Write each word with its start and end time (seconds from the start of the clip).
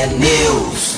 T-News. 0.00 0.96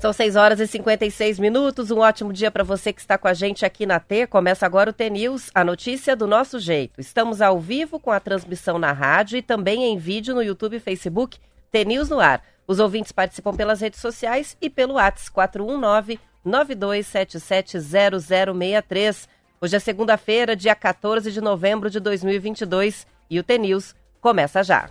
São 0.00 0.14
6 0.14 0.34
horas 0.34 0.60
e 0.60 0.66
56 0.66 1.38
minutos. 1.38 1.90
Um 1.90 1.98
ótimo 1.98 2.32
dia 2.32 2.50
para 2.50 2.64
você 2.64 2.90
que 2.90 3.02
está 3.02 3.18
com 3.18 3.28
a 3.28 3.34
gente 3.34 3.66
aqui 3.66 3.84
na 3.84 4.00
T. 4.00 4.26
Começa 4.26 4.64
agora 4.64 4.88
o 4.88 4.94
T-News, 4.94 5.50
a 5.54 5.62
notícia 5.62 6.16
do 6.16 6.26
nosso 6.26 6.58
jeito. 6.58 7.02
Estamos 7.02 7.42
ao 7.42 7.60
vivo 7.60 8.00
com 8.00 8.10
a 8.10 8.18
transmissão 8.18 8.78
na 8.78 8.92
rádio 8.92 9.36
e 9.36 9.42
também 9.42 9.84
em 9.84 9.98
vídeo 9.98 10.34
no 10.34 10.42
YouTube 10.42 10.76
e 10.76 10.80
Facebook 10.80 11.36
T-News 11.70 12.08
no 12.08 12.18
ar. 12.18 12.42
Os 12.66 12.80
ouvintes 12.80 13.12
participam 13.12 13.54
pelas 13.54 13.82
redes 13.82 14.00
sociais 14.00 14.56
e 14.58 14.70
pelo 14.70 14.94
WhatsApp 14.94 15.32
419 15.32 16.18
92770063. 16.46 19.28
Hoje 19.60 19.76
é 19.76 19.78
segunda-feira, 19.78 20.56
dia 20.56 20.74
14 20.74 21.30
de 21.30 21.42
novembro 21.42 21.90
de 21.90 22.00
2022 22.00 23.06
e 23.28 23.38
o 23.38 23.42
T-News 23.42 23.94
começa 24.18 24.62
já. 24.62 24.88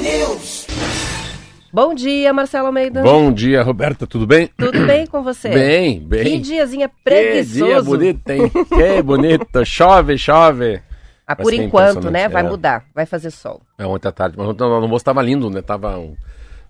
T-News. 0.00 0.66
Bom 1.70 1.94
dia, 1.94 2.32
Marcelo 2.32 2.68
Almeida. 2.68 3.02
Bom 3.02 3.30
dia, 3.30 3.62
Roberta, 3.62 4.06
tudo 4.06 4.26
bem? 4.26 4.48
Tudo 4.56 4.84
bem 4.86 5.06
com 5.06 5.22
você? 5.22 5.50
Bem, 5.50 6.00
bem. 6.00 6.24
Que 6.24 6.38
diazinha 6.38 6.88
Que 6.88 6.94
preguiçoso. 7.04 7.64
dia 7.66 7.82
bonito, 7.82 8.30
hein? 8.30 8.50
Que 8.66 9.02
bonito. 9.04 9.62
Chove, 9.66 10.16
chove. 10.16 10.80
Ah, 11.26 11.34
Vai 11.34 11.44
por 11.44 11.52
enquanto, 11.52 11.98
impressionante, 11.98 12.12
né? 12.12 12.28
Vai 12.30 12.46
é. 12.46 12.48
mudar, 12.48 12.84
vai 12.94 13.04
fazer 13.04 13.30
sol. 13.30 13.60
É, 13.76 13.84
ontem 13.84 14.08
à 14.08 14.12
tarde, 14.12 14.36
mas 14.38 14.48
ontem 14.48 14.64
no 14.64 14.72
almoço 14.72 15.04
tava 15.04 15.20
lindo, 15.20 15.50
né? 15.50 15.60
Tava 15.60 15.98
um, 15.98 16.16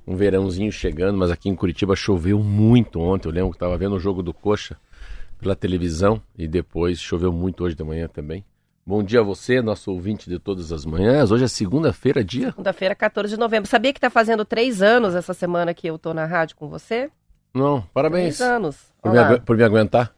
um 0.09 0.17
verãozinho 0.17 0.73
chegando, 0.73 1.17
mas 1.17 1.31
aqui 1.31 1.49
em 1.49 1.55
Curitiba 1.55 1.95
choveu 1.95 2.41
muito 2.41 3.01
ontem. 3.01 3.29
Eu 3.29 3.33
lembro 3.33 3.53
que 3.53 3.59
tava 3.59 3.79
vendo 3.79 3.95
o 3.95 4.01
jogo 4.01 4.25
do 4.25 4.35
Coxa 4.35 4.77
pela 5.41 5.55
televisão 5.55 6.21
e 6.37 6.49
depois 6.49 6.99
choveu 7.01 7.33
muito 7.33 7.63
hoje 7.63 7.77
de 7.77 7.85
manhã 7.85 8.09
também. 8.09 8.45
Bom 8.91 9.05
dia 9.05 9.21
a 9.21 9.23
você, 9.23 9.63
nosso 9.63 9.93
ouvinte 9.93 10.29
de 10.29 10.37
todas 10.41 10.73
as 10.73 10.85
manhãs. 10.85 11.31
Hoje 11.31 11.45
é 11.45 11.47
segunda-feira, 11.47 12.25
dia. 12.25 12.47
Segunda-feira, 12.51 12.93
14 12.93 13.33
de 13.33 13.39
novembro. 13.39 13.71
Sabia 13.71 13.93
que 13.93 14.01
tá 14.01 14.11
fazendo 14.11 14.45
três 14.45 14.83
anos 14.83 15.15
essa 15.15 15.33
semana 15.33 15.73
que 15.73 15.87
eu 15.87 15.97
tô 15.97 16.13
na 16.13 16.27
rádio 16.27 16.57
com 16.57 16.69
você? 16.69 17.09
Não, 17.55 17.83
parabéns. 17.95 18.39
Três 18.39 18.51
anos. 18.51 18.77
Por 19.01 19.13
me, 19.13 19.19
Olá. 19.21 19.39
por 19.39 19.57
me 19.57 19.63
aguentar. 19.63 20.13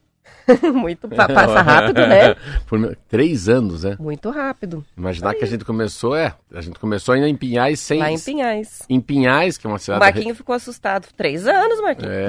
Muito 0.73 1.07
pa- 1.07 1.29
passa 1.29 1.61
rápido, 1.61 1.99
né? 2.07 2.35
Por 2.67 2.97
Três 3.11 3.47
anos, 3.47 3.85
né? 3.85 3.95
Muito 4.01 4.31
rápido. 4.31 4.83
Imaginar 4.97 5.35
que 5.35 5.45
a 5.45 5.47
gente 5.47 5.67
começou, 5.67 6.17
é. 6.17 6.35
A 6.55 6.63
gente 6.63 6.79
começou 6.79 7.15
ainda 7.15 7.29
em 7.29 7.37
Pinhais 7.37 7.79
sem. 7.79 7.99
Lá 7.99 8.11
em 8.11 8.19
Pinhais. 8.19 8.79
em 8.89 9.01
Pinhais, 9.03 9.59
que 9.59 9.67
é 9.67 9.69
uma 9.69 9.77
O 9.77 9.81
cidade. 9.81 10.01
Marquinho 10.01 10.35
ficou 10.35 10.55
assustado. 10.55 11.09
Três 11.15 11.47
anos, 11.47 11.79
Marquinho. 11.83 12.11
É, 12.11 12.27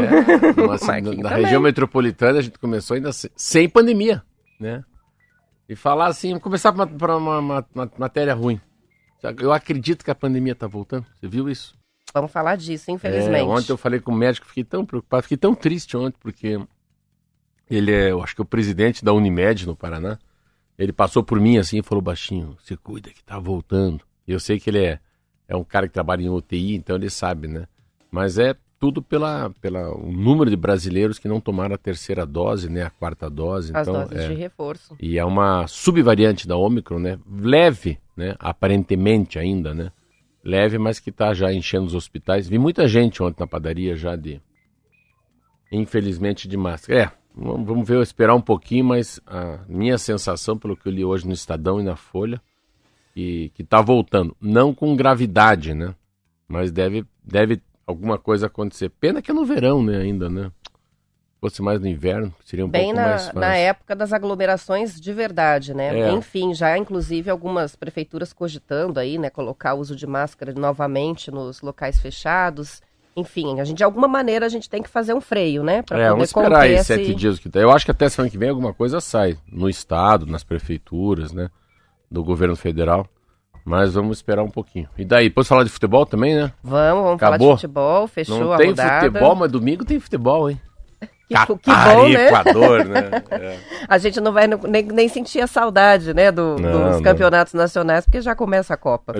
uma 0.62 0.76
Marquinho 0.86 1.24
na 1.24 1.30
também. 1.30 1.46
região 1.46 1.62
metropolitana 1.62 2.40
a 2.40 2.42
gente 2.42 2.60
começou 2.60 2.96
ainda 2.96 3.14
se- 3.14 3.32
sem 3.34 3.70
pandemia, 3.70 4.22
né? 4.60 4.84
E 5.68 5.76
falar 5.76 6.08
assim, 6.08 6.38
começar 6.40 6.74
por 6.74 7.10
uma, 7.10 7.40
uma- 7.40 7.66
uma- 7.74 7.92
matéria 7.98 8.34
ruim. 8.34 8.60
Eu 9.40 9.54
acredito 9.54 10.04
que 10.04 10.12
a 10.12 10.16
pandemia 10.16 10.54
tá 10.54 10.68
voltando. 10.68 11.06
Você 11.16 11.28
viu 11.28 11.50
isso? 11.50 11.76
Vamos 12.14 12.32
falar 12.32 12.58
disso, 12.58 12.92
infelizmente. 12.92 13.40
É, 13.40 13.44
ontem 13.44 13.72
eu 13.72 13.78
falei 13.78 14.00
com 14.00 14.12
o 14.12 14.16
médico, 14.16 14.46
fiquei 14.46 14.64
tão 14.64 14.86
preocupado, 14.86 15.24
fiquei 15.24 15.38
tão 15.38 15.56
triste 15.56 15.96
ontem, 15.96 16.18
porque 16.20 16.60
ele 17.70 17.92
é, 17.92 18.12
eu 18.12 18.22
acho 18.22 18.36
que 18.36 18.42
é 18.42 18.44
o 18.44 18.46
presidente 18.48 19.04
da 19.04 19.14
Unimed 19.14 19.66
no 19.66 19.76
Paraná. 19.76 20.20
Ele 20.78 20.92
passou 20.92 21.24
por 21.24 21.40
mim 21.40 21.58
assim 21.58 21.80
e 21.80 21.84
falou 21.84 22.02
baixinho, 22.02 22.58
se 22.62 22.76
cuida 22.76 23.10
que 23.12 23.24
tá 23.24 23.40
voltando. 23.40 24.02
E 24.28 24.32
eu 24.34 24.40
sei 24.40 24.60
que 24.60 24.70
ele 24.70 24.84
é, 24.84 25.00
é 25.48 25.56
um 25.56 25.64
cara 25.64 25.88
que 25.88 25.94
trabalha 25.94 26.22
em 26.22 26.30
UTI, 26.30 26.76
então 26.76 26.96
ele 26.96 27.10
sabe, 27.10 27.48
né? 27.48 27.68
Mas 28.12 28.38
é 28.38 28.56
tudo 28.84 29.02
pela, 29.02 29.50
pela 29.62 29.96
o 29.96 30.12
número 30.12 30.50
de 30.50 30.58
brasileiros 30.58 31.18
que 31.18 31.26
não 31.26 31.40
tomaram 31.40 31.74
a 31.74 31.78
terceira 31.78 32.26
dose, 32.26 32.70
né? 32.70 32.84
A 32.84 32.90
quarta 32.90 33.30
dose. 33.30 33.72
As 33.74 33.88
então, 33.88 34.02
doses 34.02 34.20
é, 34.20 34.28
de 34.28 34.34
reforço. 34.34 34.94
e 35.02 35.18
é 35.18 35.24
uma 35.24 35.66
subvariante 35.68 36.46
da 36.46 36.58
Ômicron, 36.58 37.00
né? 37.00 37.18
Leve, 37.26 37.98
né? 38.14 38.36
Aparentemente 38.38 39.40
ainda, 39.40 39.74
né? 39.74 39.90
Leve, 40.44 40.78
mas 40.78 41.00
que 41.00 41.14
tá 41.14 41.34
já 41.34 41.54
enchendo 41.54 41.86
os 41.86 41.96
hospitais. 41.96 42.50
Vi 42.50 42.58
muita 42.58 42.86
gente 42.86 43.24
ontem 43.24 43.40
na 43.40 43.48
padaria 43.48 43.96
já 43.96 44.18
de. 44.18 44.42
Infelizmente 45.72 46.46
de 46.46 46.58
máscara. 46.58 47.04
É, 47.04 47.12
vamos 47.34 47.88
ver, 47.88 48.02
esperar 48.02 48.36
um 48.36 48.42
pouquinho, 48.42 48.84
mas 48.84 49.18
a 49.26 49.60
minha 49.66 49.98
sensação, 49.98 50.58
pelo 50.58 50.76
que 50.76 50.90
eu 50.90 50.92
li 50.92 51.06
hoje 51.06 51.26
no 51.26 51.32
Estadão 51.32 51.80
e 51.80 51.84
na 51.84 51.96
Folha, 51.96 52.42
que, 53.14 53.50
que 53.56 53.64
tá 53.64 53.82
voltando. 53.82 54.36
Não 54.42 54.74
com 54.74 54.94
gravidade, 54.94 55.74
né? 55.74 55.96
Mas 56.50 56.70
deve, 56.70 57.06
deve 57.24 57.62
alguma 57.86 58.18
coisa 58.18 58.48
acontecer. 58.48 58.90
Pena 58.90 59.22
que 59.22 59.32
é 59.32 59.34
no 59.34 59.46
verão, 59.46 59.84
né? 59.84 59.98
Ainda, 59.98 60.30
né? 60.30 60.52
Se 60.64 61.40
fosse 61.50 61.62
mais 61.62 61.80
no 61.82 61.88
inverno, 61.88 62.34
seria 62.46 62.66
um 62.66 62.70
Bem 62.70 62.86
pouco 62.86 62.96
na, 63.02 63.08
mais 63.08 63.26
fácil. 63.26 63.40
na 63.42 63.56
época 63.58 63.96
das 63.96 64.14
aglomerações 64.14 65.00
de 65.00 65.12
verdade, 65.12 65.74
né? 65.74 66.00
É. 66.00 66.12
Enfim, 66.12 66.54
já 66.54 66.78
inclusive 66.78 67.30
algumas 67.30 67.76
prefeituras 67.76 68.32
cogitando 68.32 68.98
aí, 69.00 69.18
né, 69.18 69.30
colocar 69.30 69.74
o 69.74 69.80
uso 69.80 69.94
de 69.96 70.08
máscara 70.08 70.54
novamente 70.54 71.30
nos 71.30 71.62
locais 71.62 72.00
fechados. 72.00 72.82
Enfim, 73.16 73.60
a 73.60 73.66
gente 73.66 73.78
de 73.78 73.84
alguma 73.84 74.08
maneira 74.08 74.46
a 74.46 74.50
gente 74.50 74.70
tem 74.70 74.82
que 74.82 74.90
fazer 74.90 75.14
um 75.14 75.20
freio, 75.22 75.64
né, 75.64 75.82
Pra 75.82 76.00
É, 76.00 76.10
vamos 76.10 76.30
esperar 76.30 76.62
aí 76.62 76.76
esse- 76.76 76.86
sete 76.86 77.14
dias 77.14 77.38
que 77.38 77.50
tá. 77.50 77.60
Eu 77.60 77.72
acho 77.72 77.84
que 77.86 77.92
até 77.92 78.08
semana 78.08 78.32
que 78.32 78.38
vem 78.38 78.50
alguma 78.50 78.74
coisa 78.74 79.02
sai 79.02 79.38
no 79.52 79.68
estado, 79.70 80.26
nas 80.26 80.44
prefeituras, 80.46 81.34
né? 81.34 81.50
Do 82.10 82.24
governo 82.24 82.56
federal. 82.56 83.06
Mas 83.66 83.94
vamos 83.94 84.18
esperar 84.18 84.44
um 84.44 84.50
pouquinho. 84.50 84.90
E 84.98 85.06
daí, 85.06 85.30
depois 85.30 85.48
falar 85.48 85.64
de 85.64 85.70
futebol 85.70 86.06
também, 86.06 86.36
né? 86.36 86.52
Vamos, 86.62 87.04
vamos 87.04 87.20
falar 87.20 87.36
Acabou? 87.36 87.56
de 87.56 87.62
futebol, 87.62 88.08
fechou 88.08 88.40
Não 88.40 88.52
a 88.54 88.58
tem 88.58 88.68
rodada. 88.70 89.06
futebol, 89.06 89.36
mas 89.36 89.52
domingo 89.52 89.86
tem 89.86 90.00
futebol, 90.00 90.50
hein? 90.50 90.60
Que, 91.26 91.36
que 91.58 91.72
bom, 91.72 92.10
né? 92.10 92.28
Equador, 92.28 92.86
né? 92.86 93.10
É. 93.32 93.58
A 93.88 93.98
gente 93.98 94.20
não 94.22 94.32
vai 94.32 94.46
nem, 94.48 94.84
nem 94.84 95.08
sentir 95.08 95.40
a 95.42 95.48
saudade, 95.48 96.14
né, 96.14 96.32
do- 96.32 96.58
Não, 96.60 96.72
dos 96.90 96.96
não. 96.98 97.02
campeonatos 97.02 97.54
nacionais, 97.54 98.06
porque 98.06 98.22
já 98.22 98.36
começa 98.36 98.74
a 98.74 98.78
Copa. 98.78 99.14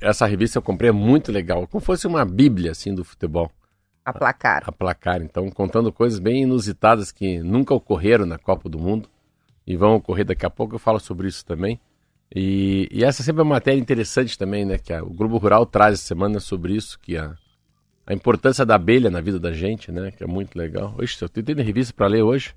Essa 0.00 0.24
revista 0.26 0.56
eu 0.58 0.62
comprei 0.62 0.88
é 0.88 0.92
muito 0.92 1.30
legal. 1.30 1.66
Como 1.66 1.84
fosse 1.84 2.06
uma 2.06 2.24
bíblia, 2.24 2.70
assim, 2.70 2.94
do 2.94 3.04
futebol. 3.04 3.50
A 4.04 4.12
placar. 4.12 4.62
A 4.66 4.72
placar. 4.72 5.20
Então, 5.20 5.50
contando 5.50 5.92
coisas 5.92 6.18
bem 6.18 6.42
inusitadas 6.44 7.10
que 7.12 7.40
nunca 7.40 7.74
ocorreram 7.74 8.24
na 8.24 8.38
Copa 8.38 8.68
do 8.68 8.78
Mundo. 8.78 9.08
E 9.66 9.76
vão 9.76 9.96
ocorrer 9.96 10.24
daqui 10.24 10.46
a 10.46 10.50
pouco. 10.50 10.76
Eu 10.76 10.78
falo 10.78 11.00
sobre 11.00 11.26
isso 11.28 11.44
também. 11.44 11.78
E, 12.34 12.88
e 12.90 13.04
essa 13.04 13.22
sempre 13.22 13.40
é 13.40 13.44
uma 13.44 13.54
matéria 13.54 13.78
interessante 13.78 14.36
também, 14.38 14.64
né? 14.64 14.78
Que 14.78 14.92
a- 14.92 15.02
o 15.02 15.10
Grupo 15.10 15.36
Rural 15.38 15.64
traz 15.66 15.94
essa 15.94 16.04
semana 16.04 16.40
sobre 16.40 16.74
isso, 16.74 16.98
que 17.00 17.16
a, 17.16 17.34
a 18.06 18.12
importância 18.14 18.64
da 18.66 18.74
abelha 18.74 19.10
na 19.10 19.20
vida 19.20 19.38
da 19.38 19.52
gente, 19.52 19.90
né? 19.92 20.10
Que 20.10 20.24
é 20.24 20.26
muito 20.26 20.56
legal. 20.56 20.94
Oxe, 20.98 21.20
eu 21.22 21.28
tenho 21.28 21.62
revista 21.62 21.92
para 21.94 22.06
ler 22.06 22.22
hoje. 22.22 22.54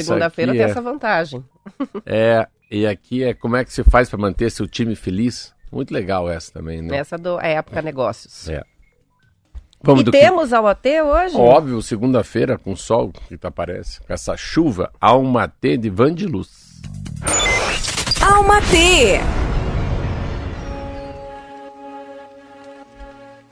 Segunda-feira 0.00 0.52
tem 0.52 0.60
é, 0.60 0.64
essa 0.64 0.82
vantagem. 0.82 1.42
é, 2.04 2.46
e 2.70 2.86
aqui 2.86 3.24
é 3.24 3.32
como 3.32 3.56
é 3.56 3.64
que 3.64 3.72
se 3.72 3.82
faz 3.82 4.10
para 4.10 4.18
manter 4.18 4.50
seu 4.50 4.68
time 4.68 4.94
feliz. 4.94 5.54
Muito 5.72 5.94
legal 5.94 6.28
essa 6.28 6.52
também, 6.52 6.82
né? 6.82 6.96
Essa 6.98 7.16
do 7.16 7.40
é 7.40 7.52
época 7.54 7.80
negócios. 7.80 8.48
É. 8.48 8.62
Vamos 9.82 10.02
e 10.02 10.04
do 10.04 10.10
que- 10.12 10.18
temos 10.20 10.52
ao 10.52 10.66
AT 10.66 10.84
hoje? 11.02 11.36
Óbvio, 11.36 11.80
segunda-feira 11.80 12.58
com 12.58 12.76
sol, 12.76 13.10
que 13.28 13.38
tá 13.38 13.48
aparece, 13.48 14.00
com 14.02 14.12
essa 14.12 14.36
chuva, 14.36 14.92
alma 15.00 15.48
T 15.48 15.78
de 15.78 15.88
Van 15.88 16.12
Alma 18.32 18.60
T. 18.60 19.18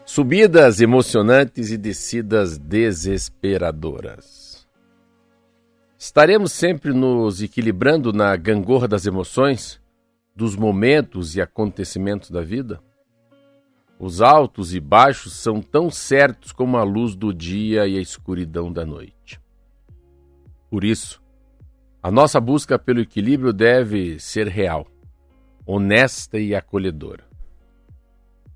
Subidas 0.06 0.80
emocionantes 0.80 1.72
e 1.72 1.76
descidas 1.76 2.56
desesperadoras. 2.56 4.68
Estaremos 5.98 6.52
sempre 6.52 6.92
nos 6.92 7.42
equilibrando 7.42 8.12
na 8.12 8.36
gangorra 8.36 8.86
das 8.86 9.04
emoções, 9.04 9.80
dos 10.32 10.54
momentos 10.54 11.34
e 11.34 11.40
acontecimentos 11.40 12.30
da 12.30 12.42
vida? 12.42 12.80
Os 13.98 14.22
altos 14.22 14.76
e 14.76 14.78
baixos 14.78 15.32
são 15.32 15.60
tão 15.60 15.90
certos 15.90 16.52
como 16.52 16.76
a 16.76 16.84
luz 16.84 17.16
do 17.16 17.34
dia 17.34 17.88
e 17.88 17.98
a 17.98 18.00
escuridão 18.00 18.72
da 18.72 18.86
noite. 18.86 19.40
Por 20.70 20.84
isso, 20.84 21.20
a 22.02 22.10
nossa 22.10 22.40
busca 22.40 22.78
pelo 22.78 23.00
equilíbrio 23.00 23.52
deve 23.52 24.18
ser 24.20 24.46
real, 24.48 24.86
honesta 25.66 26.38
e 26.38 26.54
acolhedora. 26.54 27.24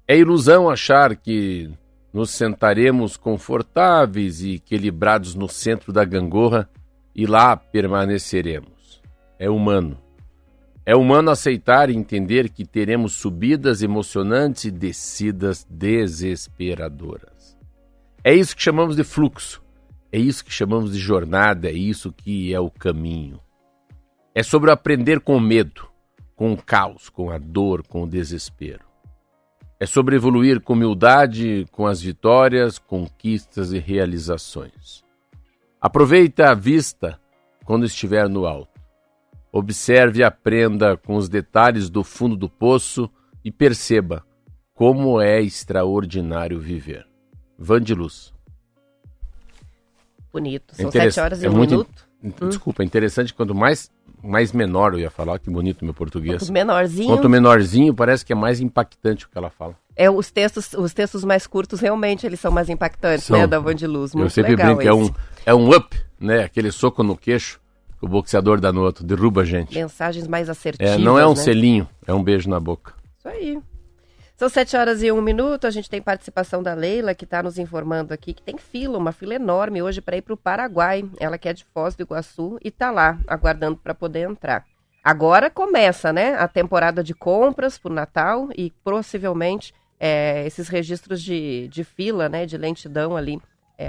É 0.06 0.16
ilusão 0.16 0.68
achar 0.70 1.16
que 1.16 1.70
nos 2.12 2.30
sentaremos 2.30 3.16
confortáveis 3.16 4.42
e 4.42 4.56
equilibrados 4.56 5.34
no 5.34 5.48
centro 5.48 5.92
da 5.92 6.04
gangorra 6.04 6.68
e 7.14 7.26
lá 7.26 7.56
permaneceremos. 7.56 9.00
É 9.38 9.48
humano. 9.48 9.98
É 10.84 10.94
humano 10.94 11.30
aceitar 11.30 11.90
e 11.90 11.96
entender 11.96 12.48
que 12.48 12.64
teremos 12.64 13.12
subidas 13.14 13.82
emocionantes 13.82 14.64
e 14.64 14.70
descidas 14.70 15.64
desesperadoras. 15.68 17.56
É 18.24 18.34
isso 18.34 18.54
que 18.54 18.62
chamamos 18.62 18.96
de 18.96 19.04
fluxo. 19.04 19.62
É 20.12 20.18
isso 20.18 20.44
que 20.44 20.52
chamamos 20.52 20.92
de 20.92 20.98
jornada, 20.98 21.70
é 21.70 21.72
isso 21.72 22.12
que 22.12 22.52
é 22.52 22.60
o 22.60 22.70
caminho. 22.70 23.40
É 24.34 24.42
sobre 24.42 24.70
aprender 24.70 25.20
com 25.20 25.36
o 25.36 25.40
medo, 25.40 25.88
com 26.36 26.52
o 26.52 26.62
caos, 26.62 27.08
com 27.08 27.30
a 27.30 27.38
dor, 27.38 27.82
com 27.86 28.02
o 28.02 28.06
desespero. 28.06 28.84
É 29.80 29.86
sobre 29.86 30.14
evoluir 30.14 30.60
com 30.60 30.74
humildade, 30.74 31.66
com 31.72 31.86
as 31.86 32.02
vitórias, 32.02 32.78
conquistas 32.78 33.72
e 33.72 33.78
realizações. 33.78 35.02
Aproveita 35.80 36.50
a 36.50 36.54
vista 36.54 37.18
quando 37.64 37.86
estiver 37.86 38.28
no 38.28 38.46
alto. 38.46 38.80
Observe 39.50 40.20
e 40.20 40.24
aprenda 40.24 40.96
com 40.96 41.16
os 41.16 41.28
detalhes 41.28 41.88
do 41.88 42.04
fundo 42.04 42.36
do 42.36 42.48
poço 42.48 43.10
e 43.44 43.50
perceba 43.50 44.24
como 44.74 45.20
é 45.20 45.40
extraordinário 45.40 46.60
viver. 46.60 47.06
Vandiluz. 47.58 48.32
Bonito. 50.32 50.74
São 50.74 50.90
sete 50.90 51.20
horas 51.20 51.42
e 51.42 51.46
é 51.46 51.50
um 51.50 51.52
muito- 51.54 51.70
minuto. 52.22 52.48
Desculpa, 52.48 52.82
é 52.82 52.86
interessante 52.86 53.34
quanto 53.34 53.54
mais 53.54 53.90
mais 54.22 54.52
menor 54.52 54.92
eu 54.92 55.00
ia 55.00 55.10
falar, 55.10 55.40
que 55.40 55.50
bonito 55.50 55.84
meu 55.84 55.92
português. 55.92 56.38
Quanto 56.40 56.52
menorzinho. 56.52 57.08
Quanto 57.08 57.28
menorzinho, 57.28 57.92
parece 57.92 58.24
que 58.24 58.32
é 58.32 58.36
mais 58.36 58.60
impactante 58.60 59.26
o 59.26 59.28
que 59.28 59.36
ela 59.36 59.50
fala. 59.50 59.74
É, 59.96 60.08
os 60.08 60.30
textos, 60.30 60.72
os 60.74 60.94
textos 60.94 61.24
mais 61.24 61.44
curtos 61.44 61.80
realmente 61.80 62.24
eles 62.24 62.38
são 62.38 62.52
mais 62.52 62.68
impactantes, 62.68 63.24
São. 63.24 63.36
né, 63.36 63.48
da 63.48 63.58
Vandiluz. 63.58 64.14
Muito 64.14 64.26
eu 64.26 64.30
sempre 64.30 64.52
legal 64.52 64.76
brinco 64.76 64.88
é 64.88 64.94
um, 64.94 65.10
é 65.44 65.52
um 65.52 65.74
up, 65.74 66.00
né? 66.20 66.44
Aquele 66.44 66.70
soco 66.70 67.02
no 67.02 67.16
queixo 67.16 67.60
que 67.98 68.04
o 68.06 68.08
boxeador 68.08 68.60
dá 68.60 68.72
no 68.72 68.82
outro, 68.82 69.04
derruba 69.04 69.40
a 69.40 69.44
gente. 69.44 69.74
Mensagens 69.74 70.28
mais 70.28 70.48
assertivas, 70.48 70.92
É, 70.94 70.98
não 70.98 71.18
é 71.18 71.26
um 71.26 71.30
né? 71.30 71.36
selinho, 71.36 71.88
é 72.06 72.14
um 72.14 72.22
beijo 72.22 72.48
na 72.48 72.60
boca. 72.60 72.94
Isso 73.18 73.28
aí. 73.28 73.58
São 74.36 74.48
sete 74.48 74.76
horas 74.76 75.02
e 75.02 75.12
um 75.12 75.22
minuto. 75.22 75.66
A 75.66 75.70
gente 75.70 75.88
tem 75.88 76.02
participação 76.02 76.62
da 76.62 76.74
Leila, 76.74 77.14
que 77.14 77.24
está 77.24 77.42
nos 77.42 77.58
informando 77.58 78.12
aqui 78.12 78.34
que 78.34 78.42
tem 78.42 78.58
fila, 78.58 78.98
uma 78.98 79.12
fila 79.12 79.34
enorme 79.34 79.82
hoje 79.82 80.00
para 80.00 80.16
ir 80.16 80.22
para 80.22 80.34
o 80.34 80.36
Paraguai. 80.36 81.08
Ela 81.20 81.38
que 81.38 81.48
é 81.48 81.52
de 81.52 81.64
Foz 81.72 81.94
do 81.94 82.02
Iguaçu 82.02 82.58
e 82.62 82.68
está 82.68 82.90
lá, 82.90 83.18
aguardando 83.26 83.76
para 83.76 83.94
poder 83.94 84.28
entrar. 84.28 84.64
Agora 85.04 85.50
começa, 85.50 86.12
né, 86.12 86.34
a 86.34 86.46
temporada 86.46 87.02
de 87.02 87.12
compras 87.12 87.76
para 87.76 87.90
o 87.90 87.94
Natal 87.94 88.48
e 88.56 88.70
possivelmente 88.84 89.74
é, 89.98 90.46
esses 90.46 90.68
registros 90.68 91.20
de, 91.20 91.68
de 91.68 91.82
fila, 91.82 92.28
né, 92.28 92.46
de 92.46 92.56
lentidão 92.56 93.16
ali 93.16 93.40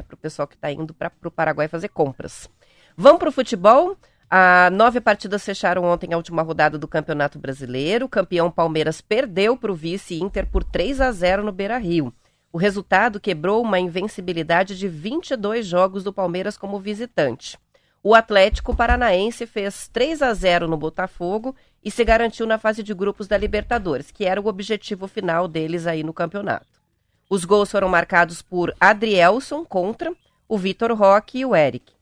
para 0.02 0.16
o 0.16 0.18
pessoal 0.18 0.48
que 0.48 0.56
está 0.56 0.72
indo 0.72 0.92
para 0.94 1.12
o 1.24 1.30
Paraguai 1.30 1.68
fazer 1.68 1.90
compras. 1.90 2.50
Vamos 2.98 3.20
para 3.20 3.30
o 3.30 3.32
futebol? 3.32 3.96
Ah, 4.36 4.72
nove 4.72 5.00
partidas 5.00 5.46
fecharam 5.46 5.84
ontem 5.84 6.12
a 6.12 6.18
última 6.18 6.42
rodada 6.42 6.76
do 6.76 6.88
Campeonato 6.88 7.38
Brasileiro. 7.38 8.08
O 8.08 8.10
campeão 8.10 8.50
Palmeiras 8.50 9.00
perdeu 9.00 9.56
para 9.56 9.72
o 9.72 9.76
vice 9.76 10.20
Inter 10.20 10.48
por 10.48 10.64
3 10.64 11.02
a 11.02 11.12
0 11.12 11.44
no 11.44 11.52
Beira 11.52 11.78
Rio. 11.78 12.12
O 12.52 12.58
resultado 12.58 13.20
quebrou 13.20 13.62
uma 13.62 13.80
invencibilidade 13.80 14.76
de 14.76 14.88
22 14.88 15.68
jogos 15.68 16.04
do 16.04 16.12
Palmeiras 16.12 16.58
como 16.58 16.80
visitante. 16.80 17.60
O 18.02 18.16
Atlético 18.16 18.76
Paranaense 18.76 19.46
fez 19.46 19.88
3 19.90 20.24
a 20.24 20.34
0 20.34 20.68
no 20.68 20.78
Botafogo 20.78 21.56
e 21.84 21.92
se 21.92 22.04
garantiu 22.04 22.48
na 22.48 22.58
fase 22.58 22.82
de 22.82 22.92
grupos 22.92 23.28
da 23.28 23.38
Libertadores, 23.38 24.10
que 24.10 24.26
era 24.26 24.42
o 24.42 24.48
objetivo 24.48 25.08
final 25.08 25.48
deles 25.48 25.86
aí 25.86 26.02
no 26.02 26.12
campeonato. 26.12 26.82
Os 27.30 27.46
gols 27.46 27.70
foram 27.70 27.88
marcados 27.88 28.42
por 28.42 28.74
Adrielson 28.80 29.64
contra 29.64 30.12
o 30.50 30.58
Vitor 30.58 30.92
Roque 30.92 31.38
e 31.38 31.46
o 31.46 31.56
Eric. 31.56 31.94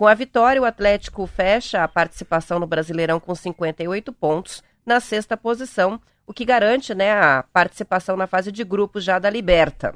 Com 0.00 0.06
a 0.06 0.14
vitória, 0.14 0.62
o 0.62 0.64
Atlético 0.64 1.26
fecha 1.26 1.84
a 1.84 1.86
participação 1.86 2.58
no 2.58 2.66
Brasileirão 2.66 3.20
com 3.20 3.34
58 3.34 4.10
pontos, 4.14 4.62
na 4.86 4.98
sexta 4.98 5.36
posição, 5.36 6.00
o 6.26 6.32
que 6.32 6.42
garante 6.42 6.94
né, 6.94 7.12
a 7.12 7.44
participação 7.52 8.16
na 8.16 8.26
fase 8.26 8.50
de 8.50 8.64
grupos 8.64 9.04
já 9.04 9.18
da 9.18 9.28
Liberta. 9.28 9.94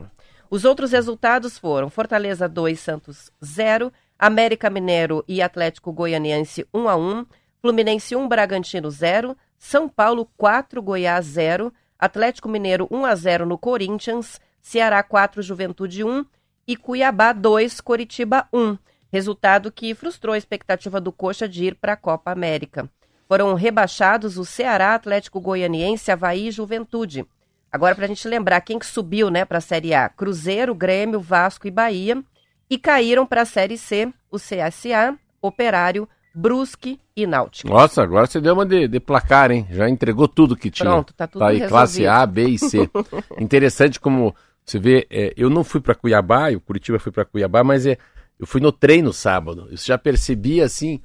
Os 0.50 0.66
outros 0.66 0.92
resultados 0.92 1.56
foram 1.56 1.88
Fortaleza 1.88 2.46
2, 2.46 2.78
Santos 2.78 3.32
0, 3.42 3.90
América 4.18 4.68
Mineiro 4.68 5.24
e 5.26 5.40
Atlético 5.40 5.90
Goianiense 5.90 6.68
1 6.74 6.86
a 6.86 6.96
1, 6.96 7.24
Fluminense 7.62 8.14
1, 8.14 8.28
Bragantino 8.28 8.90
0, 8.90 9.34
São 9.58 9.88
Paulo 9.88 10.28
4, 10.36 10.82
Goiás 10.82 11.24
0, 11.24 11.72
Atlético 11.98 12.46
Mineiro 12.46 12.86
1 12.90 13.06
a 13.06 13.14
0 13.14 13.46
no 13.46 13.56
Corinthians, 13.56 14.38
Ceará 14.60 15.02
4, 15.02 15.40
Juventude 15.40 16.04
1 16.04 16.26
e 16.68 16.76
Cuiabá 16.76 17.32
2, 17.32 17.80
Coritiba 17.80 18.46
1. 18.52 18.76
Resultado 19.14 19.70
que 19.70 19.94
frustrou 19.94 20.34
a 20.34 20.36
expectativa 20.36 21.00
do 21.00 21.12
Coxa 21.12 21.48
de 21.48 21.66
ir 21.66 21.76
para 21.76 21.92
a 21.92 21.96
Copa 21.96 22.32
América. 22.32 22.90
Foram 23.28 23.54
rebaixados 23.54 24.36
o 24.38 24.44
Ceará, 24.44 24.92
Atlético 24.92 25.40
Goianiense, 25.40 26.10
Havaí 26.10 26.48
e 26.48 26.50
Juventude. 26.50 27.24
Agora, 27.70 27.94
para 27.94 28.06
a 28.06 28.08
gente 28.08 28.26
lembrar 28.26 28.60
quem 28.62 28.76
que 28.76 28.84
subiu 28.84 29.30
né, 29.30 29.44
para 29.44 29.58
a 29.58 29.60
Série 29.60 29.94
A: 29.94 30.08
Cruzeiro, 30.08 30.74
Grêmio, 30.74 31.20
Vasco 31.20 31.68
e 31.68 31.70
Bahia. 31.70 32.24
E 32.68 32.76
caíram 32.76 33.24
para 33.24 33.42
a 33.42 33.44
Série 33.44 33.78
C 33.78 34.12
o 34.32 34.36
CSA, 34.36 35.16
Operário, 35.40 36.08
Brusque 36.34 36.98
e 37.14 37.24
Náutico. 37.24 37.68
Nossa, 37.68 38.02
agora 38.02 38.26
você 38.26 38.40
deu 38.40 38.54
uma 38.54 38.66
de, 38.66 38.88
de 38.88 38.98
placar, 38.98 39.52
hein? 39.52 39.64
Já 39.70 39.88
entregou 39.88 40.26
tudo 40.26 40.56
que 40.56 40.72
tinha. 40.72 40.90
Pronto, 40.90 41.14
tá 41.14 41.28
tudo 41.28 41.44
aí, 41.44 41.58
resolvido. 41.58 41.68
classe 41.68 42.04
A, 42.04 42.26
B 42.26 42.48
e 42.48 42.58
C. 42.58 42.90
Interessante 43.38 44.00
como 44.00 44.34
você 44.64 44.78
vê, 44.78 45.06
é, 45.08 45.32
eu 45.36 45.50
não 45.50 45.62
fui 45.62 45.80
para 45.80 45.94
Cuiabá, 45.94 46.50
o 46.50 46.60
Curitiba 46.60 46.98
foi 46.98 47.12
para 47.12 47.24
Cuiabá, 47.24 47.62
mas 47.62 47.86
é, 47.86 47.96
eu 48.38 48.46
fui 48.46 48.60
no 48.60 48.72
treino 48.72 49.12
sábado. 49.12 49.68
Eu 49.70 49.76
já 49.76 49.96
percebi, 49.96 50.60
assim, 50.60 51.00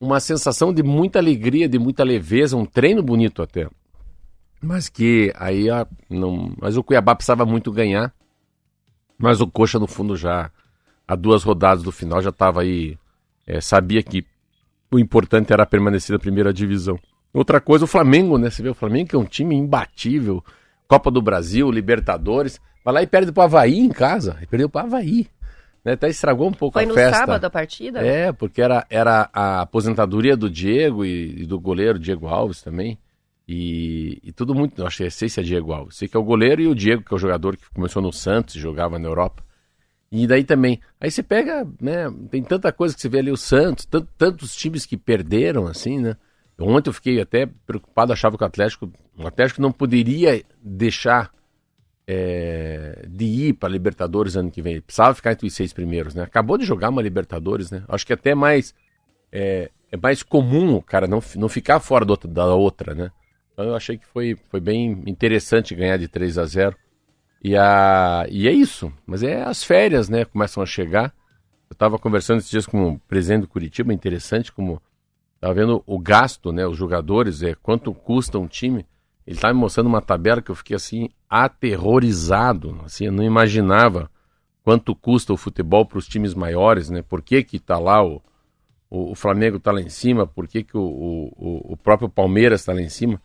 uma 0.00 0.20
sensação 0.20 0.72
de 0.72 0.82
muita 0.82 1.18
alegria, 1.18 1.68
de 1.68 1.78
muita 1.78 2.04
leveza, 2.04 2.56
um 2.56 2.66
treino 2.66 3.02
bonito 3.02 3.42
até. 3.42 3.68
Mas 4.60 4.88
que 4.88 5.32
aí, 5.36 5.68
a, 5.68 5.86
não, 6.08 6.54
mas 6.60 6.76
o 6.76 6.84
Cuiabá 6.84 7.14
precisava 7.14 7.44
muito 7.44 7.72
ganhar. 7.72 8.14
Mas 9.18 9.40
o 9.40 9.46
Coxa, 9.46 9.78
no 9.78 9.86
fundo, 9.86 10.16
já, 10.16 10.50
a 11.06 11.14
duas 11.14 11.42
rodadas 11.42 11.82
do 11.82 11.92
final, 11.92 12.22
já 12.22 12.30
estava 12.30 12.62
aí, 12.62 12.96
é, 13.46 13.60
sabia 13.60 14.02
que 14.02 14.24
o 14.90 14.98
importante 14.98 15.52
era 15.52 15.66
permanecer 15.66 16.12
na 16.12 16.18
primeira 16.18 16.52
divisão. 16.52 16.98
Outra 17.32 17.60
coisa, 17.60 17.84
o 17.84 17.88
Flamengo, 17.88 18.36
né? 18.36 18.50
Você 18.50 18.62
vê 18.62 18.68
o 18.68 18.74
Flamengo 18.74 19.08
que 19.08 19.16
é 19.16 19.18
um 19.18 19.24
time 19.24 19.54
imbatível. 19.54 20.44
Copa 20.86 21.10
do 21.10 21.22
Brasil, 21.22 21.70
Libertadores. 21.70 22.60
Vai 22.84 22.94
lá 22.94 23.02
e 23.02 23.06
perde 23.06 23.32
pro 23.32 23.42
Havaí 23.42 23.78
em 23.78 23.88
casa. 23.88 24.38
E 24.42 24.46
perdeu 24.46 24.68
pro 24.68 24.82
Havaí. 24.82 25.26
Né? 25.84 25.92
Até 25.92 26.08
estragou 26.08 26.48
um 26.48 26.52
pouco 26.52 26.74
Foi 26.74 26.84
a 26.84 26.86
no 26.86 26.94
festa. 26.94 27.18
sábado 27.18 27.44
a 27.44 27.50
partida? 27.50 28.00
É, 28.06 28.32
porque 28.32 28.62
era, 28.62 28.86
era 28.88 29.28
a 29.32 29.62
aposentadoria 29.62 30.36
do 30.36 30.48
Diego 30.48 31.04
e, 31.04 31.42
e 31.42 31.46
do 31.46 31.58
goleiro 31.58 31.98
Diego 31.98 32.26
Alves 32.28 32.62
também. 32.62 32.98
E, 33.48 34.20
e 34.22 34.32
tudo 34.32 34.54
muito. 34.54 34.84
Acho 34.86 34.98
que 34.98 35.10
sei 35.10 35.28
se 35.28 35.40
é 35.40 35.42
Diego 35.42 35.72
Alves. 35.72 35.96
Sei 35.96 36.06
que 36.08 36.16
é 36.16 36.20
o 36.20 36.24
goleiro 36.24 36.62
e 36.62 36.68
o 36.68 36.74
Diego, 36.74 37.02
que 37.02 37.12
é 37.12 37.16
o 37.16 37.18
jogador 37.18 37.56
que 37.56 37.68
começou 37.74 38.00
no 38.00 38.12
Santos 38.12 38.54
e 38.54 38.60
jogava 38.60 38.98
na 38.98 39.08
Europa. 39.08 39.42
E 40.10 40.26
daí 40.26 40.44
também. 40.44 40.80
Aí 41.00 41.10
você 41.10 41.22
pega, 41.22 41.66
né? 41.80 42.04
Tem 42.30 42.42
tanta 42.42 42.70
coisa 42.70 42.94
que 42.94 43.00
você 43.00 43.08
vê 43.08 43.18
ali, 43.18 43.30
o 43.30 43.36
Santos, 43.36 43.84
tant- 43.86 44.06
tantos 44.16 44.54
times 44.54 44.86
que 44.86 44.96
perderam, 44.96 45.66
assim, 45.66 45.98
né? 45.98 46.16
Ontem 46.60 46.90
eu 46.90 46.94
fiquei 46.94 47.20
até 47.20 47.48
preocupado, 47.66 48.12
achava 48.12 48.36
que 48.36 48.44
o 48.44 48.46
Atlético, 48.46 48.92
o 49.18 49.26
Atlético 49.26 49.60
não 49.60 49.72
poderia 49.72 50.44
deixar 50.62 51.32
é, 52.06 53.04
de 53.08 53.24
ir 53.24 53.52
para 53.54 53.68
Libertadores 53.68 54.36
ano 54.36 54.50
que 54.50 54.62
vem. 54.62 54.80
Precisava 54.80 55.14
ficar 55.14 55.32
entre 55.32 55.46
os 55.46 55.54
seis 55.54 55.72
primeiros, 55.72 56.14
né? 56.14 56.22
Acabou 56.22 56.58
de 56.58 56.64
jogar 56.64 56.88
uma 56.88 57.02
Libertadores, 57.02 57.70
né? 57.70 57.84
Acho 57.88 58.06
que 58.06 58.12
até 58.12 58.34
mais 58.34 58.74
é, 59.30 59.70
é 59.90 59.96
mais 59.96 60.22
comum 60.22 60.80
cara 60.80 61.06
não, 61.06 61.22
não 61.36 61.48
ficar 61.48 61.80
fora 61.80 62.04
do 62.04 62.16
da 62.16 62.54
outra, 62.54 62.94
né? 62.94 63.10
Então 63.52 63.66
eu 63.66 63.74
achei 63.74 63.98
que 63.98 64.06
foi, 64.06 64.36
foi 64.50 64.60
bem 64.60 65.02
interessante 65.06 65.74
ganhar 65.74 65.98
de 65.98 66.08
3 66.08 66.38
a 66.38 66.44
0 66.44 66.76
e, 67.44 67.56
a, 67.56 68.26
e 68.30 68.46
é 68.46 68.52
isso. 68.52 68.92
Mas 69.06 69.22
é 69.22 69.42
as 69.42 69.64
férias, 69.64 70.08
né? 70.08 70.24
Começam 70.24 70.62
a 70.62 70.66
chegar. 70.66 71.12
Eu 71.68 71.74
estava 71.74 71.98
conversando 71.98 72.38
esses 72.38 72.50
dias 72.50 72.66
com 72.66 72.92
o 72.92 72.98
presidente 73.00 73.42
do 73.42 73.48
Curitiba, 73.48 73.92
interessante 73.92 74.52
como 74.52 74.80
estava 75.34 75.54
vendo 75.54 75.82
o 75.86 75.98
gasto, 75.98 76.52
né? 76.52 76.66
Os 76.66 76.76
jogadores, 76.76 77.42
é, 77.42 77.54
quanto 77.54 77.92
custa 77.92 78.38
um 78.38 78.46
time. 78.46 78.86
Ele 79.26 79.36
estava 79.36 79.54
me 79.54 79.60
mostrando 79.60 79.86
uma 79.86 80.02
tabela 80.02 80.42
que 80.42 80.50
eu 80.50 80.54
fiquei 80.54 80.76
assim 80.76 81.08
aterrorizado, 81.28 82.80
assim, 82.84 83.06
eu 83.06 83.12
não 83.12 83.22
imaginava 83.22 84.10
quanto 84.62 84.94
custa 84.94 85.32
o 85.32 85.36
futebol 85.36 85.86
para 85.86 85.98
os 85.98 86.06
times 86.06 86.34
maiores, 86.34 86.90
né? 86.90 87.02
Por 87.02 87.22
que 87.22 87.42
que 87.42 87.58
tá 87.58 87.78
lá 87.78 88.04
o, 88.04 88.22
o, 88.90 89.12
o 89.12 89.14
Flamengo 89.14 89.56
está 89.56 89.72
lá 89.72 89.80
em 89.80 89.88
cima, 89.88 90.26
por 90.26 90.46
que, 90.46 90.62
que 90.62 90.76
o, 90.76 90.82
o, 90.82 91.72
o 91.72 91.76
próprio 91.76 92.08
Palmeiras 92.08 92.60
está 92.60 92.72
lá 92.72 92.80
em 92.80 92.88
cima? 92.88 93.20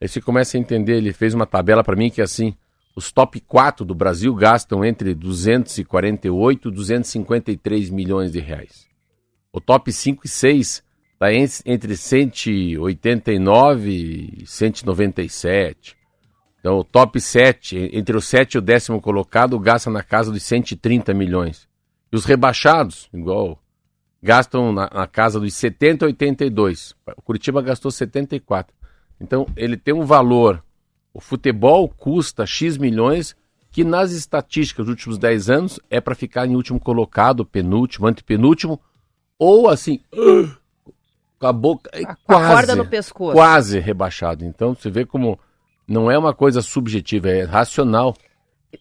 Aí 0.00 0.08
você 0.08 0.20
começa 0.20 0.56
a 0.56 0.60
entender, 0.60 0.96
ele 0.96 1.12
fez 1.12 1.32
uma 1.32 1.46
tabela 1.46 1.82
para 1.82 1.96
mim 1.96 2.10
que 2.10 2.20
é 2.20 2.24
assim, 2.24 2.54
os 2.94 3.10
top 3.10 3.40
4 3.40 3.84
do 3.84 3.94
Brasil 3.94 4.34
gastam 4.34 4.84
entre 4.84 5.14
248 5.14 6.68
e 6.68 6.72
253 6.72 7.90
milhões 7.90 8.32
de 8.32 8.40
reais. 8.40 8.86
O 9.52 9.60
top 9.60 9.90
5 9.92 10.26
e 10.26 10.28
6 10.28 10.82
está 11.16 11.32
entre 11.32 11.96
189 11.96 13.90
e 13.90 14.46
197. 14.46 15.96
Então 16.60 16.78
o 16.78 16.84
top 16.84 17.20
7, 17.20 17.90
entre 17.92 18.16
o 18.16 18.20
7 18.20 18.54
e 18.54 18.58
o 18.58 18.62
décimo 18.62 19.00
colocado, 19.00 19.58
gasta 19.58 19.90
na 19.90 20.02
casa 20.02 20.30
dos 20.30 20.42
130 20.42 21.14
milhões. 21.14 21.66
E 22.12 22.16
os 22.16 22.24
rebaixados, 22.24 23.08
igual, 23.14 23.58
gastam 24.22 24.72
na, 24.72 24.90
na 24.92 25.06
casa 25.06 25.40
dos 25.40 25.54
70 25.54 26.04
a 26.04 26.08
82. 26.08 26.94
O 27.16 27.22
Curitiba 27.22 27.62
gastou 27.62 27.90
74. 27.90 28.74
Então 29.18 29.46
ele 29.56 29.76
tem 29.76 29.94
um 29.94 30.04
valor. 30.04 30.62
O 31.14 31.20
futebol 31.20 31.88
custa 31.88 32.44
X 32.44 32.76
milhões, 32.76 33.34
que 33.70 33.82
nas 33.82 34.12
estatísticas 34.12 34.84
dos 34.84 34.90
últimos 34.90 35.18
10 35.18 35.48
anos 35.48 35.80
é 35.88 35.98
para 35.98 36.14
ficar 36.14 36.46
em 36.46 36.56
último 36.56 36.78
colocado, 36.78 37.46
penúltimo, 37.46 38.06
antepenúltimo, 38.06 38.78
ou 39.38 39.68
assim, 39.68 40.00
com 41.38 41.46
a 41.46 41.52
boca 41.52 41.90
a 41.92 42.14
quase, 42.16 42.52
corda 42.54 42.76
no 42.76 42.86
pescoço. 42.86 43.32
quase 43.34 43.78
rebaixado. 43.78 44.44
Então 44.44 44.74
você 44.74 44.90
vê 44.90 45.04
como 45.04 45.38
não 45.86 46.10
é 46.10 46.18
uma 46.18 46.34
coisa 46.34 46.60
subjetiva, 46.62 47.28
é 47.28 47.44
racional. 47.44 48.14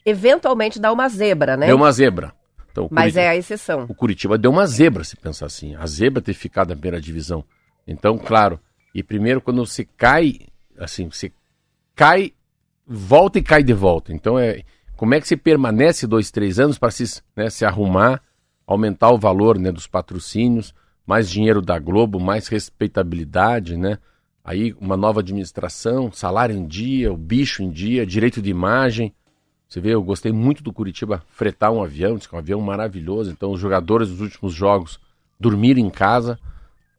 Eventualmente 0.06 0.80
dá 0.80 0.92
uma 0.92 1.08
zebra, 1.08 1.56
né? 1.56 1.68
Deu 1.68 1.76
uma 1.76 1.92
zebra. 1.92 2.34
Então, 2.72 2.88
Mas 2.92 3.14
Curitiba- 3.14 3.22
é 3.22 3.28
a 3.30 3.36
exceção. 3.38 3.86
o 3.88 3.96
Curitiba 3.96 4.38
deu 4.38 4.52
uma 4.52 4.68
zebra, 4.68 5.04
se 5.04 5.16
pensar 5.16 5.46
assim. 5.46 5.76
A 5.76 5.86
zebra 5.88 6.22
ter 6.22 6.34
ficado 6.34 6.70
na 6.70 6.76
primeira 6.76 7.00
divisão. 7.00 7.44
Então, 7.88 8.18
claro, 8.18 8.60
e 8.94 9.02
primeiro 9.02 9.40
quando 9.40 9.66
você 9.66 9.86
cai, 9.86 10.40
assim, 10.78 11.10
você 11.10 11.32
cai 11.96 12.34
volta 12.86 13.40
e 13.40 13.42
cai 13.42 13.64
de 13.64 13.74
volta. 13.74 14.12
Então 14.14 14.38
é 14.38 14.64
como 14.98 15.14
é 15.14 15.22
que 15.22 15.28
se 15.28 15.38
permanece 15.38 16.06
dois, 16.08 16.32
três 16.32 16.60
anos 16.60 16.78
para 16.78 16.92
se, 16.92 17.22
né, 17.36 17.50
se 17.50 17.66
arrumar, 17.66 18.22
aumentar 18.68 19.12
o 19.12 19.18
valor 19.18 19.58
né, 19.60 19.72
dos 19.72 19.88
patrocínios, 19.88 20.74
mais 21.06 21.30
dinheiro 21.30 21.62
da 21.62 21.78
Globo, 21.78 22.20
mais 22.20 22.48
respeitabilidade, 22.48 23.78
né? 23.78 23.98
Aí 24.44 24.76
uma 24.80 24.96
nova 24.96 25.22
administração, 25.22 26.12
salário 26.12 26.56
em 26.56 26.66
dia, 26.68 27.12
o 27.12 27.18
bicho 27.18 27.64
em 27.64 27.70
dia, 27.70 28.06
direito 28.06 28.42
de 28.42 28.50
imagem. 28.50 29.14
Você 29.68 29.80
vê, 29.80 29.94
eu 29.94 30.04
gostei 30.04 30.32
muito 30.32 30.64
do 30.64 30.72
Curitiba 30.72 31.24
fretar 31.30 31.72
um 31.72 31.84
avião, 31.84 32.16
disse 32.16 32.30
que 32.30 32.36
é 32.36 32.38
um 32.38 32.42
avião 32.42 32.62
maravilhoso. 32.62 33.32
Então 33.32 33.52
os 33.52 33.60
jogadores 33.60 34.10
dos 34.10 34.22
últimos 34.22 34.54
jogos 34.54 35.00
dormiram 35.40 35.82
em 35.82 35.90
casa, 35.90 36.40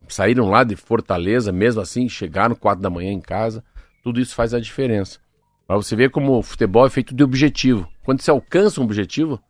saíram 0.08 0.50
lá 0.50 0.64
de 0.64 0.76
Fortaleza, 0.76 1.52
mesmo 1.52 1.80
assim 1.80 2.08
chegaram 2.08 2.54
quatro 2.54 2.82
da 2.82 2.90
manhã 2.90 3.12
em 3.12 3.20
casa. 3.20 3.62
Tudo 4.02 4.20
isso 4.20 4.34
faz 4.34 4.52
a 4.52 4.60
diferença. 4.60 5.18
Mas 5.68 5.86
você 5.86 5.96
vê 5.96 6.08
como 6.08 6.38
o 6.38 6.42
futebol 6.42 6.86
é 6.86 6.90
feito 6.90 7.14
de 7.14 7.24
objetivo. 7.24 7.88
Quando 8.04 8.20
você 8.20 8.30
alcança 8.30 8.80
um 8.80 8.84
objetivo, 8.84 9.40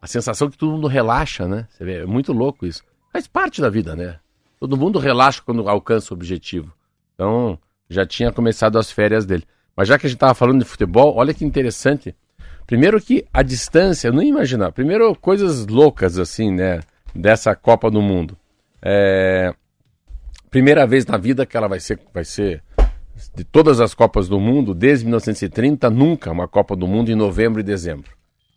a 0.00 0.06
sensação 0.06 0.48
é 0.48 0.50
que 0.50 0.58
todo 0.58 0.72
mundo 0.72 0.86
relaxa, 0.86 1.48
né? 1.48 1.66
Você 1.70 1.84
vê, 1.84 2.02
é 2.02 2.06
muito 2.06 2.32
louco 2.32 2.66
isso. 2.66 2.82
Faz 3.12 3.26
parte 3.26 3.60
da 3.60 3.68
vida, 3.68 3.94
né? 3.96 4.18
Todo 4.58 4.76
mundo 4.76 4.98
relaxa 4.98 5.42
quando 5.44 5.68
alcança 5.68 6.12
o 6.12 6.16
objetivo. 6.16 6.72
Então, 7.14 7.58
já 7.88 8.04
tinha 8.06 8.32
começado 8.32 8.78
as 8.78 8.90
férias 8.90 9.24
dele. 9.24 9.44
Mas 9.76 9.88
já 9.88 9.98
que 9.98 10.06
a 10.06 10.08
gente 10.08 10.16
estava 10.16 10.34
falando 10.34 10.60
de 10.60 10.64
futebol, 10.64 11.14
olha 11.16 11.34
que 11.34 11.44
interessante. 11.44 12.14
Primeiro 12.66 13.00
que 13.00 13.26
a 13.32 13.42
distância, 13.42 14.10
não 14.10 14.22
imaginar. 14.22 14.72
Primeiro, 14.72 15.14
coisas 15.14 15.66
loucas, 15.66 16.18
assim, 16.18 16.50
né? 16.50 16.80
Dessa 17.14 17.54
Copa 17.54 17.90
do 17.90 18.00
Mundo. 18.02 18.36
É... 18.82 19.54
Primeira 20.50 20.86
vez 20.86 21.04
na 21.06 21.16
vida 21.16 21.44
que 21.44 21.56
ela 21.56 21.68
vai 21.68 21.80
ser, 21.80 22.00
vai 22.12 22.24
ser 22.24 22.62
de 23.34 23.44
todas 23.44 23.80
as 23.80 23.94
Copas 23.94 24.28
do 24.28 24.38
Mundo, 24.38 24.74
desde 24.74 25.04
1930, 25.04 25.90
nunca 25.90 26.30
uma 26.30 26.48
Copa 26.48 26.74
do 26.74 26.86
Mundo 26.86 27.10
em 27.10 27.14
novembro 27.14 27.60
e 27.60 27.62
dezembro. 27.62 28.10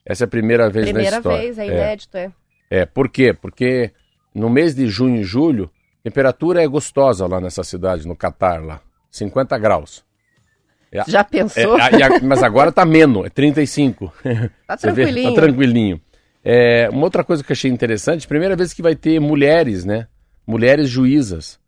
Essa 0.06 0.24
é 0.24 0.26
a 0.26 0.30
primeira 0.30 0.70
vez 0.70 0.86
primeira 0.86 1.12
na 1.12 1.18
história. 1.18 1.38
Primeira 1.40 1.64
vez, 1.64 1.70
é 1.70 1.76
inédito, 1.76 2.18
é. 2.18 2.24
é. 2.72 2.82
É, 2.82 2.86
por 2.86 3.10
quê? 3.10 3.34
Porque 3.34 3.92
no 4.34 4.50
mês 4.50 4.76
de 4.76 4.88
junho 4.88 5.22
e 5.22 5.24
julho, 5.24 5.70
a 6.02 6.04
temperatura 6.04 6.64
é 6.64 6.68
gostosa 6.68 7.28
lá 7.28 7.40
nessa 7.42 7.64
cidade, 7.64 8.08
no 8.08 8.16
Catar, 8.16 8.64
lá. 8.64 8.82
50 9.12 9.58
graus. 9.58 10.04
É, 10.92 11.04
Já 11.08 11.24
pensou? 11.24 11.78
É, 11.78 12.04
a, 12.04 12.20
mas 12.22 12.42
agora 12.42 12.72
tá 12.72 12.86
menos, 12.86 13.26
é 13.26 13.30
35. 13.30 14.14
Tá 14.68 14.78
tranquilinho. 14.78 15.30
Vê, 15.30 15.36
tá 15.36 15.42
tranquilinho. 15.42 16.02
É, 16.44 16.90
uma 16.90 17.04
outra 17.04 17.24
coisa 17.24 17.44
que 17.44 17.52
eu 17.52 17.54
achei 17.54 17.70
interessante, 17.70 18.28
primeira 18.28 18.56
vez 18.56 18.74
que 18.74 18.82
vai 18.82 18.96
ter 18.96 19.20
mulheres, 19.20 19.84
né? 19.84 20.08
Mulheres 20.48 20.88
juízas. 20.90 21.60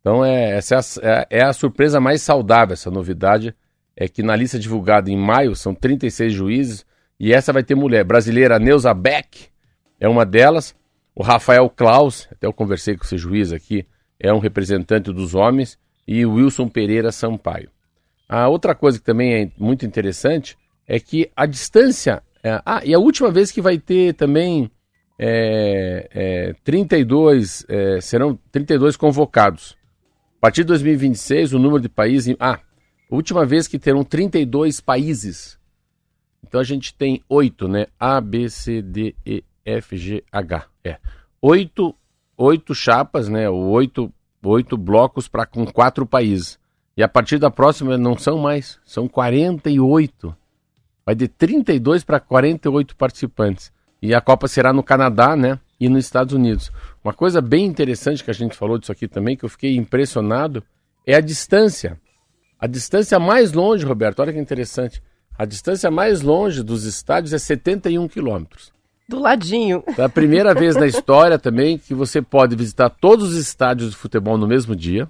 Então, 0.00 0.24
é, 0.24 0.56
essa 0.56 0.74
é 0.74 0.78
a, 0.78 1.20
é, 1.20 1.26
é 1.38 1.42
a 1.42 1.52
surpresa 1.52 2.00
mais 2.00 2.22
saudável, 2.22 2.74
essa 2.74 2.90
novidade. 2.90 3.54
É 3.96 4.06
que 4.06 4.22
na 4.22 4.36
lista 4.36 4.58
divulgada 4.58 5.10
em 5.10 5.16
maio 5.16 5.56
são 5.56 5.74
36 5.74 6.32
juízes 6.32 6.86
e 7.18 7.32
essa 7.32 7.52
vai 7.52 7.64
ter 7.64 7.74
mulher. 7.74 8.04
Brasileira 8.04 8.58
Neuza 8.58 8.94
Beck 8.94 9.48
é 9.98 10.08
uma 10.08 10.24
delas. 10.24 10.74
O 11.18 11.22
Rafael 11.24 11.68
Klaus, 11.68 12.28
até 12.30 12.46
eu 12.46 12.52
conversei 12.52 12.96
com 12.96 13.04
esse 13.04 13.18
juiz 13.18 13.52
aqui, 13.52 13.84
é 14.20 14.32
um 14.32 14.38
representante 14.38 15.12
dos 15.12 15.34
homens. 15.34 15.76
E 16.06 16.24
o 16.24 16.34
Wilson 16.34 16.68
Pereira 16.68 17.10
Sampaio. 17.10 17.70
A 18.28 18.48
outra 18.48 18.72
coisa 18.72 19.00
que 19.00 19.04
também 19.04 19.34
é 19.34 19.50
muito 19.58 19.84
interessante 19.84 20.56
é 20.86 21.00
que 21.00 21.28
a 21.34 21.44
distância. 21.44 22.22
É, 22.40 22.62
ah, 22.64 22.82
e 22.84 22.94
a 22.94 23.00
última 23.00 23.32
vez 23.32 23.50
que 23.50 23.60
vai 23.60 23.78
ter 23.78 24.14
também 24.14 24.70
é, 25.18 26.08
é, 26.12 26.54
32, 26.62 27.66
é, 27.68 28.00
serão 28.00 28.38
32 28.52 28.96
convocados. 28.96 29.76
A 30.36 30.40
partir 30.40 30.60
de 30.60 30.68
2026, 30.68 31.52
o 31.52 31.58
número 31.58 31.82
de 31.82 31.88
países. 31.88 32.36
Ah, 32.38 32.60
última 33.10 33.44
vez 33.44 33.66
que 33.66 33.78
terão 33.78 34.04
32 34.04 34.80
países. 34.80 35.58
Então 36.46 36.60
a 36.60 36.64
gente 36.64 36.94
tem 36.94 37.20
oito, 37.28 37.66
né? 37.66 37.88
A, 37.98 38.20
B, 38.20 38.48
C, 38.48 38.80
D, 38.80 39.16
E, 39.26 39.42
F, 39.68 39.96
G, 39.96 40.24
H. 40.32 40.66
É. 40.82 40.98
Oito, 41.42 41.94
oito 42.36 42.74
chapas, 42.74 43.28
né? 43.28 43.48
Oito, 43.50 44.12
oito 44.42 44.76
blocos 44.76 45.28
para 45.28 45.44
com 45.44 45.66
quatro 45.66 46.06
países. 46.06 46.58
E 46.96 47.02
a 47.02 47.08
partir 47.08 47.38
da 47.38 47.50
próxima 47.50 47.98
não 47.98 48.16
são 48.16 48.38
mais, 48.38 48.80
são 48.84 49.06
48. 49.06 50.34
Vai 51.04 51.14
de 51.14 51.28
32 51.28 52.02
para 52.02 52.18
48 52.18 52.96
participantes. 52.96 53.70
E 54.00 54.14
a 54.14 54.20
Copa 54.20 54.48
será 54.48 54.72
no 54.72 54.82
Canadá, 54.82 55.36
né? 55.36 55.60
E 55.78 55.88
nos 55.88 56.04
Estados 56.04 56.34
Unidos. 56.34 56.72
Uma 57.04 57.12
coisa 57.12 57.40
bem 57.40 57.66
interessante 57.66 58.24
que 58.24 58.30
a 58.30 58.34
gente 58.34 58.56
falou 58.56 58.78
disso 58.78 58.90
aqui 58.90 59.06
também, 59.06 59.36
que 59.36 59.44
eu 59.44 59.48
fiquei 59.48 59.76
impressionado, 59.76 60.64
é 61.06 61.14
a 61.14 61.20
distância. 61.20 62.00
A 62.58 62.66
distância 62.66 63.18
mais 63.18 63.52
longe, 63.52 63.84
Roberto, 63.84 64.20
olha 64.20 64.32
que 64.32 64.38
interessante. 64.38 65.00
A 65.36 65.44
distância 65.44 65.90
mais 65.90 66.20
longe 66.20 66.64
dos 66.64 66.84
estádios 66.84 67.32
é 67.32 67.38
71 67.38 68.08
quilômetros. 68.08 68.72
Do 69.08 69.18
ladinho. 69.18 69.82
É 69.96 70.02
a 70.02 70.08
primeira 70.08 70.52
vez 70.54 70.76
na 70.76 70.86
história 70.86 71.38
também 71.38 71.78
que 71.78 71.94
você 71.94 72.20
pode 72.20 72.54
visitar 72.54 72.90
todos 72.90 73.30
os 73.30 73.36
estádios 73.36 73.90
de 73.90 73.96
futebol 73.96 74.36
no 74.36 74.46
mesmo 74.46 74.76
dia. 74.76 75.08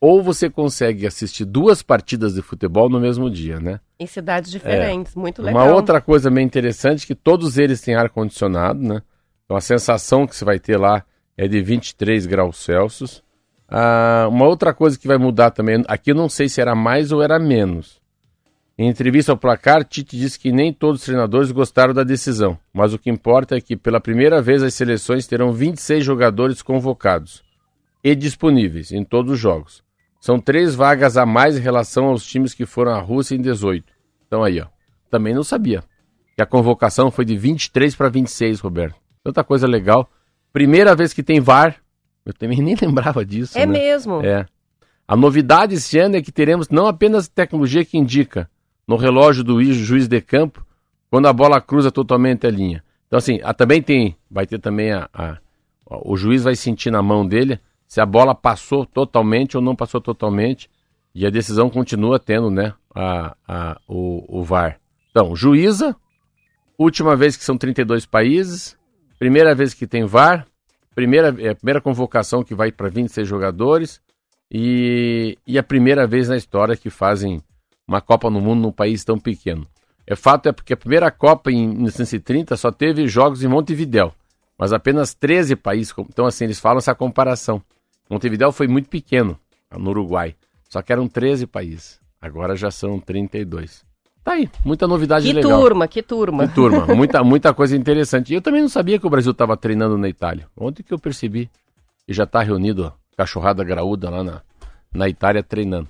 Ou 0.00 0.22
você 0.22 0.48
consegue 0.48 1.06
assistir 1.06 1.44
duas 1.44 1.82
partidas 1.82 2.34
de 2.34 2.40
futebol 2.40 2.88
no 2.88 2.98
mesmo 2.98 3.30
dia, 3.30 3.60
né? 3.60 3.78
Em 3.98 4.06
cidades 4.06 4.50
diferentes, 4.50 5.14
é. 5.14 5.20
muito 5.20 5.42
legal. 5.42 5.66
Uma 5.66 5.74
outra 5.74 6.00
coisa 6.00 6.30
bem 6.30 6.46
interessante 6.46 7.04
é 7.04 7.06
que 7.06 7.14
todos 7.14 7.58
eles 7.58 7.82
têm 7.82 7.94
ar-condicionado, 7.94 8.80
né? 8.80 9.02
Então 9.44 9.54
a 9.54 9.60
sensação 9.60 10.26
que 10.26 10.34
você 10.34 10.44
vai 10.44 10.58
ter 10.58 10.78
lá 10.78 11.04
é 11.36 11.46
de 11.46 11.60
23 11.60 12.24
graus 12.24 12.56
Celsius. 12.56 13.22
Ah, 13.68 14.26
uma 14.30 14.46
outra 14.46 14.72
coisa 14.72 14.98
que 14.98 15.06
vai 15.06 15.18
mudar 15.18 15.50
também, 15.50 15.84
aqui 15.86 16.12
eu 16.12 16.14
não 16.14 16.30
sei 16.30 16.48
se 16.48 16.60
era 16.60 16.74
mais 16.74 17.12
ou 17.12 17.22
era 17.22 17.38
menos. 17.38 17.99
Em 18.80 18.88
entrevista 18.88 19.30
ao 19.30 19.36
placar, 19.36 19.84
Tite 19.84 20.16
disse 20.16 20.38
que 20.38 20.50
nem 20.50 20.72
todos 20.72 21.00
os 21.00 21.04
treinadores 21.04 21.52
gostaram 21.52 21.92
da 21.92 22.02
decisão, 22.02 22.58
mas 22.72 22.94
o 22.94 22.98
que 22.98 23.10
importa 23.10 23.54
é 23.54 23.60
que 23.60 23.76
pela 23.76 24.00
primeira 24.00 24.40
vez 24.40 24.62
as 24.62 24.72
seleções 24.72 25.26
terão 25.26 25.52
26 25.52 26.02
jogadores 26.02 26.62
convocados 26.62 27.42
e 28.02 28.14
disponíveis 28.14 28.90
em 28.90 29.04
todos 29.04 29.32
os 29.32 29.38
jogos. 29.38 29.84
São 30.18 30.40
três 30.40 30.74
vagas 30.74 31.18
a 31.18 31.26
mais 31.26 31.58
em 31.58 31.60
relação 31.60 32.06
aos 32.06 32.24
times 32.24 32.54
que 32.54 32.64
foram 32.64 32.92
à 32.92 33.00
Rússia 33.00 33.34
em 33.34 33.42
18. 33.42 33.84
Então 34.26 34.42
aí, 34.42 34.58
ó. 34.62 34.66
Também 35.10 35.34
não 35.34 35.42
sabia. 35.42 35.84
Que 36.34 36.40
a 36.40 36.46
convocação 36.46 37.10
foi 37.10 37.26
de 37.26 37.36
23 37.36 37.94
para 37.94 38.08
26, 38.08 38.60
Roberto. 38.60 38.96
Tanta 39.22 39.44
coisa 39.44 39.66
legal. 39.66 40.10
Primeira 40.54 40.96
vez 40.96 41.12
que 41.12 41.22
tem 41.22 41.38
VAR. 41.38 41.76
Eu 42.24 42.32
também 42.32 42.56
nem 42.64 42.76
lembrava 42.80 43.26
disso. 43.26 43.58
É 43.58 43.66
né? 43.66 43.78
mesmo. 43.78 44.24
É. 44.24 44.46
A 45.06 45.14
novidade 45.14 45.74
esse 45.74 45.98
ano 45.98 46.16
é 46.16 46.22
que 46.22 46.32
teremos 46.32 46.70
não 46.70 46.86
apenas 46.86 47.28
tecnologia 47.28 47.84
que 47.84 47.98
indica 47.98 48.48
no 48.90 48.96
relógio 48.96 49.44
do 49.44 49.62
juiz 49.62 50.08
de 50.08 50.20
campo 50.20 50.66
quando 51.08 51.28
a 51.28 51.32
bola 51.32 51.60
cruza 51.60 51.92
totalmente 51.92 52.44
a 52.44 52.50
linha. 52.50 52.82
Então, 53.06 53.18
assim, 53.18 53.38
a, 53.44 53.54
também 53.54 53.80
tem, 53.80 54.16
vai 54.28 54.48
ter 54.48 54.58
também 54.58 54.90
a, 54.90 55.08
a, 55.14 55.38
o 55.86 56.16
juiz 56.16 56.42
vai 56.42 56.56
sentir 56.56 56.90
na 56.90 57.00
mão 57.00 57.24
dele 57.24 57.60
se 57.86 58.00
a 58.00 58.06
bola 58.06 58.34
passou 58.34 58.84
totalmente 58.84 59.56
ou 59.56 59.62
não 59.62 59.76
passou 59.76 60.00
totalmente. 60.00 60.68
E 61.14 61.24
a 61.24 61.30
decisão 61.30 61.70
continua 61.70 62.18
tendo, 62.18 62.50
né, 62.50 62.74
a, 62.92 63.36
a, 63.46 63.80
o, 63.86 64.40
o 64.40 64.42
VAR. 64.42 64.80
Então, 65.12 65.36
juíza, 65.36 65.94
última 66.76 67.14
vez 67.14 67.36
que 67.36 67.44
são 67.44 67.56
32 67.56 68.06
países, 68.06 68.76
primeira 69.20 69.54
vez 69.54 69.72
que 69.72 69.86
tem 69.86 70.04
VAR, 70.04 70.48
primeira, 70.96 71.28
é 71.38 71.50
a 71.50 71.54
primeira 71.54 71.80
convocação 71.80 72.42
que 72.42 72.56
vai 72.56 72.72
para 72.72 72.88
26 72.88 73.26
jogadores 73.26 74.00
e, 74.50 75.38
e 75.46 75.56
a 75.56 75.62
primeira 75.62 76.08
vez 76.08 76.28
na 76.28 76.36
história 76.36 76.76
que 76.76 76.90
fazem 76.90 77.40
uma 77.90 78.00
Copa 78.00 78.30
no 78.30 78.40
Mundo 78.40 78.62
num 78.62 78.72
país 78.72 79.04
tão 79.04 79.18
pequeno. 79.18 79.66
É 80.06 80.14
fato 80.14 80.48
é 80.48 80.52
porque 80.52 80.72
a 80.72 80.76
primeira 80.76 81.10
Copa 81.10 81.50
em 81.50 81.68
1930 81.68 82.56
só 82.56 82.70
teve 82.70 83.08
jogos 83.08 83.42
em 83.42 83.48
Montevidéu, 83.48 84.14
mas 84.56 84.72
apenas 84.72 85.12
13 85.12 85.56
países. 85.56 85.92
Então, 85.98 86.24
assim, 86.24 86.44
eles 86.44 86.60
falam 86.60 86.78
essa 86.78 86.94
comparação. 86.94 87.60
Montevidéu 88.08 88.52
foi 88.52 88.68
muito 88.68 88.88
pequeno, 88.88 89.38
no 89.76 89.90
Uruguai. 89.90 90.36
Só 90.68 90.80
que 90.82 90.92
eram 90.92 91.08
13 91.08 91.46
países. 91.46 92.00
Agora 92.20 92.54
já 92.54 92.70
são 92.70 93.00
32. 93.00 93.84
Tá 94.22 94.32
aí, 94.32 94.48
muita 94.64 94.86
novidade 94.86 95.26
que 95.26 95.32
legal. 95.32 95.50
Que 95.50 95.58
turma, 95.58 95.88
que 95.88 96.02
turma. 96.02 96.48
Que 96.48 96.54
turma, 96.54 96.86
muita, 96.94 97.24
muita 97.24 97.54
coisa 97.54 97.76
interessante. 97.76 98.32
E 98.32 98.34
eu 98.36 98.42
também 98.42 98.60
não 98.60 98.68
sabia 98.68 98.98
que 98.98 99.06
o 99.06 99.10
Brasil 99.10 99.32
estava 99.32 99.56
treinando 99.56 99.98
na 99.98 100.08
Itália. 100.08 100.46
Ontem 100.56 100.82
que 100.82 100.92
eu 100.92 100.98
percebi. 100.98 101.50
E 102.06 102.12
já 102.12 102.24
está 102.24 102.40
reunido, 102.42 102.86
a 102.86 103.16
cachorrada 103.16 103.64
graúda 103.64 104.10
lá 104.10 104.22
na, 104.22 104.42
na 104.92 105.08
Itália 105.08 105.42
treinando. 105.42 105.88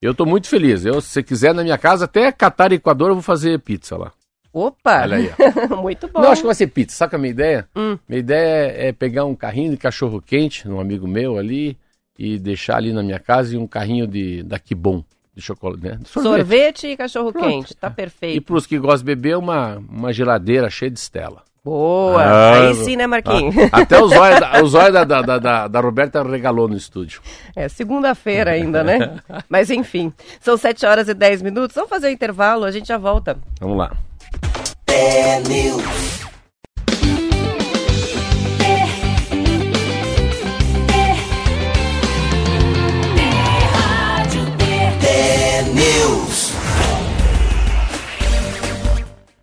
Eu 0.00 0.12
estou 0.12 0.26
muito 0.26 0.48
feliz. 0.48 0.84
Eu, 0.86 1.00
se 1.00 1.08
você 1.08 1.22
quiser, 1.22 1.54
na 1.54 1.62
minha 1.62 1.76
casa, 1.76 2.06
até 2.06 2.32
Catar 2.32 2.72
e 2.72 2.76
Equador, 2.76 3.10
eu 3.10 3.14
vou 3.14 3.22
fazer 3.22 3.58
pizza 3.58 3.96
lá. 3.96 4.12
Opa! 4.52 5.02
Olha 5.02 5.16
aí. 5.18 5.30
Muito 5.80 6.08
bom. 6.08 6.20
Não, 6.20 6.30
acho 6.30 6.40
que 6.40 6.46
vai 6.46 6.54
ser 6.54 6.66
pizza. 6.66 6.96
Sabe 6.96 7.14
a 7.14 7.18
minha 7.18 7.30
ideia? 7.30 7.68
Hum. 7.76 7.96
Minha 8.08 8.18
ideia 8.18 8.88
é 8.88 8.92
pegar 8.92 9.24
um 9.24 9.34
carrinho 9.34 9.70
de 9.70 9.76
cachorro 9.76 10.20
quente, 10.20 10.68
um 10.68 10.80
amigo 10.80 11.06
meu 11.06 11.38
ali, 11.38 11.78
e 12.18 12.38
deixar 12.38 12.76
ali 12.76 12.92
na 12.92 13.02
minha 13.02 13.20
casa 13.20 13.54
e 13.54 13.58
um 13.58 13.66
carrinho 13.66 14.06
de 14.06 14.42
da 14.42 14.58
Kibon, 14.58 15.04
de 15.34 15.40
chocolate, 15.40 15.84
né? 15.84 16.00
Sorvete, 16.04 16.38
Sorvete 16.38 16.86
e 16.88 16.96
cachorro 16.96 17.32
Pronto. 17.32 17.46
quente, 17.46 17.76
tá 17.76 17.88
perfeito. 17.88 18.38
E 18.38 18.40
para 18.40 18.56
os 18.56 18.66
que 18.66 18.78
gostam 18.78 18.98
de 18.98 19.04
beber, 19.14 19.36
uma, 19.36 19.76
uma 19.76 20.12
geladeira 20.12 20.68
cheia 20.68 20.90
de 20.90 20.98
Stella. 20.98 21.44
Boa! 21.62 22.22
Ah, 22.22 22.68
Aí 22.68 22.74
sim, 22.74 22.96
né, 22.96 23.06
Marquinhos? 23.06 23.54
Ah, 23.70 23.80
até 23.82 24.00
o 24.00 24.08
zóio, 24.08 24.40
da, 24.40 24.62
o 24.62 24.66
zóio 24.66 24.92
da, 24.92 25.04
da, 25.04 25.38
da, 25.38 25.68
da 25.68 25.80
Roberta 25.80 26.22
regalou 26.22 26.66
no 26.66 26.76
estúdio. 26.76 27.20
É, 27.54 27.68
segunda-feira 27.68 28.52
ainda, 28.52 28.82
né? 28.82 29.20
Mas 29.48 29.70
enfim, 29.70 30.12
são 30.40 30.56
7 30.56 30.86
horas 30.86 31.08
e 31.08 31.14
10 31.14 31.42
minutos. 31.42 31.74
Vamos 31.74 31.90
fazer 31.90 32.06
o 32.06 32.10
um 32.10 32.12
intervalo, 32.12 32.64
a 32.64 32.70
gente 32.70 32.88
já 32.88 32.96
volta. 32.96 33.36
Vamos 33.60 33.76
lá. 33.76 33.92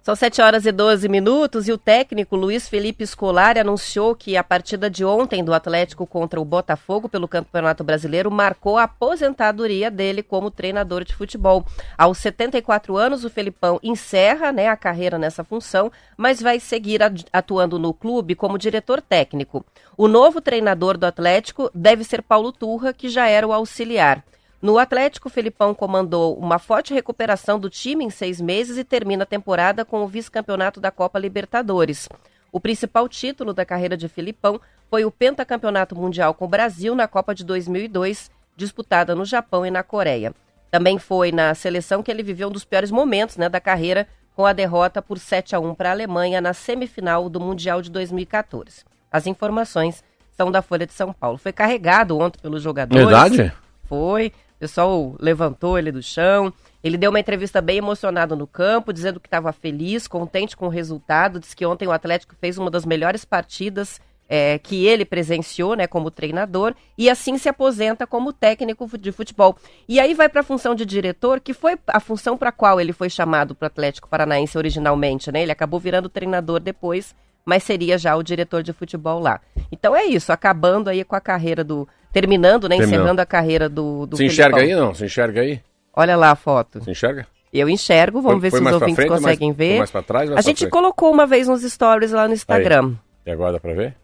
São 0.07 0.15
7 0.15 0.41
horas 0.41 0.65
e 0.65 0.71
12 0.71 1.09
minutos 1.09 1.67
e 1.67 1.73
o 1.73 1.77
técnico 1.77 2.37
Luiz 2.37 2.69
Felipe 2.69 3.05
Scolari 3.05 3.59
anunciou 3.59 4.15
que 4.15 4.37
a 4.37 4.41
partida 4.41 4.89
de 4.89 5.03
ontem 5.03 5.43
do 5.43 5.53
Atlético 5.53 6.07
contra 6.07 6.39
o 6.39 6.45
Botafogo 6.45 7.09
pelo 7.09 7.27
Campeonato 7.27 7.83
Brasileiro 7.83 8.31
marcou 8.31 8.77
a 8.77 8.83
aposentadoria 8.83 9.91
dele 9.91 10.23
como 10.23 10.49
treinador 10.49 11.03
de 11.03 11.13
futebol. 11.13 11.65
Aos 11.97 12.19
74 12.19 12.95
anos, 12.95 13.25
o 13.25 13.29
Felipão 13.29 13.81
encerra 13.83 14.53
né, 14.53 14.69
a 14.69 14.77
carreira 14.77 15.17
nessa 15.17 15.43
função, 15.43 15.91
mas 16.15 16.41
vai 16.41 16.57
seguir 16.57 17.01
atuando 17.33 17.77
no 17.77 17.93
clube 17.93 18.33
como 18.33 18.57
diretor 18.57 19.01
técnico. 19.01 19.65
O 19.97 20.07
novo 20.07 20.39
treinador 20.39 20.97
do 20.97 21.05
Atlético 21.05 21.69
deve 21.75 22.05
ser 22.05 22.21
Paulo 22.21 22.53
Turra, 22.53 22.93
que 22.93 23.09
já 23.09 23.27
era 23.27 23.45
o 23.45 23.51
auxiliar. 23.51 24.23
No 24.59 24.79
Atlético, 24.79 25.29
Felipão 25.29 25.73
comandou 25.73 26.35
uma 26.35 26.57
forte 26.57 26.93
recuperação 26.93 27.59
do 27.59 27.69
time 27.69 28.03
em 28.03 28.09
seis 28.09 28.41
meses 28.41 28.77
e 28.77 28.83
termina 28.83 29.23
a 29.23 29.27
temporada 29.27 29.85
com 29.85 30.03
o 30.03 30.07
vice-campeonato 30.07 30.79
da 30.79 30.89
Copa 30.89 31.19
Libertadores. 31.19 32.09
O 32.51 32.59
principal 32.59 33.07
título 33.07 33.53
da 33.53 33.63
carreira 33.63 33.95
de 33.95 34.07
Felipão 34.07 34.59
foi 34.89 35.05
o 35.05 35.11
pentacampeonato 35.11 35.95
mundial 35.95 36.33
com 36.33 36.45
o 36.45 36.47
Brasil 36.47 36.95
na 36.95 37.07
Copa 37.07 37.35
de 37.35 37.43
2002, 37.43 38.31
disputada 38.55 39.13
no 39.13 39.25
Japão 39.25 39.63
e 39.63 39.69
na 39.69 39.83
Coreia. 39.83 40.33
Também 40.71 40.97
foi 40.97 41.31
na 41.31 41.53
seleção 41.53 42.01
que 42.01 42.09
ele 42.09 42.23
viveu 42.23 42.47
um 42.47 42.51
dos 42.51 42.65
piores 42.65 42.89
momentos 42.89 43.37
né, 43.37 43.47
da 43.47 43.61
carreira, 43.61 44.07
com 44.35 44.45
a 44.45 44.53
derrota 44.53 45.01
por 45.01 45.19
7 45.19 45.55
a 45.55 45.59
1 45.59 45.75
para 45.75 45.89
a 45.89 45.91
Alemanha 45.91 46.41
na 46.41 46.53
semifinal 46.53 47.29
do 47.29 47.39
Mundial 47.39 47.81
de 47.81 47.91
2014. 47.91 48.83
As 49.11 49.27
informações 49.27 50.03
são 50.35 50.51
da 50.51 50.61
Folha 50.61 50.85
de 50.85 50.93
São 50.93 51.13
Paulo. 51.13 51.37
Foi 51.37 51.51
carregado 51.51 52.17
ontem 52.17 52.39
pelos 52.39 52.61
jogadores. 52.61 53.03
Verdade? 53.03 53.53
Foi. 53.85 54.31
O 54.57 54.59
pessoal 54.59 55.15
levantou 55.19 55.77
ele 55.77 55.91
do 55.91 56.01
chão. 56.01 56.51
Ele 56.83 56.97
deu 56.97 57.11
uma 57.11 57.19
entrevista 57.19 57.61
bem 57.61 57.77
emocionado 57.77 58.35
no 58.35 58.47
campo, 58.47 58.91
dizendo 58.91 59.19
que 59.19 59.27
estava 59.27 59.53
feliz, 59.53 60.07
contente 60.07 60.57
com 60.57 60.65
o 60.65 60.69
resultado. 60.69 61.39
Diz 61.39 61.53
que 61.53 61.65
ontem 61.65 61.87
o 61.87 61.91
Atlético 61.91 62.35
fez 62.41 62.57
uma 62.57 62.71
das 62.71 62.83
melhores 62.83 63.23
partidas 63.23 64.01
é, 64.27 64.57
que 64.57 64.85
ele 64.85 65.05
presenciou, 65.05 65.75
né, 65.75 65.85
como 65.85 66.11
treinador, 66.11 66.73
e 66.97 67.07
assim 67.07 67.37
se 67.37 67.47
aposenta 67.47 68.05
como 68.05 68.33
técnico 68.33 68.97
de 68.97 69.11
futebol. 69.11 69.55
E 69.87 69.99
aí 69.99 70.15
vai 70.15 70.27
para 70.27 70.41
a 70.41 70.43
função 70.43 70.75
de 70.75 70.85
diretor, 70.85 71.39
que 71.39 71.53
foi 71.53 71.77
a 71.87 71.99
função 71.99 72.35
para 72.35 72.49
a 72.49 72.51
qual 72.51 72.81
ele 72.81 72.93
foi 72.93 73.09
chamado 73.09 73.55
para 73.55 73.65
o 73.65 73.67
Atlético 73.67 74.09
Paranaense 74.09 74.57
originalmente, 74.57 75.31
né? 75.31 75.43
Ele 75.43 75.51
acabou 75.51 75.79
virando 75.79 76.09
treinador 76.09 76.59
depois, 76.59 77.15
mas 77.45 77.63
seria 77.63 77.97
já 77.97 78.15
o 78.15 78.23
diretor 78.23 78.61
de 78.63 78.73
futebol 78.73 79.19
lá. 79.19 79.39
Então 79.71 79.95
é 79.95 80.05
isso, 80.05 80.33
acabando 80.33 80.89
aí 80.89 81.03
com 81.03 81.15
a 81.15 81.21
carreira 81.21 81.63
do 81.63 81.87
terminando, 82.19 82.67
né? 82.67 82.77
Terminou. 82.77 83.01
Encerrando 83.01 83.21
a 83.21 83.25
carreira 83.25 83.69
do, 83.69 84.05
do 84.05 84.17
Se 84.17 84.25
enxerga 84.25 84.57
aí, 84.57 84.75
não? 84.75 84.93
Se 84.93 85.05
enxerga 85.05 85.41
aí? 85.41 85.61
Olha 85.93 86.15
lá 86.15 86.31
a 86.31 86.35
foto. 86.35 86.83
Se 86.83 86.89
enxerga? 86.89 87.27
Eu 87.53 87.69
enxergo, 87.69 88.21
vamos 88.21 88.39
foi, 88.39 88.41
ver 88.41 88.51
foi 88.51 88.59
se 88.59 88.65
os 88.65 88.73
ouvintes 88.73 88.95
frente, 88.95 89.09
conseguem 89.09 89.49
mais, 89.49 89.57
ver. 89.57 89.77
Mais 89.77 89.91
pra 89.91 90.01
trás, 90.01 90.29
mais 90.29 90.45
a 90.45 90.47
gente 90.47 90.59
frente. 90.59 90.71
colocou 90.71 91.11
uma 91.11 91.25
vez 91.25 91.47
nos 91.47 91.61
stories 91.61 92.11
lá 92.11 92.27
no 92.27 92.33
Instagram. 92.33 92.89
Aí. 92.89 92.97
E 93.27 93.31
agora 93.31 93.53
dá 93.53 93.59
pra 93.59 93.73
ver? 93.73 93.95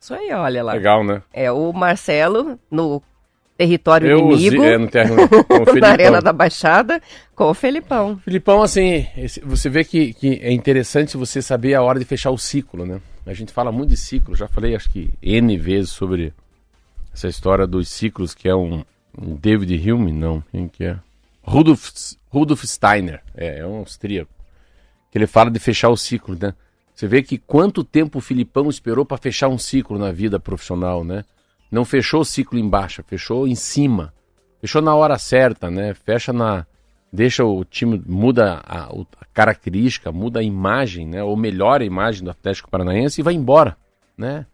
Isso 0.00 0.14
aí, 0.14 0.32
olha 0.32 0.62
lá. 0.62 0.72
Legal, 0.72 1.02
né? 1.02 1.22
É 1.32 1.50
o 1.50 1.72
Marcelo 1.72 2.58
no 2.70 3.02
território 3.56 4.08
eu 4.08 4.18
inimigo. 4.30 4.62
É, 4.62 4.78
no 4.78 4.88
terreno, 4.88 5.16
na 5.80 5.88
Arena 5.88 6.20
da 6.20 6.32
Baixada, 6.32 7.02
com 7.34 7.44
o 7.44 7.54
Felipão. 7.54 8.18
Felipão, 8.18 8.62
assim, 8.62 9.06
você 9.44 9.68
vê 9.68 9.82
que, 9.82 10.12
que 10.14 10.38
é 10.42 10.52
interessante 10.52 11.16
você 11.16 11.42
saber 11.42 11.74
a 11.74 11.82
hora 11.82 11.98
de 11.98 12.04
fechar 12.04 12.30
o 12.30 12.38
ciclo, 12.38 12.86
né? 12.86 13.00
A 13.26 13.32
gente 13.32 13.52
fala 13.52 13.72
muito 13.72 13.90
de 13.90 13.96
ciclo, 13.96 14.36
já 14.36 14.46
falei 14.46 14.76
acho 14.76 14.88
que 14.90 15.10
N 15.22 15.56
vezes 15.58 15.90
sobre 15.90 16.32
essa 17.16 17.28
história 17.28 17.66
dos 17.66 17.88
ciclos, 17.88 18.34
que 18.34 18.46
é 18.46 18.54
um, 18.54 18.84
um 19.18 19.34
David 19.36 19.90
Hume, 19.90 20.12
não, 20.12 20.42
quem 20.52 20.68
que 20.68 20.84
é? 20.84 20.98
Rudolf, 21.42 21.90
Rudolf 22.28 22.62
Steiner, 22.64 23.22
é, 23.34 23.60
é 23.60 23.66
um 23.66 23.76
austríaco, 23.76 24.30
que 25.10 25.16
ele 25.16 25.26
fala 25.26 25.50
de 25.50 25.58
fechar 25.58 25.88
o 25.88 25.96
ciclo, 25.96 26.36
né? 26.38 26.52
Você 26.94 27.06
vê 27.06 27.22
que 27.22 27.38
quanto 27.38 27.82
tempo 27.82 28.18
o 28.18 28.22
Filipão 28.22 28.68
esperou 28.68 29.04
para 29.04 29.16
fechar 29.16 29.48
um 29.48 29.58
ciclo 29.58 29.98
na 29.98 30.12
vida 30.12 30.38
profissional, 30.38 31.04
né? 31.04 31.24
Não 31.70 31.84
fechou 31.84 32.20
o 32.20 32.24
ciclo 32.24 32.58
embaixo, 32.58 33.02
fechou 33.06 33.46
em 33.48 33.54
cima. 33.54 34.12
Fechou 34.60 34.80
na 34.80 34.94
hora 34.94 35.18
certa, 35.18 35.70
né? 35.70 35.92
Fecha 35.92 36.32
na. 36.32 36.66
Deixa 37.12 37.44
o 37.44 37.64
time. 37.64 38.02
Muda 38.06 38.62
a, 38.64 38.84
a 38.84 39.24
característica, 39.34 40.10
muda 40.10 40.40
a 40.40 40.42
imagem, 40.42 41.06
né? 41.06 41.22
Ou 41.22 41.36
melhora 41.36 41.82
a 41.82 41.86
imagem 41.86 42.24
do 42.24 42.30
Atlético 42.30 42.70
Paranaense 42.70 43.20
e 43.20 43.24
vai 43.24 43.34
embora, 43.34 43.76
né? 44.16 44.46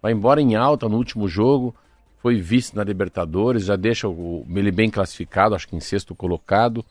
Vai 0.00 0.12
embora 0.12 0.40
em 0.40 0.54
alta 0.54 0.88
no 0.88 0.96
último 0.96 1.28
jogo 1.28 1.74
foi 2.20 2.40
vice 2.40 2.76
na 2.76 2.84
Libertadores, 2.84 3.64
já 3.64 3.76
deixa 3.76 4.08
o, 4.08 4.46
ele 4.54 4.70
bem 4.70 4.90
classificado, 4.90 5.54
acho 5.54 5.66
que 5.66 5.76
em 5.76 5.80
sexto 5.80 6.14
colocado. 6.14 6.84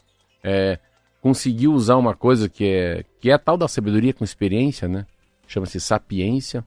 É, 0.43 0.79
conseguiu 1.21 1.73
usar 1.73 1.97
uma 1.97 2.15
coisa 2.15 2.49
que 2.49 2.65
é, 2.65 3.05
que 3.19 3.29
é 3.29 3.33
a 3.33 3.39
tal 3.39 3.57
da 3.57 3.67
sabedoria 3.67 4.13
com 4.13 4.23
experiência, 4.23 4.87
né? 4.87 5.05
Chama-se 5.47 5.79
sapiência. 5.79 6.63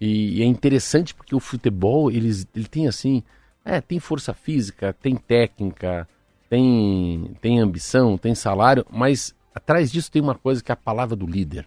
E, 0.00 0.38
e, 0.38 0.42
é 0.42 0.46
interessante 0.46 1.14
porque 1.14 1.34
o 1.34 1.40
futebol, 1.40 2.10
eles, 2.10 2.46
ele 2.54 2.66
tem 2.66 2.88
assim, 2.88 3.22
é, 3.64 3.80
tem 3.80 3.98
força 3.98 4.32
física, 4.32 4.94
tem 4.94 5.14
técnica, 5.14 6.08
tem, 6.48 7.32
tem 7.40 7.60
ambição, 7.60 8.16
tem 8.16 8.34
salário, 8.34 8.86
mas 8.90 9.34
atrás 9.54 9.92
disso 9.92 10.10
tem 10.10 10.22
uma 10.22 10.34
coisa 10.34 10.62
que 10.62 10.72
é 10.72 10.74
a 10.74 10.76
palavra 10.76 11.14
do 11.14 11.26
líder. 11.26 11.66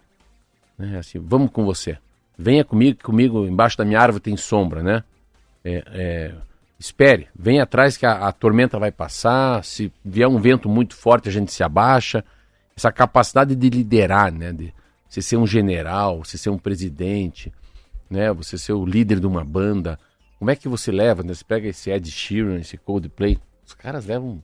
Né? 0.76 0.98
Assim, 0.98 1.20
vamos 1.20 1.52
com 1.52 1.64
você. 1.64 1.96
Venha 2.36 2.64
comigo, 2.64 2.98
comigo 3.00 3.46
embaixo 3.46 3.78
da 3.78 3.84
minha 3.84 4.00
árvore 4.00 4.22
tem 4.22 4.36
sombra, 4.36 4.82
né? 4.82 5.04
É, 5.64 5.82
é, 5.86 6.34
espere, 6.78 7.28
vem 7.34 7.60
atrás 7.60 7.96
que 7.96 8.04
a, 8.04 8.28
a, 8.28 8.32
tormenta 8.32 8.78
vai 8.78 8.92
passar, 8.92 9.64
se 9.64 9.90
vier 10.04 10.28
um 10.28 10.38
vento 10.38 10.68
muito 10.68 10.94
forte 10.94 11.28
a 11.28 11.32
gente 11.32 11.50
se 11.50 11.62
abaixa. 11.62 12.22
Essa 12.76 12.92
capacidade 12.92 13.54
de 13.54 13.70
liderar, 13.70 14.32
né? 14.32 14.52
De 14.52 14.74
você 15.08 15.22
ser 15.22 15.36
um 15.36 15.46
general, 15.46 16.24
você 16.24 16.36
ser 16.36 16.50
um 16.50 16.58
presidente, 16.58 17.52
né? 18.10 18.32
Você 18.32 18.58
ser 18.58 18.72
o 18.72 18.84
líder 18.84 19.20
de 19.20 19.26
uma 19.26 19.44
banda. 19.44 19.98
Como 20.38 20.50
é 20.50 20.56
que 20.56 20.68
você 20.68 20.90
leva, 20.90 21.22
né? 21.22 21.32
Você 21.32 21.44
pega 21.44 21.68
esse 21.68 21.90
Ed 21.90 22.10
Sheeran, 22.10 22.58
esse 22.58 22.76
Coldplay, 22.76 23.38
os 23.64 23.74
caras 23.74 24.06
levam... 24.06 24.42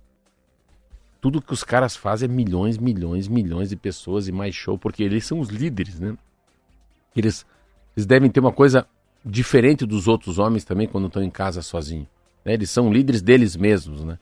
Tudo 1.20 1.42
que 1.42 1.52
os 1.52 1.62
caras 1.62 1.96
fazem 1.96 2.30
é 2.30 2.32
milhões, 2.32 2.78
milhões, 2.78 3.28
milhões 3.28 3.68
de 3.68 3.76
pessoas 3.76 4.26
e 4.26 4.32
mais 4.32 4.54
show, 4.54 4.78
porque 4.78 5.02
eles 5.02 5.26
são 5.26 5.38
os 5.38 5.50
líderes, 5.50 6.00
né? 6.00 6.16
Eles, 7.14 7.44
eles 7.94 8.06
devem 8.06 8.30
ter 8.30 8.40
uma 8.40 8.52
coisa 8.52 8.86
diferente 9.24 9.84
dos 9.84 10.08
outros 10.08 10.38
homens 10.38 10.64
também 10.64 10.86
quando 10.86 11.06
estão 11.06 11.22
em 11.22 11.30
casa 11.30 11.62
sozinhos. 11.62 12.06
Né? 12.44 12.54
Eles 12.54 12.70
são 12.70 12.92
líderes 12.92 13.22
deles 13.22 13.56
mesmos, 13.56 14.04
né? 14.04 14.18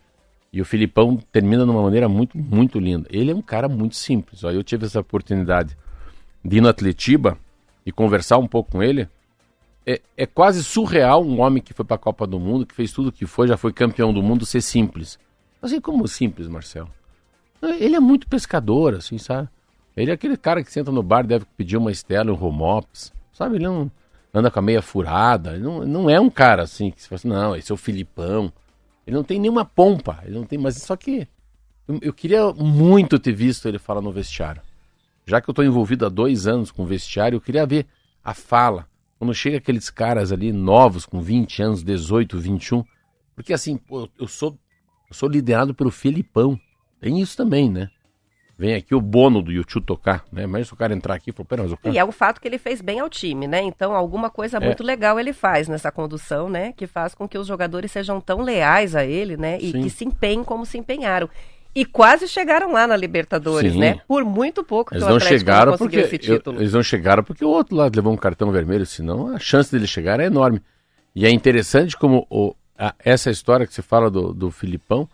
E 0.53 0.61
o 0.61 0.65
Filipão 0.65 1.19
termina 1.31 1.65
de 1.65 1.71
uma 1.71 1.83
maneira 1.83 2.09
muito, 2.09 2.37
muito 2.37 2.79
linda. 2.79 3.07
Ele 3.11 3.31
é 3.31 3.35
um 3.35 3.43
cara 3.43 3.69
muito 3.69 3.97
simples. 3.97 4.45
Ó, 4.45 4.51
eu 4.51 4.65
tive 4.65 4.87
essa 4.87 5.01
oportunidade 5.01 5.77
de 6.43 6.57
ir 6.57 6.61
no 6.61 6.69
Atletiba 6.69 7.37
e 7.85 7.93
conversar 7.93 8.39
um 8.39 8.47
pouco 8.47 8.73
com 8.73 8.83
ele. 8.83 9.07
É, 9.87 10.01
é 10.17 10.27
quase 10.27 10.65
surreal 10.65 11.23
um 11.23 11.41
homem 11.41 11.63
que 11.63 11.75
foi 11.75 11.85
para 11.85 11.97
a 11.97 11.99
Copa 11.99 12.27
do 12.27 12.41
Mundo, 12.41 12.65
que 12.65 12.75
fez 12.75 12.93
tudo 12.93 13.09
o 13.09 13.13
que 13.13 13.27
foi, 13.27 13.47
já 13.47 13.57
foi 13.57 13.73
campeão 13.73 14.13
do 14.13 14.23
mundo, 14.23 14.47
ser 14.47 14.63
simples. 14.63 15.19
Assim 15.61 15.81
como 15.81 16.09
simples, 16.09 16.49
Marcelo. 16.49 16.91
Ele 17.63 17.97
é 17.97 18.01
muito 18.01 18.27
pescador, 18.27 18.95
assim, 18.95 19.19
sabe? 19.19 19.49
Ele 19.97 20.11
é 20.11 20.15
aquele 20.15 20.37
cara 20.37 20.63
que 20.63 20.73
senta 20.73 20.93
no 20.93 21.03
bar 21.03 21.27
deve 21.27 21.45
pedir 21.57 21.77
uma 21.77 21.91
Estela, 21.91 22.31
um 22.31 22.35
Romops, 22.35 23.13
sabe? 23.33 23.57
Ele 23.57 23.65
é 23.65 23.71
um, 23.71 23.91
anda 24.33 24.51
com 24.51 24.59
a 24.59 24.63
meia 24.63 24.83
furada. 24.83 25.59
Não, 25.59 25.85
não 25.87 26.11
é 26.11 26.21
um 26.21 26.31
cara 26.31 26.63
assim 26.63 26.91
que 26.91 27.03
se 27.03 27.09
fala 27.09 27.17
assim, 27.17 27.29
não, 27.29 27.57
esse 27.57 27.71
é 27.71 27.75
o 27.75 27.79
Filipão. 27.79 28.53
Ele 29.07 29.17
não 29.17 29.25
tem 29.25 29.41
nenhuma 29.41 29.65
pompa, 29.65 30.21
ele 30.25 30.37
não 30.37 30.45
tem, 30.45 30.59
mas 30.59 30.77
só 30.77 30.95
que 30.97 31.27
eu, 31.87 31.99
eu 32.03 32.13
queria 32.13 32.53
muito 32.53 33.19
ter 33.19 33.33
visto 33.33 33.67
ele 33.67 33.79
falar 33.79 34.03
no 34.03 34.13
vestiário. 34.13 34.61
Já 35.27 35.41
que 35.41 35.49
eu 35.49 35.53
estou 35.53 35.65
envolvido 35.65 36.07
há 36.07 36.09
dois 36.09 36.47
anos 36.47 36.71
com 36.71 36.83
o 36.83 36.87
vestiário, 36.87 37.37
eu 37.37 37.41
queria 37.41 37.67
ver 37.67 37.87
a 38.23 38.35
fala. 38.35 38.87
Quando 39.19 39.35
chega 39.35 39.57
aqueles 39.57 39.91
caras 39.91 40.31
ali 40.31 40.53
novos, 40.53 41.05
com 41.05 41.21
20 41.21 41.63
anos, 41.63 41.83
18, 41.83 42.39
21. 42.39 42.85
Porque 43.35 43.53
assim, 43.53 43.77
pô, 43.77 44.09
eu 44.19 44.29
sou, 44.29 44.59
eu 45.09 45.15
sou 45.15 45.29
liderado 45.29 45.75
pelo 45.75 45.91
Felipão. 45.91 46.59
Tem 47.01 47.21
isso 47.21 47.37
também, 47.37 47.71
né? 47.71 47.91
Vem 48.59 48.75
aqui 48.75 48.93
o 48.95 49.01
bono 49.01 49.41
do 49.41 49.53
YouTube 49.53 49.85
tocar, 49.85 50.25
né? 50.33 50.45
Mas 50.47 50.71
o 50.73 50.77
cara 50.77 50.93
entrar 50.93 51.15
aqui 51.15 51.31
e 51.31 51.33
falar, 51.33 51.47
pera, 51.47 51.63
mas 51.63 51.73
o 51.73 51.77
cara... 51.77 51.95
E 51.95 51.99
é 51.99 52.05
o 52.05 52.11
fato 52.11 52.41
que 52.41 52.49
ele 52.49 52.59
fez 52.59 52.81
bem 52.83 52.99
ao 52.99 53.09
time, 53.09 53.47
né? 53.47 53.63
Então 53.63 53.95
alguma 53.95 54.29
coisa 54.29 54.57
é. 54.57 54.61
muito 54.61 54.83
legal 54.83 55.19
ele 55.21 55.33
faz 55.33 55.69
nessa 55.69 55.93
condução, 55.93 56.51
né? 56.51 56.73
Que 56.77 56.87
faz 56.87 57.15
com 57.15 57.29
que 57.29 57.39
os 57.39 57.47
jogadores 57.47 57.93
sejam 57.93 58.21
tão 58.21 58.41
leais 58.43 58.97
a 58.97 59.05
ele, 59.05 59.37
né? 59.37 59.59
E 59.61 59.71
Sim. 59.71 59.83
que 59.83 59.91
se 59.91 60.05
empenhem 60.05 60.43
como 60.43 60.67
se 60.67 60.77
empenharam. 60.77 61.31
E 61.75 61.85
quase 61.85 62.27
chegaram 62.27 62.73
lá 62.73 62.87
na 62.89 62.97
Libertadores, 62.97 63.75
Sim. 63.75 63.79
né? 63.79 64.01
Por 64.09 64.25
muito 64.25 64.65
pouco 64.65 64.93
Eles 64.93 65.05
que 65.05 65.11
não 65.11 65.21
chegaram 65.21 65.71
não 65.73 65.79
porque 65.79 65.99
esse 66.01 66.19
título. 66.19 66.57
eu- 66.57 66.63
eles 66.63 66.73
não 66.73 66.83
chegaram 66.83 67.23
porque 67.23 67.45
o 67.45 67.49
outro 67.51 67.77
lado 67.77 67.95
levou 67.95 68.13
um 68.13 68.17
cartão 68.17 68.51
vermelho, 68.51 68.85
senão 68.85 69.29
a 69.35 69.39
chance 69.39 69.71
dele 69.71 69.87
chegar 69.87 70.19
é 70.19 70.25
enorme. 70.25 70.61
E 71.15 71.25
é 71.25 71.31
interessante 71.31 71.97
como 71.97 72.27
o- 72.29 72.55
a- 72.77 72.95
essa 72.99 73.31
história 73.31 73.67
que 73.67 73.73
você 73.73 73.83
fala 73.83 74.11
do, 74.11 74.33
do 74.33 74.51
Filipão, 74.51 75.09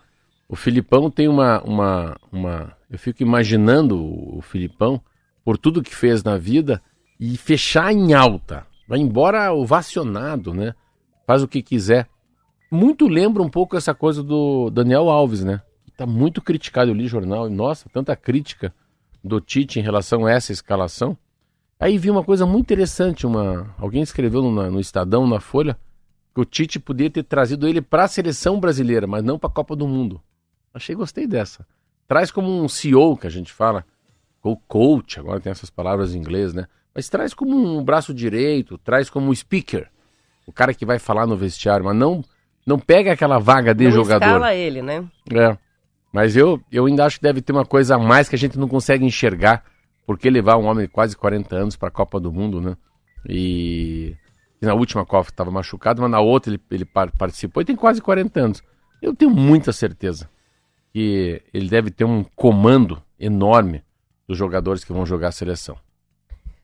o 0.49 0.57
Filipão 0.57 1.11
tem 1.11 1.27
uma, 1.29 1.61
uma, 1.63 2.17
uma. 2.33 2.73
Eu 2.95 2.99
fico 2.99 3.25
imaginando 3.25 4.01
o, 4.01 4.41
Filipão 4.41 5.01
por 5.45 5.59
tudo 5.59 5.83
que 5.83 5.93
fez 5.93 6.23
na 6.23 6.39
vida 6.39 6.81
e 7.19 7.37
fechar 7.37 7.93
em 7.93 8.15
alta. 8.15 8.65
Vai 8.87 9.01
embora 9.01 9.53
ovacionado, 9.53 10.55
né? 10.55 10.77
Faz 11.27 11.43
o 11.43 11.49
que 11.49 11.61
quiser. 11.61 12.09
Muito 12.71 13.09
lembra 13.09 13.43
um 13.43 13.49
pouco 13.49 13.77
essa 13.77 13.93
coisa 13.93 14.23
do 14.23 14.71
Daniel 14.71 15.11
Alves, 15.11 15.43
né? 15.43 15.61
Tá 15.97 16.07
muito 16.07 16.41
criticado. 16.41 16.89
Eu 16.89 16.95
li 16.95 17.09
jornal 17.09 17.49
e, 17.49 17.53
nossa, 17.53 17.89
tanta 17.93 18.15
crítica 18.15 18.73
do 19.25 19.41
Tite 19.41 19.81
em 19.81 19.83
relação 19.83 20.25
a 20.25 20.31
essa 20.31 20.53
escalação. 20.53 21.19
Aí 21.81 21.99
vi 21.99 22.13
uma 22.13 22.23
coisa 22.23 22.47
muito 22.47 22.67
interessante, 22.67 23.27
uma 23.27 23.75
alguém 23.77 24.03
escreveu 24.03 24.41
no, 24.41 24.71
no 24.71 24.79
Estadão, 24.79 25.27
na 25.27 25.41
Folha, 25.41 25.77
que 26.33 26.41
o 26.41 26.45
Tite 26.45 26.79
podia 26.79 27.11
ter 27.11 27.25
trazido 27.25 27.67
ele 27.67 27.83
para 27.83 28.05
a 28.05 28.09
seleção 28.09 28.61
brasileira, 28.61 29.05
mas 29.05 29.25
não 29.25 29.37
para 29.37 29.51
a 29.51 29.53
Copa 29.53 29.75
do 29.75 29.89
Mundo. 29.89 30.23
Achei, 30.73 30.95
gostei 30.95 31.27
dessa. 31.27 31.67
Traz 32.07 32.31
como 32.31 32.63
um 32.63 32.69
CEO 32.69 33.17
que 33.17 33.27
a 33.27 33.31
gente 33.31 33.53
fala, 33.53 33.85
ou 34.43 34.57
coach, 34.57 35.19
agora 35.19 35.41
tem 35.41 35.51
essas 35.51 35.71
palavras 35.71 36.15
em 36.15 36.19
inglês, 36.19 36.53
né? 36.53 36.67
Mas 36.95 37.09
traz 37.09 37.33
como 37.35 37.57
um 37.57 37.83
braço 37.83 38.13
direito, 38.15 38.79
traz 38.79 39.09
como 39.11 39.31
um 39.31 39.35
speaker, 39.35 39.89
o 40.47 40.53
cara 40.53 40.75
que 40.75 40.85
vai 40.87 40.99
falar 40.99 41.27
no 41.27 41.37
vestiário, 41.37 41.85
mas 41.85 41.97
não 41.97 42.23
não 42.67 42.79
pega 42.79 43.13
aquela 43.13 43.39
vaga 43.39 43.75
de 43.75 43.85
não 43.85 43.91
jogador. 43.91 44.25
escala 44.25 44.55
ele, 44.55 44.81
né? 44.81 45.05
É. 45.31 45.57
Mas 46.13 46.35
eu, 46.37 46.61
eu 46.73 46.87
ainda 46.87 47.05
acho 47.05 47.17
que 47.19 47.23
deve 47.23 47.43
ter 47.43 47.53
uma 47.53 47.65
coisa 47.67 47.97
a 47.97 47.99
mais 47.99 48.29
que 48.29 48.35
a 48.37 48.39
gente 48.39 48.59
não 48.59 48.69
consegue 48.69 49.05
enxergar. 49.05 49.65
Porque 50.07 50.31
levar 50.31 50.57
um 50.57 50.65
homem 50.67 50.87
de 50.87 50.91
quase 50.93 51.17
40 51.17 51.57
anos 51.57 51.77
para 51.77 51.89
a 51.89 51.91
Copa 51.91 52.19
do 52.21 52.31
Mundo, 52.33 52.61
né? 52.61 52.77
E, 53.29 54.15
e 54.63 54.67
na 54.67 54.75
última 54.75 55.05
Copa 55.05 55.31
estava 55.31 55.51
machucado, 55.51 56.01
mas 56.03 56.11
na 56.11 56.21
outra 56.21 56.53
ele, 56.53 56.61
ele 56.71 56.85
par- 56.85 57.11
participou 57.17 57.63
e 57.63 57.65
tem 57.67 57.75
quase 57.77 58.01
40 58.01 58.41
anos. 58.41 58.63
Eu 59.03 59.15
tenho 59.15 59.31
muita 59.31 59.73
certeza 59.73 60.29
que 60.95 61.43
ele 61.53 61.69
deve 61.69 61.91
ter 61.91 62.05
um 62.05 62.23
comando 62.37 63.03
enorme 63.19 63.83
dos 64.29 64.39
jogadores 64.39 64.85
que 64.85 64.93
vão 64.93 65.05
jogar 65.05 65.29
a 65.29 65.33
seleção. 65.33 65.77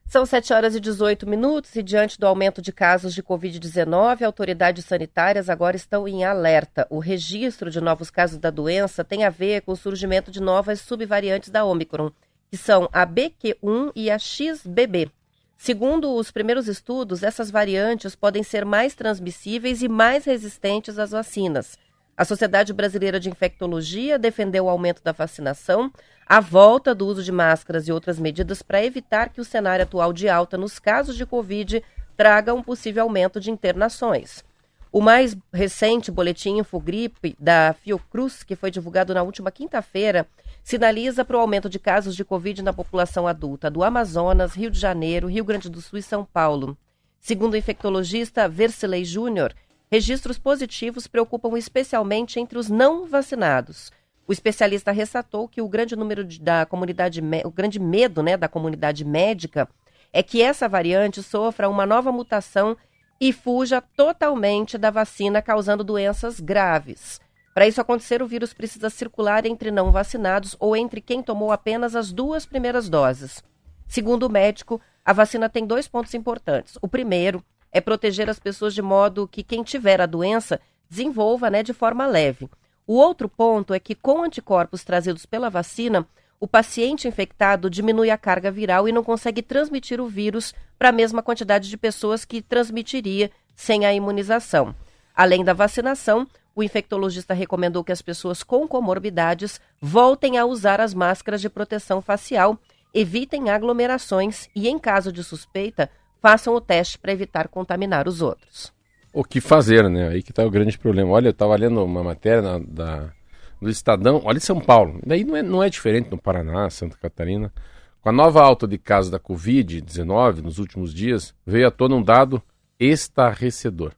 São 0.07 0.25
7 0.25 0.53
horas 0.53 0.77
e 0.77 0.81
18 0.81 1.29
minutos 1.29 1.75
e 1.75 1.83
diante 1.83 2.19
do 2.19 2.29
aumento 2.29 2.63
de 2.63 2.73
casos 2.73 3.13
de 3.13 3.25
Covid-19, 3.25 4.23
autoridades 4.23 4.85
sanitárias 4.85 5.49
agora 5.49 5.77
estão 5.77 6.07
em 6.07 6.25
alerta. 6.25 6.87
O 6.91 7.01
registro 7.01 7.73
de 7.73 7.81
novos 7.81 8.09
casos 8.09 8.39
da 8.39 8.51
doença 8.51 9.05
tem 9.05 9.25
a 9.25 9.31
ver 9.31 9.63
com 9.63 9.73
o 9.73 9.77
surgimento 9.77 10.31
de 10.31 10.41
novas 10.41 10.81
subvariantes 10.81 11.51
da 11.51 11.65
Omicron, 11.65 12.13
que 12.49 12.57
são 12.57 12.89
a 12.93 13.05
BQ1 13.05 13.91
e 13.97 14.11
a 14.11 14.19
XBB. 14.19 15.11
Segundo 15.57 16.15
os 16.15 16.31
primeiros 16.31 16.69
estudos, 16.69 17.25
essas 17.25 17.51
variantes 17.51 18.15
podem 18.15 18.45
ser 18.45 18.65
mais 18.65 18.95
transmissíveis 18.95 19.83
e 19.83 19.89
mais 19.89 20.25
resistentes 20.25 21.01
às 21.01 21.11
vacinas. 21.11 21.77
A 22.17 22.25
Sociedade 22.25 22.73
Brasileira 22.73 23.19
de 23.19 23.31
Infectologia 23.31 24.19
defendeu 24.19 24.65
o 24.65 24.69
aumento 24.69 25.03
da 25.03 25.13
vacinação, 25.13 25.91
a 26.27 26.39
volta 26.39 26.95
do 26.95 27.07
uso 27.07 27.23
de 27.23 27.33
máscaras 27.33 27.89
e 27.89 27.93
outras 27.93 28.19
medidas 28.19 28.63
para 28.63 28.85
evitar 28.85 29.31
que 29.31 29.41
o 29.41 29.45
cenário 29.45 29.85
atual 29.85 30.13
de 30.13 30.29
alta 30.29 30.59
nos 30.59 30.79
casos 30.79 31.17
de 31.17 31.25
Covid 31.25 31.83
traga 32.17 32.53
um 32.53 32.63
possível 32.63 33.05
aumento 33.05 33.41
de 33.41 33.51
internações. 33.51 34.45
O 34.93 35.01
mais 35.01 35.37
recente 35.53 36.11
boletim 36.11 36.59
Infogripe 36.59 37.37
da 37.39 37.73
Fiocruz, 37.81 38.43
que 38.43 38.57
foi 38.57 38.73
divulgado 38.73 39.15
na 39.15 39.23
última 39.23 39.51
quinta-feira, 39.51 40.27
sinaliza 40.65 41.25
para 41.25 41.37
o 41.37 41.41
aumento 41.41 41.69
de 41.69 41.79
casos 41.79 42.17
de 42.17 42.25
Covid 42.25 42.61
na 42.61 42.73
população 42.73 43.29
adulta 43.29 43.71
do 43.71 43.85
Amazonas, 43.85 44.55
Rio 44.55 44.71
de 44.71 44.81
Janeiro, 44.81 45.29
Rio 45.29 45.45
Grande 45.45 45.71
do 45.71 45.81
Sul 45.81 45.99
e 45.99 46.03
São 46.03 46.25
Paulo. 46.25 46.77
Segundo 47.21 47.55
o 47.55 47.57
infectologista 47.57 48.49
Versilei 48.49 49.05
Júnior, 49.05 49.55
registros 49.91 50.39
positivos 50.39 51.07
preocupam 51.07 51.57
especialmente 51.59 52.39
entre 52.39 52.59
os 52.59 52.69
não 52.69 53.07
vacinados. 53.07 53.91
O 54.27 54.33
especialista 54.33 54.93
ressaltou 54.93 55.49
que 55.49 55.61
o 55.61 55.69
grande 55.69 55.97
número 55.97 56.25
de- 56.25 56.41
da 56.41 56.65
comunidade, 56.65 57.21
o 57.45 57.51
grande 57.51 57.81
medo 57.81 58.23
né, 58.23 58.37
da 58.37 58.49
comunidade 58.49 59.05
médica 59.05 59.69
é 60.13 60.23
que 60.23 60.41
essa 60.41 60.69
variante 60.69 61.23
sofra 61.23 61.69
uma 61.69 61.85
nova 61.85 62.13
mutação 62.13 62.77
e 63.21 63.33
fuja 63.33 63.81
totalmente 63.81 64.79
da 64.79 64.91
vacina, 64.91 65.43
causando 65.43 65.85
doenças 65.85 66.41
graves. 66.41 67.21
Para 67.53 67.67
isso 67.67 67.81
acontecer, 67.81 68.23
o 68.23 68.27
vírus 68.27 68.55
precisa 68.55 68.89
circular 68.89 69.45
entre 69.45 69.71
não 69.73 69.91
vacinados 69.91 70.57
ou 70.61 70.77
entre 70.77 71.01
quem 71.01 71.23
tomou 71.23 71.51
apenas 71.51 71.97
as 71.97 72.13
duas 72.13 72.47
primeiras 72.47 72.89
doses. 72.89 73.43
Segundo 73.89 74.23
o 74.23 74.31
médico, 74.31 74.81
a 75.05 75.13
vacina 75.13 75.49
tem 75.49 75.67
dois 75.67 75.89
pontos 75.89 76.15
importantes. 76.15 76.79
O 76.81 76.87
primeiro 76.87 77.45
é 77.73 77.81
proteger 77.81 78.29
as 78.29 78.39
pessoas 78.39 78.75
de 78.75 78.83
modo 78.83 79.29
que 79.29 79.43
quem 79.43 79.63
tiver 79.63 80.01
a 80.01 80.07
doença 80.07 80.61
desenvolva 80.89 81.51
né, 81.51 81.63
de 81.63 81.73
forma 81.73 82.07
leve. 82.07 82.49
O 82.87 82.95
outro 82.95 83.29
ponto 83.29 83.73
é 83.73 83.79
que, 83.79 83.95
com 83.95 84.23
anticorpos 84.23 84.83
trazidos 84.83 85.25
pela 85.25 85.49
vacina, 85.49 86.07
o 86.41 86.49
paciente 86.49 87.07
infectado 87.07 87.71
diminui 87.71 88.11
a 88.11 88.19
carga 88.19 88.51
viral 88.51 88.89
e 88.89 88.93
não 88.93 89.05
consegue 89.05 89.43
transmitir 89.43 90.01
o 90.01 90.09
vírus 90.09 90.55
para 90.79 90.89
a 90.89 90.93
mesma 90.93 91.23
quantidade 91.23 91.69
de 91.69 91.77
pessoas 91.77 92.25
que 92.25 92.43
transmitiria 92.43 93.31
sem 93.55 93.85
a 93.85 93.93
imunização. 93.93 94.75
Além 95.15 95.45
da 95.45 95.53
vacinação, 95.53 96.27
o 96.55 96.63
infectologista 96.63 97.35
recomendou 97.35 97.85
que 97.85 97.93
as 97.93 98.03
pessoas 98.03 98.43
com 98.43 98.67
comorbidades 98.67 99.61
voltem 99.81 100.39
a 100.39 100.45
usar 100.45 100.81
as 100.81 100.95
máscaras 100.95 101.41
de 101.41 101.49
proteção 101.49 102.01
facial, 102.01 102.59
evitem 102.93 103.51
aglomerações 103.51 104.49
e, 104.57 104.67
em 104.67 104.79
caso 104.79 105.13
de 105.13 105.23
suspeita, 105.23 105.91
façam 106.21 106.55
o 106.55 106.61
teste 106.61 106.99
para 106.99 107.13
evitar 107.13 107.49
contaminar 107.49 108.07
os 108.09 108.21
outros. 108.23 108.73
O 109.13 109.25
que 109.25 109.41
fazer, 109.41 109.89
né? 109.91 110.09
Aí 110.09 110.23
que 110.23 110.33
tá 110.33 110.45
o 110.45 110.51
grande 110.51 110.79
problema. 110.79 111.11
Olha, 111.11 111.29
eu 111.29 111.33
estava 111.33 111.57
lendo 111.57 111.83
uma 111.85 112.03
matéria 112.05 112.41
na- 112.43 112.59
da, 112.59 113.13
do 113.61 113.69
Estadão, 113.69 114.21
olha 114.25 114.39
São 114.41 114.61
Paulo. 114.61 115.01
Daí 115.05 115.25
não 115.25 115.37
é, 115.37 115.43
não 115.43 115.63
é 115.63 115.69
diferente 115.69 116.11
no 116.11 116.19
Paraná, 116.19 116.71
Santa 116.71 116.97
Catarina. 116.97 117.53
Com 118.01 118.09
a 118.09 118.13
nova 118.13 118.41
alta 118.43 118.67
de 118.69 118.79
casos 118.79 119.11
da 119.11 119.19
Covid-19 119.19 120.43
nos 120.43 120.59
últimos 120.59 120.95
dias, 120.95 121.35
veio 121.45 121.67
à 121.67 121.71
tona 121.71 121.97
um 121.97 122.03
dado 122.03 122.41
estarrecedor. 122.79 123.93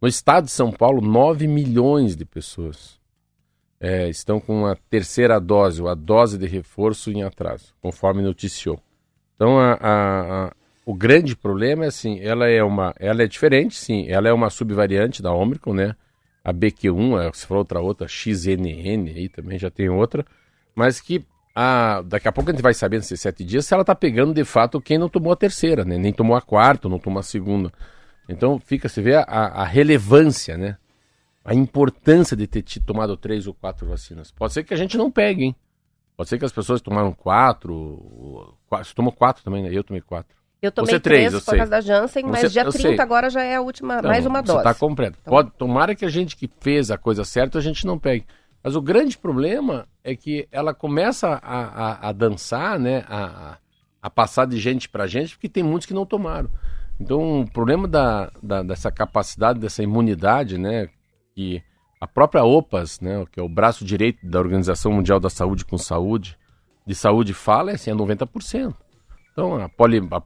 No 0.00 0.06
estado 0.08 0.44
de 0.44 0.50
São 0.50 0.70
Paulo, 0.70 1.00
9 1.00 1.46
milhões 1.46 2.14
de 2.16 2.24
pessoas 2.24 3.00
é, 3.80 4.08
estão 4.08 4.38
com 4.38 4.64
a 4.66 4.76
terceira 4.76 5.40
dose, 5.40 5.82
ou 5.82 5.88
a 5.88 5.94
dose 5.94 6.38
de 6.38 6.46
reforço 6.46 7.10
em 7.10 7.24
atraso, 7.24 7.74
conforme 7.80 8.22
noticiou. 8.22 8.78
Então, 9.34 9.58
a- 9.58 9.72
a- 9.80 10.44
a, 10.46 10.52
o 10.84 10.94
grande 10.94 11.36
problema 11.36 11.84
é 11.84 11.88
assim, 11.88 12.20
ela 12.20 12.48
é 12.48 12.62
uma, 12.62 12.94
ela 12.98 13.22
é 13.22 13.26
diferente, 13.26 13.76
sim, 13.76 14.08
ela 14.08 14.28
é 14.28 14.32
uma 14.32 14.50
subvariante 14.50 15.22
da 15.22 15.32
Omicron, 15.32 15.74
né? 15.74 15.96
A 16.44 16.52
BQ1, 16.52 17.28
é, 17.28 17.32
se 17.32 17.46
for 17.46 17.56
outra 17.56 17.80
outra, 17.80 18.08
XNN 18.08 19.10
aí 19.14 19.28
também 19.28 19.58
já 19.58 19.70
tem 19.70 19.88
outra, 19.88 20.26
mas 20.74 21.00
que 21.00 21.24
a, 21.54 22.02
daqui 22.02 22.26
a 22.26 22.32
pouco 22.32 22.50
a 22.50 22.52
gente 22.52 22.62
vai 22.62 22.74
saber 22.74 22.96
nesses 22.96 23.20
sete 23.20 23.44
dias 23.44 23.66
se 23.66 23.74
ela 23.74 23.84
tá 23.84 23.94
pegando 23.94 24.34
de 24.34 24.44
fato 24.44 24.80
quem 24.80 24.98
não 24.98 25.08
tomou 25.08 25.32
a 25.32 25.36
terceira, 25.36 25.84
né? 25.84 25.96
Nem 25.98 26.12
tomou 26.12 26.34
a 26.34 26.42
quarta, 26.42 26.88
não 26.88 26.98
tomou 26.98 27.20
a 27.20 27.22
segunda. 27.22 27.70
Então 28.28 28.58
fica, 28.58 28.88
se 28.88 29.00
vê 29.00 29.14
a, 29.14 29.22
a 29.22 29.64
relevância, 29.64 30.56
né? 30.56 30.76
A 31.44 31.54
importância 31.54 32.36
de 32.36 32.46
ter 32.46 32.64
tomado 32.80 33.16
três 33.16 33.46
ou 33.46 33.54
quatro 33.54 33.86
vacinas. 33.86 34.30
Pode 34.30 34.52
ser 34.52 34.64
que 34.64 34.74
a 34.74 34.76
gente 34.76 34.96
não 34.96 35.10
pegue, 35.10 35.44
hein? 35.44 35.56
Pode 36.16 36.28
ser 36.28 36.38
que 36.38 36.44
as 36.44 36.52
pessoas 36.52 36.80
tomaram 36.80 37.12
quatro, 37.12 38.56
quatro 38.68 38.88
você 38.88 38.94
tomou 38.94 39.12
quatro 39.12 39.44
também, 39.44 39.62
né? 39.62 39.70
Eu 39.72 39.84
tomei 39.84 40.00
quatro. 40.00 40.41
Eu 40.62 40.70
tomei 40.70 40.94
Você 40.94 41.00
três, 41.00 41.20
três 41.22 41.32
eu 41.34 41.40
por 41.40 41.50
sei. 41.50 41.58
causa 41.58 41.70
da 41.72 41.80
Janssen, 41.80 42.22
mas 42.24 42.40
Você- 42.42 42.48
dia 42.50 42.62
eu 42.62 42.70
30 42.70 42.88
sei. 42.90 43.00
agora 43.00 43.28
já 43.28 43.42
é 43.42 43.56
a 43.56 43.60
última, 43.60 43.98
Então, 43.98 44.08
mais 44.10 44.24
uma 44.24 44.38
você 44.40 44.46
dose. 44.46 44.58
Está 44.58 44.72
completo. 44.74 45.18
Então- 45.20 45.32
Pode, 45.32 45.50
tomara 45.58 45.92
que 45.94 46.04
a 46.04 46.08
gente 46.08 46.36
que 46.36 46.48
fez 46.60 46.88
a 46.90 46.96
coisa 46.96 47.24
certa, 47.24 47.58
a 47.58 47.60
gente 47.60 47.84
não 47.84 47.98
pegue. 47.98 48.24
Mas 48.62 48.76
o 48.76 48.80
grande 48.80 49.18
problema 49.18 49.88
é 50.04 50.14
que 50.14 50.46
ela 50.52 50.72
começa 50.72 51.28
a, 51.42 51.62
a, 52.06 52.08
a 52.08 52.12
dançar, 52.12 52.78
né? 52.78 53.04
A, 53.08 53.24
a- 53.24 53.56
a 54.00 54.10
passar 54.10 54.46
de 54.46 54.56
gente 54.58 54.88
para 54.88 55.06
gente, 55.06 55.34
porque 55.36 55.48
tem 55.48 55.62
muitos 55.64 55.86
que 55.86 55.94
não 55.94 56.06
tomaram. 56.06 56.48
Então, 57.00 57.40
o 57.42 57.50
problema 57.50 57.88
da, 57.88 58.30
da- 58.40 58.62
dessa 58.62 58.90
capacidade, 58.92 59.58
dessa 59.58 59.82
imunidade, 59.82 60.58
né? 60.58 60.88
Que 61.34 61.60
a 62.00 62.06
própria 62.06 62.44
OPAS, 62.44 63.00
né? 63.00 63.24
Que 63.32 63.40
é 63.40 63.42
o 63.42 63.48
braço 63.48 63.84
direito 63.84 64.24
da 64.24 64.38
Organização 64.38 64.92
Mundial 64.92 65.18
da 65.18 65.28
Saúde 65.30 65.64
com 65.64 65.76
Saúde, 65.76 66.36
de 66.86 66.94
saúde 66.94 67.32
fala, 67.34 67.72
é 67.72 67.74
assim, 67.74 67.90
é 67.90 67.94
90%. 67.94 68.74
Então, 69.32 69.56
a, 69.56 69.68
poli, 69.68 69.98
a 69.98 70.20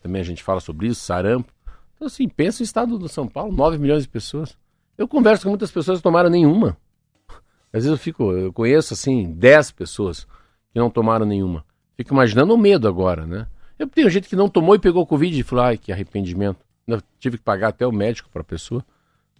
também 0.00 0.20
a 0.20 0.24
gente 0.24 0.42
fala 0.42 0.60
sobre 0.60 0.86
isso, 0.86 1.00
sarampo. 1.00 1.52
Então, 1.94 2.06
assim, 2.06 2.28
pensa 2.28 2.62
o 2.62 2.64
estado 2.64 2.96
do 2.96 3.08
São 3.08 3.26
Paulo, 3.26 3.52
9 3.52 3.76
milhões 3.78 4.04
de 4.04 4.08
pessoas. 4.08 4.56
Eu 4.96 5.08
converso 5.08 5.42
com 5.42 5.48
muitas 5.50 5.70
pessoas 5.70 5.98
que 5.98 6.02
tomaram 6.02 6.30
nenhuma. 6.30 6.76
Às 7.72 7.84
vezes 7.84 7.90
eu 7.90 7.98
fico, 7.98 8.32
eu 8.32 8.52
conheço, 8.52 8.94
assim, 8.94 9.32
10 9.32 9.72
pessoas 9.72 10.24
que 10.72 10.78
não 10.78 10.88
tomaram 10.88 11.26
nenhuma. 11.26 11.64
Fico 11.96 12.14
imaginando 12.14 12.54
o 12.54 12.58
medo 12.58 12.86
agora, 12.86 13.26
né? 13.26 13.46
Eu 13.78 13.88
tenho 13.88 14.08
gente 14.08 14.28
que 14.28 14.36
não 14.36 14.48
tomou 14.48 14.74
e 14.74 14.78
pegou 14.78 15.06
Covid 15.06 15.38
e 15.38 15.42
falou, 15.42 15.64
ai, 15.64 15.76
que 15.76 15.92
arrependimento. 15.92 16.58
Eu 16.86 17.02
tive 17.18 17.38
que 17.38 17.44
pagar 17.44 17.68
até 17.68 17.86
o 17.86 17.92
médico 17.92 18.30
para 18.30 18.40
a 18.40 18.44
pessoa, 18.44 18.84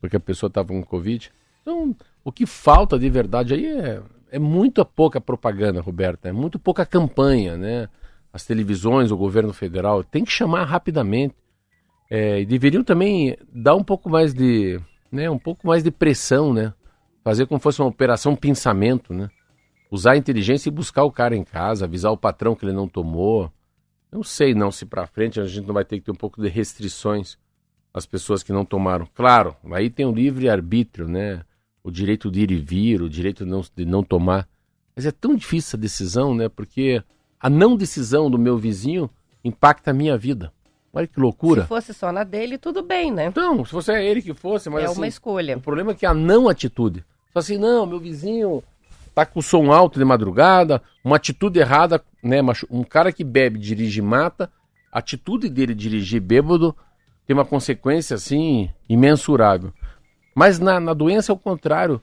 porque 0.01 0.17
a 0.17 0.21
pessoa 0.21 0.49
estava 0.49 0.69
com 0.69 0.83
Covid. 0.83 1.33
Então, 1.63 1.95
o 2.25 2.33
que 2.33 2.47
falta 2.47 2.99
de 2.99 3.09
verdade 3.09 3.55
aí 3.55 3.67
é, 3.67 4.03
é 4.33 4.39
muito 4.39 4.85
pouca 4.85 5.21
propaganda, 5.21 5.81
Roberta, 5.81 6.29
é 6.29 6.33
muito 6.33 6.59
pouca 6.59 6.85
campanha, 6.85 7.57
né? 7.57 7.89
As 8.33 8.45
televisões, 8.45 9.11
o 9.11 9.17
governo 9.17 9.53
federal, 9.53 10.05
tem 10.05 10.25
que 10.25 10.31
chamar 10.31 10.65
rapidamente. 10.65 11.35
É, 12.11 12.41
e 12.41 12.47
deveriam 12.47 12.83
também 12.83 13.37
dar 13.53 13.75
um 13.75 13.85
pouco 13.85 14.09
mais 14.09 14.33
de, 14.33 14.81
né, 15.13 15.29
um 15.29 15.39
pouco 15.39 15.67
mais 15.67 15.83
de 15.83 15.91
pressão, 15.91 16.53
né? 16.53 16.73
Fazer 17.23 17.47
como 17.47 17.61
fosse 17.61 17.81
uma 17.81 17.89
operação 17.89 18.35
pensamento, 18.35 19.13
né? 19.13 19.29
Usar 19.91 20.13
a 20.13 20.17
inteligência 20.17 20.69
e 20.69 20.73
buscar 20.73 21.05
o 21.05 21.13
cara 21.13 21.37
em 21.37 21.45
casa, 21.45 21.85
avisar 21.85 22.13
o 22.13 22.17
patrão 22.17 22.55
que 22.55 22.65
ele 22.65 22.73
não 22.73 22.89
tomou. 22.89 23.53
Não 24.11 24.23
sei 24.23 24.55
não 24.55 24.71
se 24.71 24.87
para 24.87 25.07
frente 25.07 25.41
a 25.41 25.47
gente 25.47 25.67
não 25.67 25.75
vai 25.75 25.85
ter 25.85 25.99
que 25.99 26.05
ter 26.07 26.11
um 26.11 26.15
pouco 26.15 26.41
de 26.41 26.49
restrições 26.49 27.37
às 27.93 28.07
pessoas 28.07 28.43
que 28.43 28.53
não 28.53 28.65
tomaram. 28.65 29.07
Claro, 29.15 29.57
aí 29.73 29.91
tem 29.91 30.07
o 30.07 30.13
livre 30.13 30.49
arbítrio, 30.49 31.09
né? 31.09 31.43
O 31.83 31.91
direito 31.91 32.31
de 32.31 32.41
ir 32.41 32.51
e 32.51 32.57
vir, 32.57 33.03
o 33.03 33.09
direito 33.09 33.45
de 33.45 33.51
não, 33.51 33.61
de 33.61 33.85
não 33.85 34.03
tomar. 34.03 34.49
Mas 34.95 35.07
é 35.07 35.11
tão 35.11 35.35
difícil 35.35 35.69
essa 35.69 35.79
decisão, 35.79 36.35
né? 36.35 36.49
Porque 36.49 37.03
a 37.41 37.49
não 37.49 37.77
decisão 37.77 38.31
do 38.31 38.39
meu 38.39 38.59
vizinho 38.59 39.09
impacta 39.45 39.91
a 39.91 39.95
minha 39.95 40.17
vida. 40.17 40.53
Olha 40.93 41.07
que 41.07 41.21
loucura. 41.21 41.63
Se 41.63 41.69
fosse 41.69 41.95
só 41.95 42.11
na 42.11 42.25
dele, 42.25 42.59
tudo 42.59 42.83
bem, 42.83 43.13
né? 43.13 43.27
Então, 43.27 43.65
se 43.65 43.71
fosse 43.71 43.93
ele 43.93 44.23
que 44.23 44.35
fosse, 44.35 44.71
mas 44.71 44.83
é 44.83 44.87
assim, 44.87 45.01
uma 45.01 45.07
escolha. 45.07 45.57
O 45.57 45.61
problema 45.61 45.93
é 45.93 45.95
que 45.95 46.07
a 46.07 46.15
não 46.15 46.49
atitude. 46.49 47.05
Só 47.33 47.41
assim, 47.41 47.59
não, 47.59 47.87
meu 47.87 48.01
vizinho 48.01 48.63
tá 49.15 49.27
com 49.27 49.41
o 49.41 49.43
som 49.43 49.73
alto 49.73 49.99
de 49.99 50.05
madrugada, 50.05 50.83
uma 51.05 51.17
atitude 51.17 51.59
errada, 51.59 52.03
né? 52.23 52.39
Um 52.71 52.83
cara 52.83 53.13
que 53.13 53.23
bebe, 53.23 53.59
dirige 53.59 54.01
e 54.01 54.03
mata, 54.03 54.51
a 54.93 54.99
atitude 55.01 55.49
dele 55.49 55.75
dirigir 55.75 56.21
bêbado 56.21 56.75
tem 57.27 57.35
uma 57.35 57.45
consequência 57.45 58.15
assim 58.15 58.71
imensurável. 58.89 59.73
Mas 60.35 60.59
na, 60.59 60.81
na 60.81 60.95
doença 60.95 61.31
é 61.31 61.35
o 61.35 61.39
contrário. 61.39 62.01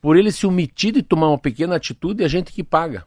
Por 0.00 0.16
ele 0.16 0.30
se 0.30 0.46
omitir 0.46 0.92
de 0.92 1.02
tomar 1.02 1.28
uma 1.28 1.38
pequena 1.38 1.74
atitude, 1.74 2.22
é 2.22 2.26
a 2.26 2.28
gente 2.28 2.52
que 2.52 2.62
paga. 2.62 3.04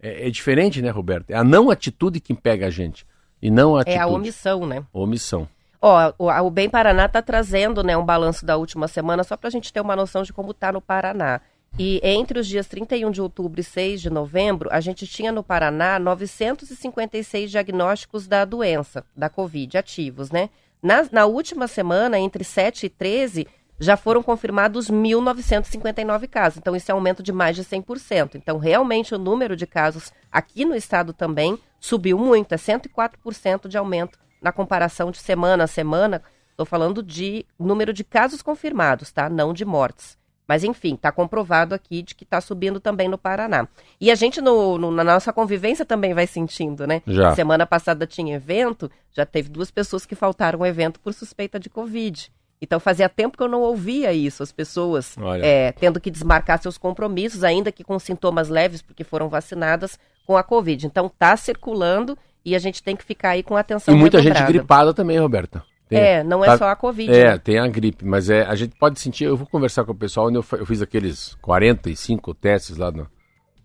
É, 0.00 0.28
é 0.28 0.30
diferente, 0.30 0.80
né, 0.80 0.90
Roberto? 0.90 1.30
É 1.30 1.36
a 1.36 1.44
não 1.44 1.70
atitude 1.70 2.20
que 2.20 2.34
pega 2.34 2.66
a 2.66 2.70
gente. 2.70 3.06
E 3.40 3.50
não 3.50 3.76
a 3.76 3.82
atitude. 3.82 3.98
É 3.98 4.02
a 4.02 4.06
omissão, 4.06 4.66
né? 4.66 4.84
Omissão. 4.92 5.48
Ó, 5.80 6.12
o, 6.18 6.28
o 6.28 6.50
Bem 6.50 6.68
Paraná 6.68 7.06
está 7.06 7.22
trazendo 7.22 7.84
né, 7.84 7.96
um 7.96 8.04
balanço 8.04 8.44
da 8.44 8.56
última 8.56 8.88
semana, 8.88 9.22
só 9.22 9.36
para 9.36 9.48
a 9.48 9.50
gente 9.50 9.72
ter 9.72 9.80
uma 9.80 9.94
noção 9.94 10.22
de 10.22 10.32
como 10.32 10.50
está 10.50 10.72
no 10.72 10.80
Paraná. 10.80 11.40
E 11.78 12.00
entre 12.02 12.38
os 12.40 12.46
dias 12.46 12.66
31 12.66 13.10
de 13.10 13.20
outubro 13.20 13.60
e 13.60 13.64
6 13.64 14.00
de 14.00 14.10
novembro, 14.10 14.68
a 14.72 14.80
gente 14.80 15.06
tinha 15.06 15.30
no 15.30 15.44
Paraná 15.44 15.98
956 15.98 17.50
diagnósticos 17.50 18.26
da 18.26 18.44
doença, 18.44 19.04
da 19.16 19.28
Covid, 19.28 19.76
ativos, 19.78 20.30
né? 20.30 20.50
Na, 20.82 21.06
na 21.10 21.26
última 21.26 21.66
semana, 21.66 22.18
entre 22.18 22.42
7 22.44 22.86
e 22.86 22.88
13, 22.88 23.46
já 23.80 23.96
foram 23.96 24.22
confirmados 24.22 24.90
1.959 24.90 26.28
casos. 26.28 26.58
Então, 26.58 26.74
isso 26.74 26.90
é 26.90 26.94
um 26.94 26.98
aumento 26.98 27.22
de 27.22 27.32
mais 27.32 27.54
de 27.54 27.64
100%. 27.64 28.34
Então, 28.34 28.58
realmente, 28.58 29.14
o 29.14 29.18
número 29.18 29.56
de 29.56 29.66
casos 29.66 30.12
aqui 30.30 30.64
no 30.64 30.74
estado 30.74 31.12
também 31.12 31.58
subiu 31.78 32.18
muito. 32.18 32.52
É 32.52 32.56
104% 32.56 33.68
de 33.68 33.78
aumento 33.78 34.18
na 34.42 34.52
comparação 34.52 35.10
de 35.10 35.18
semana 35.18 35.64
a 35.64 35.68
semana. 35.68 36.22
Estou 36.50 36.66
falando 36.66 37.02
de 37.02 37.46
número 37.58 37.92
de 37.92 38.02
casos 38.02 38.42
confirmados, 38.42 39.12
tá? 39.12 39.28
Não 39.28 39.52
de 39.52 39.64
mortes. 39.64 40.18
Mas, 40.48 40.64
enfim, 40.64 40.94
está 40.94 41.12
comprovado 41.12 41.74
aqui 41.74 42.02
de 42.02 42.14
que 42.14 42.24
está 42.24 42.40
subindo 42.40 42.80
também 42.80 43.06
no 43.06 43.18
Paraná. 43.18 43.68
E 44.00 44.10
a 44.10 44.14
gente, 44.14 44.40
no, 44.40 44.78
no, 44.78 44.90
na 44.90 45.04
nossa 45.04 45.30
convivência, 45.30 45.84
também 45.84 46.14
vai 46.14 46.26
sentindo, 46.26 46.86
né? 46.86 47.02
Já. 47.06 47.34
Semana 47.34 47.66
passada 47.66 48.06
tinha 48.06 48.36
evento, 48.36 48.90
já 49.12 49.26
teve 49.26 49.50
duas 49.50 49.70
pessoas 49.70 50.06
que 50.06 50.14
faltaram 50.14 50.60
ao 50.60 50.66
evento 50.66 50.98
por 51.00 51.12
suspeita 51.12 51.60
de 51.60 51.68
Covid. 51.68 52.32
Então 52.60 52.80
fazia 52.80 53.08
tempo 53.08 53.36
que 53.36 53.42
eu 53.42 53.48
não 53.48 53.60
ouvia 53.60 54.12
isso, 54.12 54.42
as 54.42 54.50
pessoas 54.50 55.16
é, 55.42 55.72
tendo 55.72 56.00
que 56.00 56.10
desmarcar 56.10 56.60
seus 56.60 56.76
compromissos, 56.76 57.44
ainda 57.44 57.70
que 57.70 57.84
com 57.84 57.98
sintomas 57.98 58.48
leves, 58.48 58.82
porque 58.82 59.04
foram 59.04 59.28
vacinadas 59.28 59.98
com 60.26 60.36
a 60.36 60.42
Covid. 60.42 60.86
Então 60.86 61.06
está 61.06 61.36
circulando 61.36 62.18
e 62.44 62.56
a 62.56 62.58
gente 62.58 62.82
tem 62.82 62.96
que 62.96 63.04
ficar 63.04 63.30
aí 63.30 63.42
com 63.42 63.56
atenção. 63.56 63.94
E 63.94 63.96
muita 63.96 64.20
gente 64.20 64.42
gripada 64.44 64.92
também, 64.92 65.18
Roberta. 65.18 65.62
Tem, 65.88 65.98
é, 65.98 66.22
não 66.22 66.44
é 66.44 66.48
tá, 66.48 66.58
só 66.58 66.68
a 66.68 66.76
Covid. 66.76 67.10
É, 67.10 67.32
né? 67.32 67.38
tem 67.38 67.58
a 67.58 67.66
gripe, 67.66 68.04
mas 68.04 68.28
é, 68.28 68.42
a 68.42 68.54
gente 68.54 68.76
pode 68.76 69.00
sentir. 69.00 69.24
Eu 69.24 69.36
vou 69.36 69.46
conversar 69.46 69.84
com 69.84 69.92
o 69.92 69.94
pessoal, 69.94 70.30
eu, 70.30 70.44
eu 70.52 70.66
fiz 70.66 70.82
aqueles 70.82 71.34
45 71.40 72.34
testes 72.34 72.76
lá 72.76 72.90
no, 72.90 73.08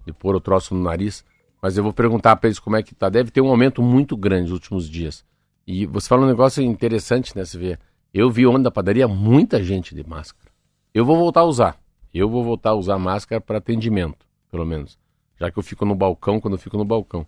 de 0.06 0.13
pôr 0.13 0.36
o 0.36 0.39
troço 0.39 0.73
no 0.73 0.82
nariz. 0.82 1.25
Mas 1.62 1.77
eu 1.77 1.84
vou 1.84 1.93
perguntar 1.93 2.36
para 2.36 2.47
eles 2.47 2.60
como 2.60 2.75
é 2.75 2.84
que 2.84 2.93
tá. 2.93 3.10
Deve 3.10 3.32
ter 3.32 3.41
um 3.41 3.47
aumento 3.47 3.82
muito 3.82 4.15
grande 4.15 4.43
nos 4.43 4.51
últimos 4.51 4.89
dias. 4.89 5.23
E 5.65 5.86
você 5.86 6.08
fala 6.08 6.23
um 6.23 6.27
negócio 6.27 6.62
interessante, 6.62 7.36
né? 7.36 7.45
Você 7.45 7.58
vê 7.58 7.79
eu 8.13 8.30
vi 8.30 8.45
ontem 8.45 8.63
na 8.63 8.71
padaria 8.71 9.08
muita 9.08 9.63
gente 9.63 9.95
de 9.95 10.08
máscara. 10.08 10.52
Eu 10.93 11.04
vou 11.04 11.17
voltar 11.17 11.41
a 11.41 11.45
usar. 11.45 11.78
Eu 12.13 12.30
vou 12.30 12.43
voltar 12.43 12.69
a 12.69 12.76
usar 12.76 12.99
máscara 12.99 13.41
para 13.41 13.58
atendimento, 13.58 14.28
pelo 14.52 14.65
menos. 14.65 14.99
Já 15.39 15.49
que 15.49 15.58
eu 15.58 15.63
fico 15.63 15.84
no 15.84 15.95
balcão 15.95 16.39
quando 16.39 16.54
eu 16.54 16.60
fico 16.60 16.78
no 16.78 16.86
balcão. 16.86 17.26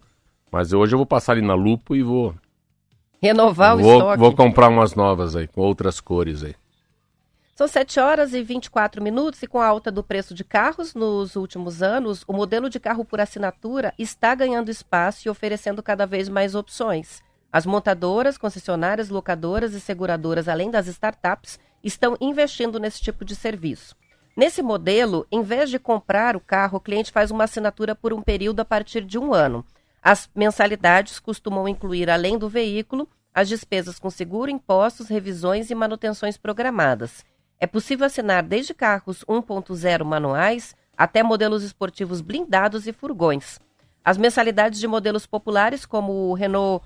Mas 0.52 0.74
hoje 0.74 0.94
eu 0.94 1.00
vou 1.00 1.06
passar 1.08 1.32
ali 1.32 1.42
na 1.42 1.56
Lupo 1.56 1.96
e 1.96 2.04
vou. 2.04 2.36
Renovar 3.20 3.76
vou, 3.76 3.94
o 3.94 3.98
estoque. 3.98 4.20
Vou 4.20 4.36
comprar 4.36 4.70
umas 4.70 4.94
novas 4.94 5.36
aí, 5.36 5.48
com 5.48 5.62
outras 5.62 6.00
cores 6.00 6.44
aí. 6.44 6.56
São 7.56 7.68
7 7.68 8.00
horas 8.00 8.34
e 8.34 8.44
24 8.44 9.02
minutos 9.02 9.42
e 9.42 9.48
com 9.48 9.60
a 9.60 9.66
alta 9.66 9.90
do 9.90 10.04
preço 10.04 10.34
de 10.36 10.44
carros 10.44 10.94
nos 10.94 11.38
últimos 11.38 11.82
anos, 11.82 12.24
o 12.28 12.34
modelo 12.34 12.70
de 12.70 12.82
carro 12.82 13.06
por 13.06 13.22
assinatura 13.22 13.94
está 13.98 14.36
ganhando 14.36 14.70
espaço 14.70 15.26
e 15.26 15.32
oferecendo 15.32 15.82
cada 15.82 16.06
vez 16.06 16.28
mais 16.28 16.54
opções. 16.54 17.24
As 17.56 17.66
montadoras, 17.66 18.38
concessionárias, 18.38 19.08
locadoras 19.08 19.74
e 19.74 19.80
seguradoras, 19.80 20.50
além 20.50 20.70
das 20.70 20.88
startups, 20.88 21.58
estão 21.82 22.18
investindo 22.20 22.82
nesse 22.82 23.02
tipo 23.02 23.24
de 23.24 23.34
serviço. 23.34 23.96
Nesse 24.36 24.62
modelo, 24.62 25.26
em 25.32 25.42
vez 25.42 25.70
de 25.70 25.80
comprar 25.80 26.36
o 26.36 26.42
carro, 26.42 26.80
o 26.80 26.82
cliente 26.82 27.14
faz 27.14 27.32
uma 27.32 27.46
assinatura 27.46 27.96
por 27.96 28.12
um 28.12 28.22
período 28.22 28.60
a 28.60 28.66
partir 28.66 29.06
de 29.06 29.18
um 29.18 29.34
ano. 29.34 29.64
As 30.04 30.30
mensalidades 30.36 31.18
costumam 31.18 31.66
incluir, 31.66 32.10
além 32.10 32.38
do 32.38 32.50
veículo, 32.50 33.08
as 33.34 33.48
despesas 33.48 33.98
com 34.00 34.10
seguro, 34.10 34.52
impostos, 34.52 35.08
revisões 35.08 35.72
e 35.72 35.76
manutenções 35.76 36.36
programadas. 36.36 37.24
É 37.58 37.66
possível 37.66 38.06
assinar 38.06 38.44
desde 38.44 38.74
carros 38.74 39.24
1.0 39.30 40.04
manuais 40.04 40.76
até 40.98 41.24
modelos 41.24 41.64
esportivos 41.64 42.20
blindados 42.20 42.86
e 42.86 42.92
furgões. 42.92 43.62
As 44.04 44.18
mensalidades 44.18 44.78
de 44.78 44.88
modelos 44.88 45.26
populares, 45.26 45.86
como 45.86 46.30
o 46.30 46.34
Renault 46.34 46.86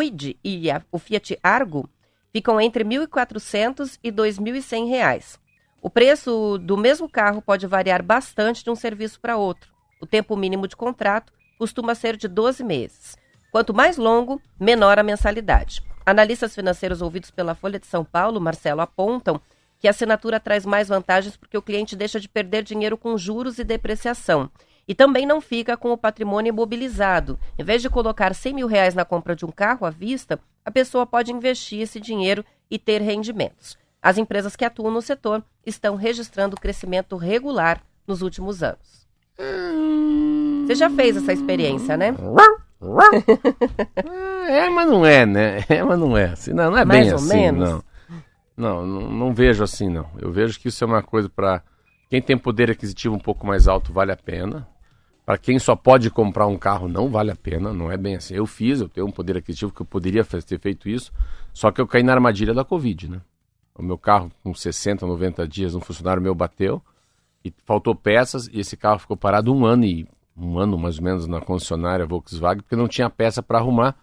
Quid 0.00 0.38
e 0.42 0.70
a, 0.70 0.82
o 0.90 0.98
Fiat 0.98 1.38
Argo 1.42 1.86
ficam 2.32 2.58
entre 2.58 2.82
R$ 2.82 3.06
1.400 3.06 3.98
e 4.02 4.10
2.100 4.10 4.88
reais. 4.88 5.38
O 5.82 5.90
preço 5.90 6.56
do 6.56 6.74
mesmo 6.78 7.06
carro 7.06 7.42
pode 7.42 7.66
variar 7.66 8.02
bastante 8.02 8.64
de 8.64 8.70
um 8.70 8.74
serviço 8.74 9.20
para 9.20 9.36
outro. 9.36 9.70
O 10.00 10.06
tempo 10.06 10.34
mínimo 10.36 10.66
de 10.66 10.74
contrato 10.74 11.34
costuma 11.58 11.94
ser 11.94 12.16
de 12.16 12.28
12 12.28 12.64
meses. 12.64 13.18
Quanto 13.52 13.74
mais 13.74 13.98
longo, 13.98 14.40
menor 14.58 14.98
a 14.98 15.02
mensalidade. 15.02 15.82
Analistas 16.06 16.54
financeiros 16.54 17.02
ouvidos 17.02 17.30
pela 17.30 17.54
Folha 17.54 17.78
de 17.78 17.86
São 17.86 18.02
Paulo, 18.02 18.40
Marcelo, 18.40 18.80
apontam 18.80 19.38
que 19.78 19.86
a 19.86 19.90
assinatura 19.90 20.40
traz 20.40 20.64
mais 20.64 20.88
vantagens 20.88 21.36
porque 21.36 21.58
o 21.58 21.62
cliente 21.62 21.94
deixa 21.94 22.18
de 22.18 22.28
perder 22.28 22.62
dinheiro 22.62 22.96
com 22.96 23.18
juros 23.18 23.58
e 23.58 23.64
depreciação 23.64 24.50
e 24.90 24.94
também 24.94 25.24
não 25.24 25.40
fica 25.40 25.76
com 25.76 25.92
o 25.92 25.96
patrimônio 25.96 26.50
imobilizado. 26.50 27.38
Em 27.56 27.62
vez 27.62 27.80
de 27.80 27.88
colocar 27.88 28.34
100 28.34 28.54
mil 28.54 28.66
reais 28.66 28.92
na 28.92 29.04
compra 29.04 29.36
de 29.36 29.46
um 29.46 29.48
carro 29.52 29.86
à 29.86 29.90
vista, 29.90 30.36
a 30.64 30.70
pessoa 30.72 31.06
pode 31.06 31.30
investir 31.30 31.80
esse 31.80 32.00
dinheiro 32.00 32.44
e 32.68 32.76
ter 32.76 33.00
rendimentos. 33.00 33.78
As 34.02 34.18
empresas 34.18 34.56
que 34.56 34.64
atuam 34.64 34.90
no 34.90 35.00
setor 35.00 35.44
estão 35.64 35.94
registrando 35.94 36.56
crescimento 36.56 37.16
regular 37.16 37.80
nos 38.04 38.20
últimos 38.20 38.64
anos. 38.64 39.06
Você 40.66 40.74
já 40.74 40.90
fez 40.90 41.16
essa 41.16 41.32
experiência, 41.32 41.96
né? 41.96 42.12
é, 44.48 44.68
mas 44.70 44.90
não 44.90 45.06
é, 45.06 45.24
né? 45.24 45.64
É, 45.68 45.84
mas 45.84 46.00
não 46.00 46.16
é. 46.16 46.30
Assim, 46.30 46.52
não, 46.52 46.68
não 46.68 46.78
é 46.78 46.84
Mais 46.84 47.04
bem 47.04 47.10
ou 47.10 47.16
assim, 47.20 47.28
menos? 47.28 47.70
não. 47.70 47.84
não. 48.56 48.86
Não, 48.86 49.08
não 49.08 49.32
vejo 49.32 49.62
assim, 49.62 49.88
não. 49.88 50.10
Eu 50.18 50.32
vejo 50.32 50.58
que 50.58 50.66
isso 50.66 50.82
é 50.82 50.86
uma 50.88 51.00
coisa 51.00 51.28
para 51.28 51.62
quem 52.08 52.20
tem 52.20 52.36
poder 52.36 52.72
aquisitivo 52.72 53.14
um 53.14 53.20
pouco 53.20 53.46
mais 53.46 53.68
alto 53.68 53.92
vale 53.92 54.10
a 54.10 54.16
pena. 54.16 54.66
Para 55.30 55.38
quem 55.38 55.60
só 55.60 55.76
pode 55.76 56.10
comprar 56.10 56.48
um 56.48 56.58
carro 56.58 56.88
não 56.88 57.08
vale 57.08 57.30
a 57.30 57.36
pena, 57.36 57.72
não 57.72 57.88
é 57.88 57.96
bem 57.96 58.16
assim. 58.16 58.34
Eu 58.34 58.46
fiz, 58.46 58.80
eu 58.80 58.88
tenho 58.88 59.06
um 59.06 59.12
poder 59.12 59.36
aquisitivo 59.36 59.72
que 59.72 59.80
eu 59.80 59.86
poderia 59.86 60.24
ter 60.24 60.58
feito 60.58 60.88
isso, 60.88 61.12
só 61.52 61.70
que 61.70 61.80
eu 61.80 61.86
caí 61.86 62.02
na 62.02 62.12
armadilha 62.12 62.52
da 62.52 62.64
Covid, 62.64 63.08
né? 63.08 63.20
O 63.76 63.80
meu 63.80 63.96
carro 63.96 64.32
com 64.42 64.52
60, 64.52 65.06
90 65.06 65.46
dias, 65.46 65.76
um 65.76 65.80
funcionário 65.80 66.20
meu 66.20 66.34
bateu 66.34 66.82
e 67.44 67.54
faltou 67.64 67.94
peças 67.94 68.48
e 68.48 68.58
esse 68.58 68.76
carro 68.76 68.98
ficou 68.98 69.16
parado 69.16 69.54
um 69.54 69.64
ano 69.64 69.84
e 69.84 70.04
um 70.36 70.58
ano 70.58 70.76
mais 70.76 70.98
ou 70.98 71.04
menos 71.04 71.28
na 71.28 71.40
concessionária 71.40 72.04
Volkswagen 72.04 72.62
porque 72.62 72.74
não 72.74 72.88
tinha 72.88 73.08
peça 73.08 73.40
para 73.40 73.60
arrumar. 73.60 73.94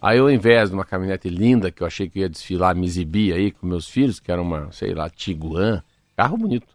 Aí 0.00 0.20
ao 0.20 0.30
invés 0.30 0.70
de 0.70 0.76
uma 0.76 0.84
caminhonete 0.84 1.28
linda 1.28 1.72
que 1.72 1.82
eu 1.82 1.88
achei 1.88 2.08
que 2.08 2.20
ia 2.20 2.28
desfilar, 2.28 2.76
me 2.76 2.86
exibir 2.86 3.34
aí 3.34 3.50
com 3.50 3.66
meus 3.66 3.88
filhos, 3.88 4.20
que 4.20 4.30
era 4.30 4.40
uma, 4.40 4.70
sei 4.70 4.94
lá, 4.94 5.10
Tiguan, 5.10 5.82
carro 6.16 6.36
bonito 6.36 6.68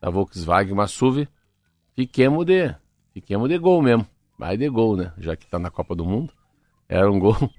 da 0.00 0.10
Volkswagen, 0.10 0.74
uma 0.74 0.86
SUV, 0.86 1.26
fiquemos 1.96 2.46
de, 2.46 2.72
fiquemos 3.20 3.48
de 3.48 3.58
gol 3.58 3.82
mesmo. 3.82 4.06
Vai 4.38 4.56
de 4.56 4.68
gol, 4.68 4.96
né? 4.96 5.12
Já 5.18 5.34
que 5.34 5.46
tá 5.46 5.58
na 5.58 5.70
Copa 5.70 5.94
do 5.94 6.04
Mundo. 6.04 6.32
Era 6.88 7.10
um 7.10 7.18
gol, 7.18 7.36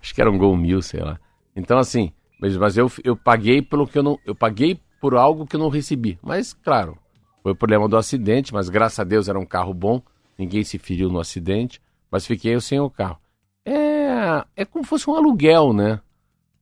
acho 0.00 0.14
que 0.14 0.20
era 0.20 0.30
um 0.30 0.36
gol 0.36 0.56
mil, 0.56 0.82
sei 0.82 1.00
lá. 1.00 1.18
Então, 1.54 1.78
assim, 1.78 2.12
mas, 2.40 2.56
mas 2.56 2.76
eu, 2.76 2.90
eu 3.04 3.16
paguei 3.16 3.62
pelo 3.62 3.86
que 3.86 3.98
eu 3.98 4.02
não. 4.02 4.18
Eu 4.26 4.34
paguei 4.34 4.80
por 5.00 5.14
algo 5.14 5.46
que 5.46 5.56
eu 5.56 5.60
não 5.60 5.68
recebi. 5.68 6.18
Mas, 6.22 6.52
claro, 6.52 6.98
Foi 7.42 7.52
o 7.52 7.56
problema 7.56 7.88
do 7.88 7.96
acidente, 7.96 8.52
mas 8.52 8.68
graças 8.68 8.98
a 8.98 9.04
Deus 9.04 9.28
era 9.28 9.38
um 9.38 9.46
carro 9.46 9.72
bom, 9.72 10.02
ninguém 10.36 10.62
se 10.62 10.76
feriu 10.78 11.08
no 11.08 11.18
acidente, 11.18 11.80
mas 12.10 12.26
fiquei 12.26 12.54
eu 12.54 12.60
sem 12.60 12.78
o 12.78 12.90
carro. 12.90 13.18
É, 13.64 14.44
é 14.56 14.64
como 14.64 14.84
se 14.84 14.90
fosse 14.90 15.08
um 15.08 15.14
aluguel, 15.14 15.72
né? 15.72 16.00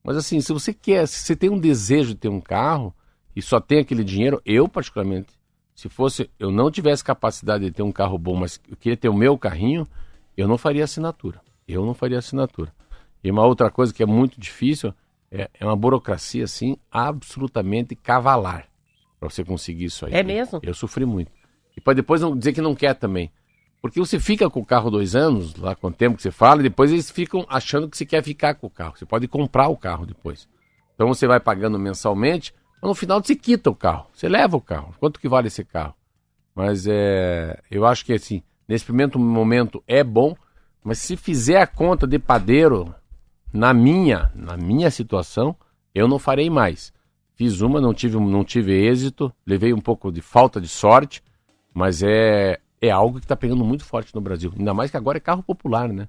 Mas 0.04 0.16
assim, 0.16 0.40
se 0.40 0.52
você 0.52 0.72
quer, 0.72 1.06
se 1.08 1.18
você 1.18 1.34
tem 1.34 1.50
um 1.50 1.58
desejo 1.58 2.10
de 2.10 2.14
ter 2.14 2.28
um 2.28 2.40
carro 2.40 2.94
e 3.34 3.42
só 3.42 3.60
tem 3.60 3.80
aquele 3.80 4.04
dinheiro, 4.04 4.40
eu 4.44 4.68
particularmente, 4.68 5.37
se 5.78 5.88
fosse, 5.88 6.28
eu 6.40 6.50
não 6.50 6.72
tivesse 6.72 7.04
capacidade 7.04 7.64
de 7.64 7.70
ter 7.70 7.84
um 7.84 7.92
carro 7.92 8.18
bom, 8.18 8.34
mas 8.34 8.60
eu 8.68 8.76
queria 8.76 8.96
ter 8.96 9.08
o 9.08 9.14
meu 9.14 9.38
carrinho, 9.38 9.86
eu 10.36 10.48
não 10.48 10.58
faria 10.58 10.82
assinatura. 10.82 11.40
Eu 11.68 11.86
não 11.86 11.94
faria 11.94 12.18
assinatura. 12.18 12.74
E 13.22 13.30
uma 13.30 13.46
outra 13.46 13.70
coisa 13.70 13.94
que 13.94 14.02
é 14.02 14.06
muito 14.06 14.40
difícil 14.40 14.92
é, 15.30 15.48
é 15.54 15.64
uma 15.64 15.76
burocracia 15.76 16.42
assim 16.42 16.76
absolutamente 16.90 17.94
cavalar 17.94 18.66
para 19.20 19.30
você 19.30 19.44
conseguir 19.44 19.84
isso 19.84 20.04
aí. 20.04 20.14
É 20.14 20.20
mesmo? 20.24 20.58
Eu 20.64 20.74
sofri 20.74 21.06
muito. 21.06 21.30
E 21.76 21.80
para 21.80 21.94
depois 21.94 22.20
não 22.20 22.36
dizer 22.36 22.54
que 22.54 22.60
não 22.60 22.74
quer 22.74 22.94
também. 22.94 23.30
Porque 23.80 24.00
você 24.00 24.18
fica 24.18 24.50
com 24.50 24.58
o 24.58 24.66
carro 24.66 24.90
dois 24.90 25.14
anos, 25.14 25.54
lá 25.54 25.76
com 25.76 25.86
o 25.86 25.92
tempo 25.92 26.16
que 26.16 26.24
você 26.24 26.32
fala, 26.32 26.58
e 26.58 26.64
depois 26.64 26.90
eles 26.90 27.08
ficam 27.08 27.46
achando 27.48 27.88
que 27.88 27.96
você 27.96 28.04
quer 28.04 28.24
ficar 28.24 28.54
com 28.54 28.66
o 28.66 28.70
carro. 28.70 28.96
Você 28.96 29.06
pode 29.06 29.28
comprar 29.28 29.68
o 29.68 29.76
carro 29.76 30.04
depois. 30.04 30.48
Então 30.96 31.06
você 31.06 31.24
vai 31.28 31.38
pagando 31.38 31.78
mensalmente, 31.78 32.52
no 32.86 32.94
final 32.94 33.22
você 33.22 33.34
quita 33.34 33.70
o 33.70 33.74
carro. 33.74 34.06
Você 34.12 34.28
leva 34.28 34.56
o 34.56 34.60
carro. 34.60 34.94
Quanto 34.98 35.18
que 35.18 35.28
vale 35.28 35.48
esse 35.48 35.64
carro? 35.64 35.94
Mas 36.54 36.86
é, 36.86 37.60
eu 37.70 37.86
acho 37.86 38.04
que 38.04 38.12
assim, 38.12 38.42
nesse 38.66 38.84
primeiro 38.84 39.18
momento 39.18 39.82
é 39.86 40.02
bom, 40.02 40.36
mas 40.82 40.98
se 40.98 41.16
fizer 41.16 41.60
a 41.60 41.66
conta 41.66 42.06
de 42.06 42.18
padeiro, 42.18 42.94
na 43.52 43.72
minha, 43.72 44.30
na 44.34 44.56
minha 44.56 44.90
situação, 44.90 45.56
eu 45.94 46.08
não 46.08 46.18
farei 46.18 46.50
mais. 46.50 46.92
Fiz 47.34 47.60
uma, 47.60 47.80
não 47.80 47.94
tive, 47.94 48.18
não 48.18 48.44
tive 48.44 48.72
êxito, 48.72 49.32
levei 49.46 49.72
um 49.72 49.80
pouco 49.80 50.10
de 50.10 50.20
falta 50.20 50.60
de 50.60 50.68
sorte, 50.68 51.22
mas 51.72 52.02
é, 52.02 52.58
é 52.80 52.90
algo 52.90 53.18
que 53.18 53.24
está 53.24 53.36
pegando 53.36 53.64
muito 53.64 53.84
forte 53.84 54.14
no 54.14 54.20
Brasil. 54.20 54.52
Ainda 54.58 54.74
mais 54.74 54.90
que 54.90 54.96
agora 54.96 55.18
é 55.18 55.20
carro 55.20 55.42
popular, 55.42 55.88
né? 55.88 56.08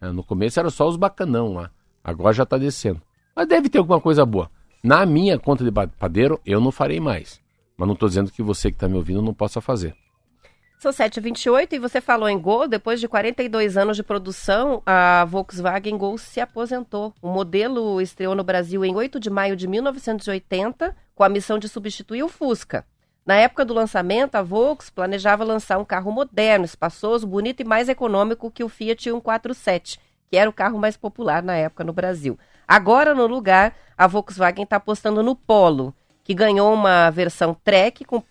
É, 0.00 0.08
no 0.10 0.24
começo 0.24 0.58
era 0.58 0.70
só 0.70 0.88
os 0.88 0.96
bacanão 0.96 1.52
lá, 1.52 1.70
agora 2.02 2.32
já 2.32 2.44
está 2.44 2.56
descendo. 2.56 3.02
Mas 3.36 3.46
deve 3.46 3.68
ter 3.68 3.78
alguma 3.78 4.00
coisa 4.00 4.24
boa. 4.24 4.50
Na 4.84 5.06
minha 5.06 5.38
conta 5.38 5.64
de 5.64 5.72
padeiro, 5.72 6.38
eu 6.44 6.60
não 6.60 6.70
farei 6.70 7.00
mais. 7.00 7.40
Mas 7.74 7.86
não 7.88 7.94
estou 7.94 8.06
dizendo 8.06 8.30
que 8.30 8.42
você 8.42 8.70
que 8.70 8.76
está 8.76 8.86
me 8.86 8.96
ouvindo 8.96 9.22
não 9.22 9.32
possa 9.32 9.58
fazer. 9.58 9.96
São 10.78 10.92
7h28 10.92 11.72
e 11.72 11.78
você 11.78 12.02
falou 12.02 12.28
em 12.28 12.38
Gol. 12.38 12.68
Depois 12.68 13.00
de 13.00 13.08
42 13.08 13.78
anos 13.78 13.96
de 13.96 14.02
produção, 14.02 14.82
a 14.84 15.24
Volkswagen 15.24 15.96
Gol 15.96 16.18
se 16.18 16.38
aposentou. 16.38 17.14
O 17.22 17.28
modelo 17.28 17.98
estreou 17.98 18.34
no 18.34 18.44
Brasil 18.44 18.84
em 18.84 18.94
8 18.94 19.18
de 19.18 19.30
maio 19.30 19.56
de 19.56 19.66
1980, 19.66 20.94
com 21.14 21.24
a 21.24 21.30
missão 21.30 21.58
de 21.58 21.66
substituir 21.66 22.22
o 22.22 22.28
Fusca. 22.28 22.84
Na 23.24 23.36
época 23.36 23.64
do 23.64 23.72
lançamento, 23.72 24.34
a 24.34 24.42
Volks 24.42 24.90
planejava 24.90 25.44
lançar 25.44 25.78
um 25.78 25.84
carro 25.84 26.12
moderno, 26.12 26.66
espaçoso, 26.66 27.26
bonito 27.26 27.60
e 27.60 27.64
mais 27.64 27.88
econômico 27.88 28.50
que 28.50 28.62
o 28.62 28.68
Fiat 28.68 29.02
147, 29.02 29.98
que 30.30 30.36
era 30.36 30.50
o 30.50 30.52
carro 30.52 30.78
mais 30.78 30.94
popular 30.94 31.42
na 31.42 31.56
época 31.56 31.84
no 31.84 31.92
Brasil. 31.94 32.38
Agora, 32.68 33.14
no 33.14 33.26
lugar, 33.26 33.74
a 33.96 34.06
Volkswagen 34.06 34.64
está 34.64 34.76
apostando 34.76 35.22
no 35.22 35.34
Polo, 35.34 35.94
que 36.22 36.34
ganhou 36.34 36.72
uma 36.72 37.10
versão 37.10 37.56
Trek 37.62 38.04
com 38.04 38.22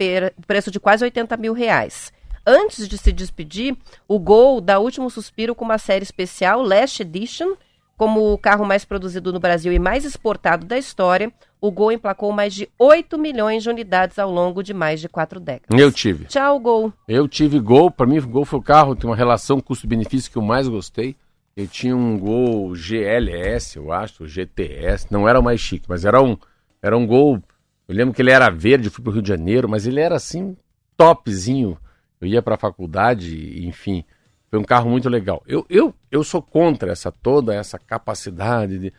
preço 0.47 0.71
de 0.71 0.80
quase 0.80 1.04
80 1.04 1.38
mil 1.38 1.54
reais. 1.54 2.12
Antes 2.45 2.88
de 2.89 2.97
se 2.97 3.12
despedir, 3.12 3.78
o 4.08 4.19
Gol 4.19 4.60
dá 4.60 4.80
último 4.80 5.10
suspiro 5.10 5.56
com 5.56 5.63
uma 5.63 5.78
série 5.78 6.04
especial, 6.04 6.62
Last 6.62 7.02
Edition. 7.02 7.54
Como 7.95 8.34
o 8.34 8.38
carro 8.38 8.65
mais 8.65 8.84
produzido 8.84 9.32
no 9.32 9.39
Brasil 9.39 9.71
e 9.71 9.80
mais 9.80 10.04
exportado 10.04 10.65
da 10.65 10.78
história, 10.78 11.32
o 11.62 11.71
Gol 11.71 11.93
emplacou 11.93 12.34
mais 12.34 12.54
de 12.54 12.67
8 12.78 13.17
milhões 13.17 13.63
de 13.63 13.69
unidades 13.69 14.19
ao 14.19 14.30
longo 14.30 14.62
de 14.62 14.73
mais 14.73 14.99
de 14.99 15.08
quatro 15.08 15.39
décadas. 15.39 15.80
Eu 15.80 15.91
tive. 15.91 16.26
Tchau, 16.26 16.60
Gol. 16.60 16.91
Eu 17.08 17.28
tive 17.28 17.60
Gol. 17.60 17.89
Para 17.89 18.08
mim, 18.08 18.19
Gol 18.19 18.43
foi 18.43 18.60
o 18.60 18.63
carro, 18.63 18.95
tem 18.95 19.10
uma 19.10 19.15
relação 19.15 19.62
custo-benefício 19.62 20.30
que 20.30 20.38
eu 20.38 20.41
mais 20.41 20.67
gostei. 20.67 21.15
Eu 21.56 21.68
tinha 21.68 21.96
um 21.96 22.18
Gol 22.18 22.74
GLS, 22.76 23.78
eu 23.78 23.92
acho, 23.92 24.28
GTS. 24.28 25.08
Não 25.12 25.28
era 25.28 25.39
o 25.39 25.44
mais 25.44 25.60
chique, 25.60 25.86
mas 25.88 26.04
era 26.06 26.22
um, 26.22 26.38
era 26.82 26.98
um 26.98 27.06
Gol. 27.06 27.42
Eu 27.88 27.96
lembro 27.96 28.13
que 28.13 28.22
ele 28.22 28.32
era 28.32 28.50
verde, 28.50 28.89
fui 28.89 29.04
para 29.04 29.12
o 29.12 29.13
Rio 29.13 29.22
de 29.22 29.30
Janeiro, 29.30 29.70
mas 29.70 29.86
ele 29.86 30.00
era 30.00 30.16
assim, 30.16 30.58
topzinho 30.98 31.78
eu 32.24 32.28
ia 32.28 32.42
para 32.42 32.56
a 32.56 32.58
faculdade, 32.58 33.68
enfim, 33.68 34.06
foi 34.50 34.58
um 34.58 34.63
carro 34.63 34.89
muito 34.89 35.10
legal. 35.10 35.44
Eu, 35.46 35.66
eu, 35.70 35.94
eu 36.10 36.24
sou 36.24 36.42
contra 36.42 36.92
essa 36.92 37.12
toda 37.12 37.54
essa 37.54 37.78
capacidade 37.78 38.80
de 38.80 38.94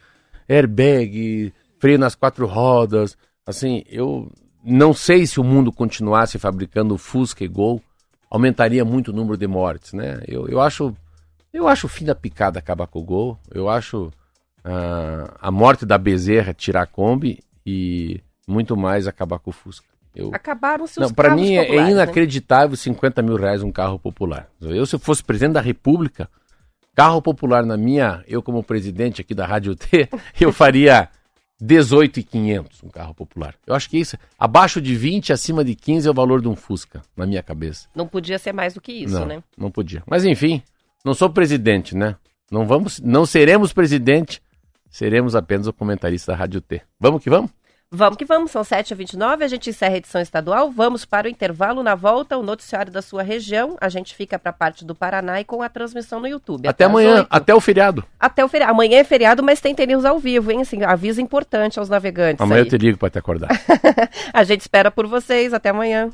airbag, 0.47 1.51
freio 1.79 1.99
nas 1.99 2.15
quatro 2.15 2.47
rodas. 2.47 3.17
Assim, 3.47 3.83
eu 3.89 4.31
não 4.63 4.93
sei 4.93 5.27
se 5.27 5.41
o 5.41 5.45
mundo 5.45 5.73
continuasse 5.73 6.39
fabricando 6.39 6.99
Fusca 6.99 7.43
e 7.43 7.49
Gol, 7.49 7.83
aumentaria 8.31 8.85
muito 8.85 9.09
o 9.09 9.15
número 9.15 9.39
de 9.39 9.47
mortes, 9.47 9.95
né? 9.95 10.21
Eu, 10.29 10.47
eu 10.47 10.61
acho 10.61 10.95
eu 11.55 11.69
acho 11.69 11.87
o 11.87 11.89
fim 11.89 12.05
da 12.05 12.15
picada 12.15 12.59
acabar 12.59 12.89
com 12.89 12.99
o 12.99 13.05
Gol. 13.05 13.39
Eu 13.51 13.69
acho 13.69 14.07
uh, 14.65 15.35
a 15.41 15.51
morte 15.53 15.87
da 15.87 15.97
Bezerra 15.97 16.53
tirar 16.53 16.83
a 16.83 16.87
Kombi 16.87 17.39
e 17.65 18.21
muito 18.47 18.77
mais 18.77 19.07
acabar 19.07 19.39
com 19.39 19.51
o 19.51 19.53
Fusca. 19.53 19.87
Eu... 20.15 20.31
Acabaram-se 20.33 21.01
os 21.01 21.13
Para 21.13 21.35
mim 21.35 21.55
é 21.55 21.69
né? 21.69 21.91
inacreditável 21.91 22.71
né? 22.71 22.77
50 22.77 23.23
mil 23.23 23.37
reais 23.37 23.63
um 23.63 23.71
carro 23.71 23.99
popular. 23.99 24.49
Eu, 24.61 24.85
se 24.85 24.97
eu 24.97 24.99
fosse 24.99 25.23
presidente 25.23 25.55
da 25.55 25.61
República, 25.61 26.29
carro 26.95 27.23
popular 27.23 27.65
na 27.65 27.77
minha, 27.77 28.25
eu 28.27 28.43
como 28.43 28.63
presidente 28.63 29.21
aqui 29.21 29.35
da 29.35 29.47
Rádio 29.47 29.75
T, 29.75 30.09
eu 30.41 30.53
faria 30.53 31.09
18,500 31.61 32.83
um 32.83 32.89
carro 32.89 33.15
popular. 33.15 33.55
Eu 33.67 33.75
acho 33.75 33.89
que 33.89 33.99
isso, 33.99 34.17
abaixo 34.39 34.81
de 34.81 34.95
20, 34.95 35.33
acima 35.33 35.65
de 35.65 35.75
15 35.75 36.07
é 36.07 36.11
o 36.11 36.15
valor 36.15 36.41
de 36.41 36.49
um 36.49 36.57
Fusca, 36.57 37.03
na 37.17 37.27
minha 37.27 37.43
cabeça. 37.43 37.89
Não 37.95 38.07
podia 38.07 38.39
ser 38.39 38.53
mais 38.53 38.75
do 38.75 38.81
que 38.81 38.93
isso, 38.93 39.19
não, 39.19 39.27
né? 39.27 39.43
Não 39.57 39.71
podia. 39.71 40.03
Mas 40.07 40.25
enfim, 40.25 40.63
não 41.05 41.13
sou 41.13 41.29
presidente, 41.29 41.95
né? 41.95 42.17
Não 42.51 42.67
vamos, 42.67 43.01
não 43.01 43.27
seremos 43.27 43.73
presidente, 43.73 44.41
seremos 44.89 45.37
apenas 45.37 45.67
o 45.67 45.73
comentarista 45.73 46.33
da 46.33 46.39
Rádio 46.39 46.61
T. 46.61 46.81
Vamos 46.99 47.23
que 47.23 47.29
vamos? 47.29 47.51
Vamos 47.91 48.17
que 48.17 48.25
vamos, 48.25 48.51
são 48.51 48.63
7h29, 48.63 49.43
a 49.43 49.47
gente 49.47 49.71
encerra 49.71 49.95
a 49.95 49.99
edição 49.99 50.21
estadual, 50.21 50.69
vamos 50.69 51.05
para 51.05 51.29
o 51.29 51.31
intervalo, 51.31 51.81
na 51.81 51.95
volta, 51.95 52.37
o 52.37 52.43
noticiário 52.43 52.91
da 52.91 53.01
sua 53.01 53.23
região, 53.23 53.77
a 53.81 53.89
gente 53.89 54.17
fica 54.17 54.37
para 54.37 54.51
a 54.51 54.53
parte 54.53 54.85
do 54.85 54.97
Paraná 54.97 55.41
e 55.41 55.45
com 55.45 55.63
a 55.63 55.69
transmissão 55.69 56.19
no 56.19 56.27
YouTube. 56.27 56.67
Até, 56.67 56.71
até 56.71 56.85
amanhã, 56.85 57.25
até 57.31 57.55
o 57.55 57.61
feriado. 57.61 58.05
Até 58.19 58.45
o 58.45 58.49
feriado, 58.49 58.73
amanhã 58.73 58.99
é 58.99 59.05
feriado, 59.05 59.45
mas 59.45 59.61
tem 59.61 59.77
TNews 59.77 60.05
ao 60.05 60.19
vivo, 60.19 60.51
hein, 60.51 60.63
assim, 60.63 60.83
aviso 60.83 61.21
importante 61.21 61.79
aos 61.79 61.89
navegantes. 61.89 62.41
Amanhã 62.41 62.63
aí. 62.63 62.67
eu 62.67 62.71
te 62.71 62.79
ligo 62.79 62.99
para 62.99 63.11
te 63.11 63.19
acordar. 63.19 63.51
a 64.33 64.43
gente 64.43 64.63
espera 64.63 64.91
por 64.91 65.07
vocês, 65.07 65.55
até 65.55 65.69
amanhã. 65.69 66.11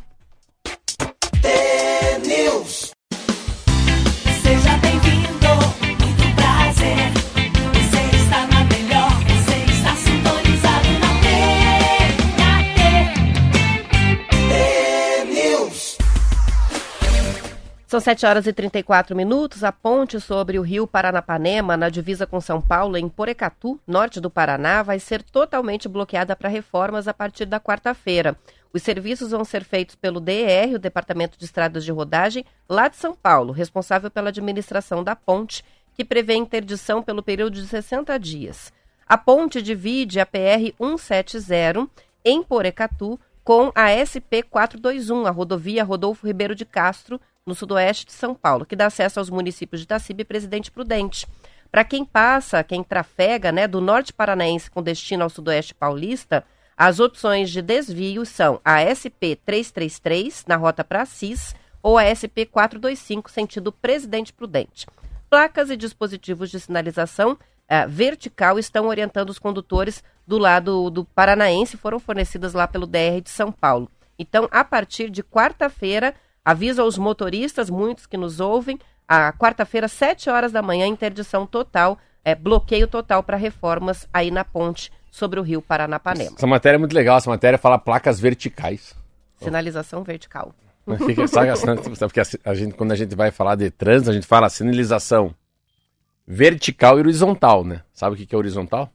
São 17.91 17.99
7 17.99 18.25
horas 18.25 18.47
e 18.47 18.53
34 18.53 19.17
minutos. 19.17 19.65
A 19.65 19.73
ponte 19.73 20.21
sobre 20.21 20.61
o 20.61 20.63
rio 20.63 20.87
Paranapanema, 20.87 21.77
na 21.77 21.89
divisa 21.89 22.25
com 22.25 22.41
São 22.41 22.63
Paulo, 22.63 22.97
em 22.97 23.09
Porecatu, 23.09 23.81
norte 23.85 24.21
do 24.21 24.31
Paraná, 24.31 24.81
vai 24.81 25.01
ser 25.01 25.25
totalmente 25.25 25.89
bloqueada 25.89 26.37
para 26.37 26.49
reformas 26.49 27.09
a 27.09 27.13
partir 27.13 27.47
da 27.47 27.59
quarta-feira. 27.59 28.39
Os 28.73 28.85
serviços 28.85 29.33
vão 29.33 29.45
ser 29.45 29.65
feitos 29.65 29.97
pelo 29.97 30.21
DER, 30.21 30.77
o 30.77 30.79
Departamento 30.79 31.37
de 31.37 31.45
Estradas 31.45 31.85
de 31.85 31.91
Rodagem, 31.91 32.45
lá 32.69 32.87
de 32.87 32.95
São 32.95 33.13
Paulo, 33.13 33.53
responsável 33.53 34.09
pela 34.09 34.29
administração 34.29 35.03
da 35.03 35.17
ponte, 35.17 35.65
que 35.93 36.05
prevê 36.05 36.37
interdição 36.37 37.03
pelo 37.03 37.25
período 37.25 37.55
de 37.55 37.67
60 37.67 38.17
dias. 38.21 38.73
A 39.05 39.19
ponte 39.19 39.61
divide 39.61 40.21
a 40.21 40.27
PR 40.27 40.73
170 40.79 41.89
em 42.25 42.41
Porecatu 42.41 43.19
com 43.43 43.73
a 43.75 43.91
SP 43.99 44.45
421, 44.49 45.27
a 45.27 45.31
rodovia 45.31 45.83
Rodolfo 45.83 46.25
Ribeiro 46.25 46.55
de 46.55 46.65
Castro, 46.65 47.21
no 47.47 47.55
sudoeste 47.55 48.07
de 48.07 48.13
São 48.13 48.35
Paulo, 48.35 48.67
que 48.67 48.77
dá 48.77 48.87
acesso 48.87 49.19
aos 49.19 49.31
municípios 49.31 49.81
de 49.81 49.85
Itaciba 49.85 50.23
e 50.23 50.25
Presidente 50.25 50.71
Prudente. 50.71 51.27
Para 51.71 51.85
quem 51.85 52.05
passa, 52.05 52.65
quem 52.65 52.83
trafega 52.83 53.53
né, 53.53 53.67
do 53.67 53.81
norte 53.81 54.13
paranaense 54.13 54.71
com 54.71 54.83
destino 54.83 55.23
ao 55.23 55.31
sudoeste 55.31 55.75
paulista, 55.75 56.45
as 56.77 56.99
opções 56.99 57.51
de 57.51 57.63
desvio 57.63 58.25
são 58.25 58.61
a 58.65 58.83
SP 58.83 59.37
333, 59.45 60.47
na 60.47 60.57
rota 60.57 60.83
para 60.83 61.03
Assis, 61.03 61.55
ou 61.83 61.97
a 61.97 62.05
SP 62.09 62.45
425, 62.51 63.31
sentido 63.31 63.71
Presidente 63.71 64.33
Prudente. 64.33 64.87
Placas 65.29 65.71
e 65.71 65.77
dispositivos 65.77 66.51
de 66.51 66.59
sinalização 66.59 67.39
eh, 67.69 67.87
vertical 67.87 68.59
estão 68.59 68.89
orientando 68.89 69.31
os 69.31 69.39
condutores 69.39 70.03
do 70.27 70.39
lado 70.39 70.91
do 70.91 71.05
paranaense, 71.05 71.77
foram 71.77 71.99
fornecidas 71.99 72.53
lá 72.53 72.67
pelo 72.67 72.87
DR 72.87 73.21
de 73.23 73.31
São 73.31 73.53
Paulo. 73.53 73.89
Então, 74.19 74.49
a 74.51 74.65
partir 74.65 75.09
de 75.09 75.23
quarta-feira, 75.23 76.15
Aviso 76.45 76.83
aos 76.83 76.97
motoristas, 76.97 77.69
muitos 77.69 78.07
que 78.07 78.17
nos 78.17 78.41
ouvem, 78.41 78.79
a 79.07 79.33
quarta-feira, 79.33 79.89
7 79.89 80.31
horas 80.31 80.53
da 80.53 80.63
manhã, 80.63 80.87
interdição 80.87 81.47
total, 81.47 81.99
é, 82.25 82.35
bloqueio 82.35 82.87
total 82.87 83.23
para 83.23 83.37
reformas 83.37 84.09
aí 84.13 84.31
na 84.31 84.45
ponte 84.45 84.91
sobre 85.11 85.41
o 85.41 85.43
rio 85.43 85.61
Paranapanema. 85.61 86.37
Essa 86.37 86.47
matéria 86.47 86.77
é 86.77 86.79
muito 86.79 86.95
legal, 86.95 87.19
essa 87.19 87.29
matéria 87.29 87.59
fala 87.59 87.79
placas 87.79 88.21
verticais. 88.21 88.95
Sinalização 89.37 90.03
vertical. 90.03 90.55
Fica, 91.07 91.27
sabe, 91.29 91.51
porque 91.99 92.21
a 92.45 92.55
gente, 92.55 92.75
quando 92.75 92.93
a 92.93 92.97
gente 92.97 93.15
vai 93.15 93.31
falar 93.31 93.55
de 93.55 93.71
trânsito, 93.71 94.11
a 94.11 94.15
gente 94.15 94.27
fala 94.27 94.49
sinalização 94.49 95.35
vertical 96.27 96.97
e 96.97 97.01
horizontal, 97.01 97.65
né? 97.65 97.83
Sabe 97.93 98.15
o 98.15 98.27
que 98.27 98.35
é 98.35 98.39
horizontal? 98.39 98.91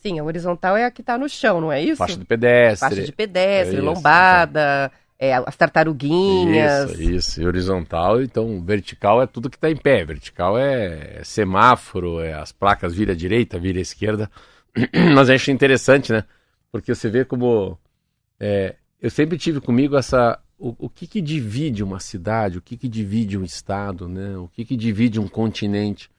Sim, 0.00 0.18
a 0.18 0.24
horizontal 0.24 0.76
é 0.76 0.84
a 0.84 0.90
que 0.90 1.00
está 1.00 1.18
no 1.18 1.28
chão, 1.28 1.60
não 1.60 1.72
é 1.72 1.82
isso? 1.82 1.96
Faixa 1.96 2.16
de 2.16 2.24
pedestre. 2.24 2.88
Faixa 2.88 3.02
de 3.02 3.12
pedestre, 3.12 3.76
é 3.76 3.78
isso, 3.78 3.84
lombada, 3.84 4.86
então. 4.86 5.05
É, 5.18 5.34
as 5.34 5.56
tartaruguinhas. 5.56 6.92
Isso, 6.92 7.02
isso. 7.02 7.42
E 7.42 7.46
horizontal, 7.46 8.22
então 8.22 8.62
vertical 8.62 9.22
é 9.22 9.26
tudo 9.26 9.50
que 9.50 9.56
está 9.56 9.70
em 9.70 9.76
pé. 9.76 10.04
Vertical 10.04 10.58
é, 10.58 11.18
é 11.20 11.24
semáforo, 11.24 12.20
é 12.20 12.34
as 12.34 12.52
placas 12.52 12.94
vira 12.94 13.16
direita, 13.16 13.58
vira 13.58 13.80
esquerda. 13.80 14.30
Mas 15.14 15.30
acho 15.30 15.50
interessante, 15.50 16.12
né? 16.12 16.24
Porque 16.70 16.94
você 16.94 17.08
vê 17.08 17.24
como. 17.24 17.78
É, 18.38 18.76
eu 19.00 19.10
sempre 19.10 19.38
tive 19.38 19.60
comigo 19.60 19.96
essa. 19.96 20.38
O, 20.58 20.74
o 20.78 20.88
que, 20.88 21.06
que 21.06 21.20
divide 21.20 21.82
uma 21.82 22.00
cidade, 22.00 22.56
o 22.56 22.62
que, 22.62 22.78
que 22.78 22.88
divide 22.88 23.36
um 23.36 23.44
estado, 23.44 24.08
né? 24.08 24.36
O 24.38 24.48
que, 24.48 24.64
que 24.64 24.76
divide 24.76 25.20
um 25.20 25.28
continente. 25.28 26.10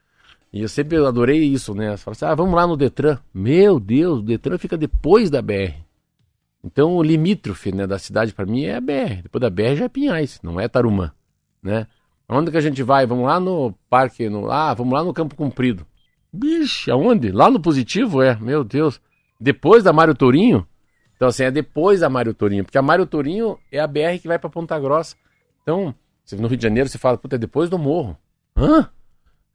E 0.54 0.62
eu 0.62 0.70
sempre 0.70 0.96
adorei 0.98 1.44
isso, 1.44 1.74
né? 1.74 1.96
Você 1.96 2.04
fala 2.04 2.16
assim, 2.16 2.26
ah, 2.26 2.36
vamos 2.36 2.56
lá 2.56 2.66
no 2.66 2.78
Detran. 2.78 3.20
Meu 3.34 3.80
Deus, 3.80 4.20
o 4.20 4.24
Detran 4.24 4.58
fica 4.58 4.78
depois 4.78 5.30
da 5.30 5.42
BR. 5.42 5.87
Então 6.68 6.98
o 6.98 7.02
limítrofe 7.02 7.72
né, 7.72 7.88
da 7.88 7.98
cidade 7.98 8.34
para 8.34 8.46
mim 8.46 8.66
é 8.66 8.76
a 8.76 8.82
BR. 8.82 9.22
Depois 9.24 9.42
da 9.42 9.50
BR 9.50 9.76
já 9.78 9.86
é 9.86 9.90
Pinhais, 9.90 10.38
não 10.44 10.60
é 10.60 10.68
Tarumã, 10.68 11.14
né? 11.64 11.88
Onde 12.28 12.52
que 12.52 12.58
a 12.58 12.62
gente 12.62 12.84
vai? 12.84 13.06
Vamos 13.06 13.26
lá 13.26 13.40
no 13.40 13.74
parque, 13.90 14.28
no... 14.28 14.52
ah, 14.52 14.74
vamos 14.74 14.94
lá 14.94 15.02
no 15.02 15.14
Campo 15.14 15.34
Comprido. 15.34 15.88
Bicho, 16.32 16.92
aonde? 16.92 17.32
Lá 17.32 17.50
no 17.50 17.58
Positivo? 17.58 18.22
É, 18.22 18.36
meu 18.36 18.66
Deus. 18.66 19.00
Depois 19.40 19.82
da 19.82 19.94
Mário 19.94 20.14
Tourinho? 20.14 20.68
Então 21.16 21.30
assim, 21.30 21.44
é 21.44 21.52
depois 21.52 22.02
da 22.02 22.10
Mário 22.10 22.34
Tourinho, 22.34 22.66
porque 22.66 22.78
a 22.78 22.82
Mário 22.82 23.06
Tourinho 23.06 23.58
é 23.72 23.80
a 23.80 23.88
BR 23.88 24.20
que 24.22 24.28
vai 24.28 24.38
para 24.38 24.50
Ponta 24.50 24.78
Grossa. 24.78 25.16
Então, 25.64 25.96
no 26.38 26.48
Rio 26.50 26.58
de 26.58 26.64
Janeiro 26.64 26.90
você 26.90 26.98
fala, 26.98 27.18
puta, 27.18 27.38
é 27.38 27.40
depois 27.40 27.70
do 27.70 27.80
morro. 27.80 28.18
Hã? 28.58 28.90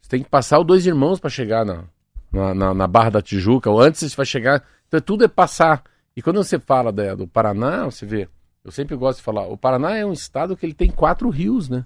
Você 0.01 0.09
tem 0.09 0.23
que 0.23 0.31
passar 0.31 0.59
os 0.59 0.67
dois 0.67 0.87
irmãos 0.87 1.21
para 1.21 1.29
chegar 1.29 1.65
na, 1.67 1.85
na, 2.33 2.55
na, 2.55 2.75
na, 2.75 2.87
Barra 2.87 3.11
da 3.11 3.23
Tijuca, 3.23 3.71
ou 3.71 3.81
antes 3.81 4.01
você 4.01 4.17
vai 4.17 4.27
chegar. 4.27 4.65
Então 4.89 4.99
tudo 5.01 5.25
é 5.25 5.29
passar. 5.29 5.85
E 6.17 6.23
quando 6.23 6.43
você 6.43 6.59
fala 6.59 6.93
da, 6.93 7.15
do 7.15 7.27
Paraná, 7.27 7.85
você 7.85 8.05
vê, 8.05 8.29
eu 8.65 8.71
sempre 8.71 8.97
gosto 8.97 9.19
de 9.19 9.25
falar, 9.25 9.47
o 9.47 9.57
Paraná 9.57 9.97
é 9.97 10.05
um 10.05 10.13
estado 10.13 10.57
que 10.57 10.67
ele 10.67 10.75
tem 10.75 10.91
quatro 10.91 11.29
rios, 11.31 11.69
né? 11.69 11.85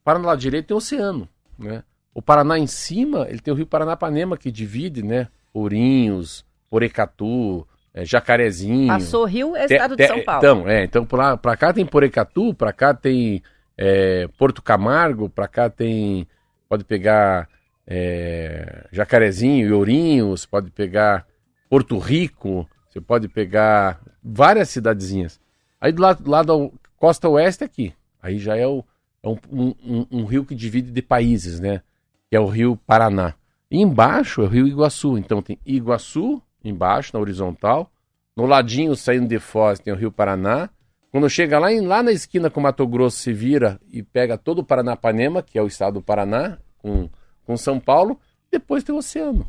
O 0.00 0.04
Paraná 0.04 0.28
lá 0.28 0.36
direito 0.36 0.66
tem 0.66 0.74
o 0.74 0.78
oceano, 0.78 1.28
né? 1.58 1.82
O 2.14 2.22
Paraná 2.22 2.58
em 2.58 2.66
cima, 2.66 3.26
ele 3.28 3.40
tem 3.40 3.52
o 3.52 3.56
rio 3.56 3.66
Paranapanema 3.66 4.36
que 4.36 4.50
divide, 4.50 5.02
né? 5.02 5.28
Ourinhos, 5.52 6.44
Porecatu, 6.70 7.66
é, 7.92 8.04
Jacarezinho. 8.04 8.88
Passou 8.88 9.24
rio, 9.24 9.56
é 9.56 9.64
estado 9.64 9.96
de 9.96 10.06
São 10.06 10.22
Paulo. 10.24 10.38
Então, 10.38 10.68
é, 10.68 10.84
então 10.84 11.04
pra, 11.04 11.36
pra 11.36 11.56
cá 11.56 11.72
tem 11.72 11.84
Porecatu, 11.84 12.54
pra 12.54 12.72
cá 12.72 12.94
tem 12.94 13.42
é, 13.76 14.28
Porto 14.38 14.62
Camargo, 14.62 15.28
pra 15.28 15.48
cá 15.48 15.68
tem 15.68 16.26
pode 16.68 16.84
pegar 16.84 17.48
é, 17.86 18.86
Jacarezinho 18.92 19.66
e 19.66 19.72
Ourinhos, 19.72 20.44
pode 20.44 20.70
pegar 20.70 21.26
Porto 21.70 21.98
Rico, 21.98 22.68
você 22.98 23.00
pode 23.00 23.28
pegar 23.28 24.00
várias 24.22 24.68
cidadezinhas. 24.68 25.40
Aí 25.80 25.92
do 25.92 26.02
lado, 26.02 26.22
do 26.22 26.30
lado 26.30 26.46
da 26.46 26.78
costa 26.96 27.28
oeste 27.28 27.62
aqui, 27.62 27.94
aí 28.20 28.38
já 28.38 28.56
é, 28.56 28.66
o, 28.66 28.84
é 29.22 29.28
um, 29.28 29.38
um, 29.50 30.06
um, 30.10 30.24
rio 30.24 30.44
que 30.44 30.54
divide 30.54 30.90
de 30.90 31.02
países, 31.02 31.60
né? 31.60 31.82
Que 32.28 32.36
é 32.36 32.40
o 32.40 32.46
rio 32.46 32.76
Paraná. 32.86 33.34
E 33.70 33.80
embaixo 33.80 34.42
é 34.42 34.44
o 34.44 34.48
rio 34.48 34.66
Iguaçu. 34.66 35.16
Então 35.16 35.40
tem 35.40 35.58
Iguaçu 35.64 36.42
embaixo, 36.64 37.12
na 37.14 37.20
horizontal. 37.20 37.90
No 38.36 38.46
ladinho, 38.46 38.94
saindo 38.96 39.28
de 39.28 39.38
Foz, 39.38 39.78
tem 39.78 39.92
o 39.92 39.96
rio 39.96 40.10
Paraná. 40.10 40.68
Quando 41.10 41.30
chega 41.30 41.58
lá, 41.58 41.72
em, 41.72 41.80
lá 41.80 42.02
na 42.02 42.12
esquina 42.12 42.50
com 42.50 42.60
Mato 42.60 42.86
Grosso, 42.86 43.16
se 43.18 43.32
vira 43.32 43.80
e 43.90 44.02
pega 44.02 44.36
todo 44.36 44.58
o 44.58 44.64
Paranapanema, 44.64 45.42
que 45.42 45.58
é 45.58 45.62
o 45.62 45.66
estado 45.66 45.94
do 45.94 46.02
Paraná, 46.02 46.58
com, 46.78 47.08
com 47.44 47.56
São 47.56 47.80
Paulo, 47.80 48.20
depois 48.50 48.84
tem 48.84 48.94
o 48.94 48.98
oceano. 48.98 49.46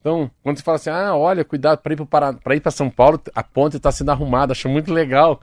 Então, 0.00 0.30
quando 0.42 0.58
você 0.58 0.62
fala 0.62 0.76
assim, 0.76 0.90
ah, 0.90 1.14
olha, 1.14 1.44
cuidado 1.44 1.80
para 1.80 2.54
ir 2.54 2.60
para 2.60 2.70
São 2.70 2.88
Paulo, 2.88 3.20
a 3.34 3.42
ponte 3.42 3.76
está 3.76 3.90
sendo 3.90 4.10
arrumada, 4.10 4.52
acho 4.52 4.68
muito 4.68 4.92
legal. 4.92 5.40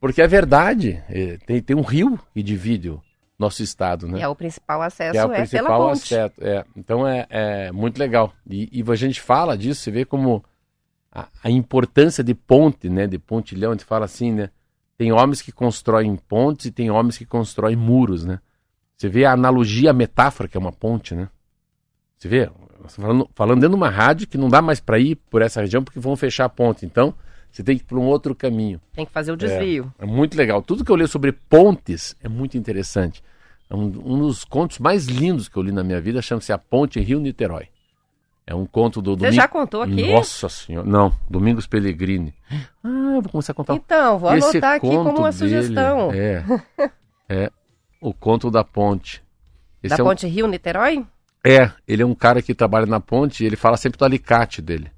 Porque 0.00 0.20
é 0.20 0.26
verdade, 0.26 1.02
é, 1.08 1.38
tem, 1.46 1.60
tem 1.62 1.76
um 1.76 1.82
rio 1.82 2.18
que 2.34 2.42
divide 2.42 2.90
o 2.90 3.02
nosso 3.38 3.62
estado, 3.62 4.06
né? 4.06 4.18
E 4.18 4.22
é 4.22 4.28
o 4.28 4.34
principal 4.34 4.82
acesso 4.82 5.12
que 5.12 5.18
é, 5.18 5.26
o 5.26 5.32
é 5.32 5.36
principal 5.38 5.64
pela 5.64 5.78
ponte. 5.78 6.14
Acesso, 6.14 6.34
é. 6.40 6.64
Então 6.76 7.06
é, 7.06 7.26
é 7.30 7.72
muito 7.72 7.98
legal. 7.98 8.32
E, 8.48 8.68
e, 8.72 8.90
a 8.90 8.94
gente 8.94 9.20
fala 9.20 9.56
disso, 9.56 9.80
você 9.80 9.90
vê 9.90 10.04
como 10.04 10.44
a, 11.10 11.28
a, 11.42 11.50
importância 11.50 12.22
de 12.22 12.34
ponte, 12.34 12.88
né? 12.88 13.06
De 13.06 13.18
pontilhão, 13.18 13.70
a 13.70 13.74
gente 13.74 13.84
fala 13.84 14.04
assim, 14.04 14.32
né? 14.32 14.50
Tem 14.98 15.12
homens 15.12 15.42
que 15.42 15.52
constroem 15.52 16.16
pontes 16.16 16.66
e 16.66 16.70
tem 16.70 16.90
homens 16.90 17.18
que 17.18 17.26
constroem 17.26 17.76
muros, 17.76 18.24
né? 18.24 18.40
Você 18.96 19.08
vê 19.08 19.24
a 19.24 19.32
analogia, 19.32 19.90
a 19.90 19.94
metáfora, 19.94 20.48
que 20.48 20.56
é 20.56 20.60
uma 20.60 20.72
ponte, 20.72 21.14
né? 21.14 21.28
Você 22.16 22.28
vê, 22.28 22.50
falando, 22.94 23.28
falando 23.34 23.60
dentro 23.60 23.76
de 23.76 23.76
uma 23.76 23.90
rádio 23.90 24.26
que 24.26 24.38
não 24.38 24.48
dá 24.48 24.62
mais 24.62 24.80
para 24.80 24.98
ir 24.98 25.16
por 25.30 25.42
essa 25.42 25.60
região 25.60 25.82
porque 25.82 25.98
vão 25.98 26.16
fechar 26.16 26.44
a 26.44 26.48
ponte. 26.48 26.84
Então, 26.86 27.14
você 27.50 27.62
tem 27.62 27.76
que 27.76 27.84
ir 27.84 27.86
para 27.86 27.98
um 27.98 28.06
outro 28.06 28.34
caminho. 28.34 28.80
Tem 28.92 29.06
que 29.06 29.12
fazer 29.12 29.32
o 29.32 29.36
desvio. 29.36 29.92
É, 29.98 30.04
é, 30.04 30.06
muito 30.06 30.36
legal. 30.36 30.60
Tudo 30.62 30.84
que 30.84 30.90
eu 30.90 30.96
li 30.96 31.08
sobre 31.08 31.32
pontes 31.32 32.14
é 32.22 32.28
muito 32.28 32.58
interessante. 32.58 33.22
É 33.68 33.74
um, 33.74 33.84
um 33.84 34.18
dos 34.20 34.44
contos 34.44 34.78
mais 34.78 35.06
lindos 35.06 35.48
que 35.48 35.56
eu 35.56 35.62
li 35.62 35.72
na 35.72 35.82
minha 35.82 36.00
vida 36.00 36.22
chama-se 36.22 36.52
A 36.52 36.58
Ponte 36.58 37.00
Rio-Niterói. 37.00 37.68
É 38.46 38.54
um 38.54 38.64
conto 38.64 39.02
do 39.02 39.16
Você 39.16 39.32
já 39.32 39.48
contou 39.48 39.82
aqui? 39.82 40.12
Nossa 40.12 40.48
senhora. 40.48 40.86
Não, 40.86 41.12
Domingos 41.28 41.66
Pellegrini. 41.66 42.32
Ah, 42.84 43.14
eu 43.16 43.22
vou 43.22 43.32
começar 43.32 43.50
a 43.50 43.54
contar. 43.56 43.74
Então, 43.74 44.18
vou 44.20 44.32
Esse 44.36 44.50
anotar 44.50 44.74
aqui 44.76 44.86
como 44.86 45.10
uma 45.10 45.32
dele, 45.32 45.32
sugestão. 45.32 46.12
É. 46.12 46.44
É. 47.28 47.50
O 48.00 48.14
Conto 48.14 48.48
da 48.52 48.62
Ponte. 48.62 49.20
Esse 49.82 49.96
da 49.96 50.00
é 50.00 50.04
um... 50.04 50.08
Ponte 50.08 50.28
Rio-Niterói? 50.28 51.04
É, 51.48 51.70
ele 51.86 52.02
é 52.02 52.06
um 52.06 52.14
cara 52.14 52.42
que 52.42 52.52
trabalha 52.52 52.86
na 52.86 52.98
ponte 52.98 53.44
e 53.44 53.46
ele 53.46 53.54
fala 53.54 53.76
sempre 53.76 53.98
do 53.98 54.04
alicate 54.04 54.60
dele. 54.60 54.90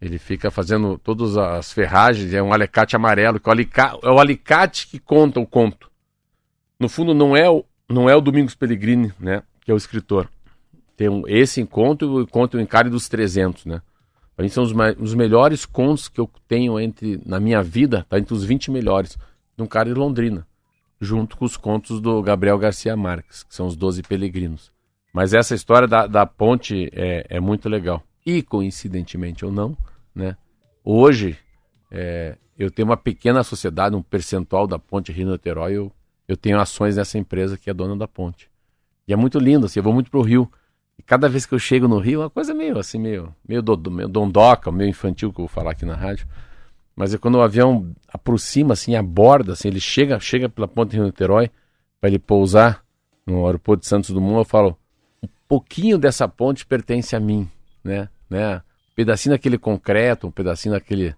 Ele 0.00 0.18
fica 0.18 0.50
fazendo 0.50 0.98
todas 0.98 1.36
as 1.38 1.72
ferragens, 1.72 2.34
é 2.34 2.42
um 2.42 2.52
alicate 2.52 2.94
amarelo, 2.94 3.40
que 3.40 3.48
é 3.48 3.50
o, 3.50 3.52
alica... 3.52 3.98
é 4.02 4.10
o 4.10 4.18
alicate 4.18 4.86
que 4.88 4.98
conta 4.98 5.40
o 5.40 5.46
conto. 5.46 5.90
No 6.78 6.90
fundo, 6.90 7.14
não 7.14 7.34
é 7.34 7.48
o, 7.48 7.64
não 7.88 8.10
é 8.10 8.14
o 8.14 8.20
Domingos 8.20 8.54
Pellegrini, 8.54 9.14
né, 9.18 9.42
que 9.64 9.70
é 9.70 9.74
o 9.74 9.76
escritor. 9.76 10.28
Tem 10.94 11.08
um, 11.08 11.22
esse 11.26 11.60
encontro 11.60 12.20
e 12.20 12.22
o 12.22 12.26
conto 12.26 12.58
O 12.58 12.60
Encare 12.60 12.90
dos 12.90 13.08
300, 13.08 13.64
né. 13.64 13.80
Para 14.36 14.42
mim 14.42 14.50
são 14.50 14.64
os, 14.64 14.72
os, 14.98 15.14
melhores 15.14 15.64
contos 15.64 16.06
que 16.06 16.20
eu 16.20 16.28
tenho 16.46 16.78
entre 16.78 17.18
na 17.24 17.40
minha 17.40 17.62
vida, 17.62 18.04
tá 18.10 18.18
entre 18.18 18.34
os 18.34 18.44
20 18.44 18.70
melhores, 18.70 19.16
de 19.56 19.62
um 19.62 19.66
cara 19.66 19.88
de 19.88 19.94
Londrina 19.94 20.46
junto 21.02 21.36
com 21.36 21.44
os 21.44 21.56
contos 21.56 22.00
do 22.00 22.22
Gabriel 22.22 22.56
Garcia 22.56 22.96
Marques, 22.96 23.42
que 23.42 23.52
são 23.52 23.66
os 23.66 23.74
Doze 23.74 24.02
Peregrinos. 24.04 24.70
Mas 25.12 25.34
essa 25.34 25.54
história 25.54 25.86
da, 25.86 26.06
da 26.06 26.24
ponte 26.24 26.88
é, 26.92 27.26
é, 27.28 27.40
muito 27.40 27.68
legal. 27.68 28.02
E, 28.24 28.42
coincidentemente 28.42 29.44
ou 29.44 29.52
não, 29.52 29.76
né, 30.14 30.36
hoje 30.82 31.36
é, 31.90 32.36
eu 32.58 32.70
tenho 32.70 32.88
uma 32.88 32.96
pequena 32.96 33.42
sociedade, 33.42 33.94
um 33.94 34.02
percentual 34.02 34.66
da 34.66 34.78
ponte 34.78 35.12
Rio-Niterói, 35.12 35.74
eu, 35.74 35.92
eu 36.26 36.36
tenho 36.36 36.58
ações 36.58 36.96
nessa 36.96 37.18
empresa 37.18 37.58
que 37.58 37.68
é 37.68 37.74
dona 37.74 37.96
da 37.96 38.08
ponte. 38.08 38.50
E 39.06 39.12
é 39.12 39.16
muito 39.16 39.38
lindo, 39.38 39.66
assim, 39.66 39.80
eu 39.80 39.84
vou 39.84 39.92
muito 39.92 40.10
pro 40.10 40.22
Rio. 40.22 40.50
E 40.98 41.02
cada 41.02 41.28
vez 41.28 41.44
que 41.44 41.54
eu 41.54 41.58
chego 41.58 41.88
no 41.88 41.98
Rio, 41.98 42.20
é 42.20 42.24
uma 42.24 42.30
coisa 42.30 42.54
meio 42.54 42.78
assim, 42.78 42.98
meio, 42.98 43.34
meio, 43.46 43.60
do, 43.60 43.90
meio 43.90 44.08
dondoca, 44.08 44.70
meio 44.70 44.88
infantil 44.88 45.32
que 45.32 45.40
eu 45.40 45.46
vou 45.46 45.48
falar 45.48 45.72
aqui 45.72 45.84
na 45.84 45.94
rádio. 45.94 46.26
Mas 46.94 47.12
é 47.12 47.18
quando 47.18 47.34
o 47.36 47.42
avião 47.42 47.92
aproxima, 48.08 48.74
assim, 48.74 48.94
aborda, 48.94 49.52
assim, 49.52 49.68
ele 49.68 49.80
chega, 49.80 50.18
chega 50.20 50.48
pela 50.48 50.68
ponte 50.68 50.94
Rio 50.94 51.04
Niterói 51.04 51.50
para 52.00 52.08
ele 52.08 52.18
pousar 52.18 52.82
no 53.26 53.46
aeroporto 53.46 53.82
de 53.82 53.88
Santos 53.88 54.10
Dumont, 54.10 54.38
eu 54.38 54.44
falo, 54.44 54.76
pouquinho 55.52 55.98
dessa 55.98 56.26
ponte 56.26 56.64
pertence 56.64 57.14
a 57.14 57.20
mim, 57.20 57.46
né? 57.84 58.08
né? 58.30 58.56
Um 58.56 58.94
pedacinho 58.96 59.34
daquele 59.34 59.58
concreto, 59.58 60.26
um 60.26 60.30
pedacinho 60.30 60.74
daquele 60.74 61.14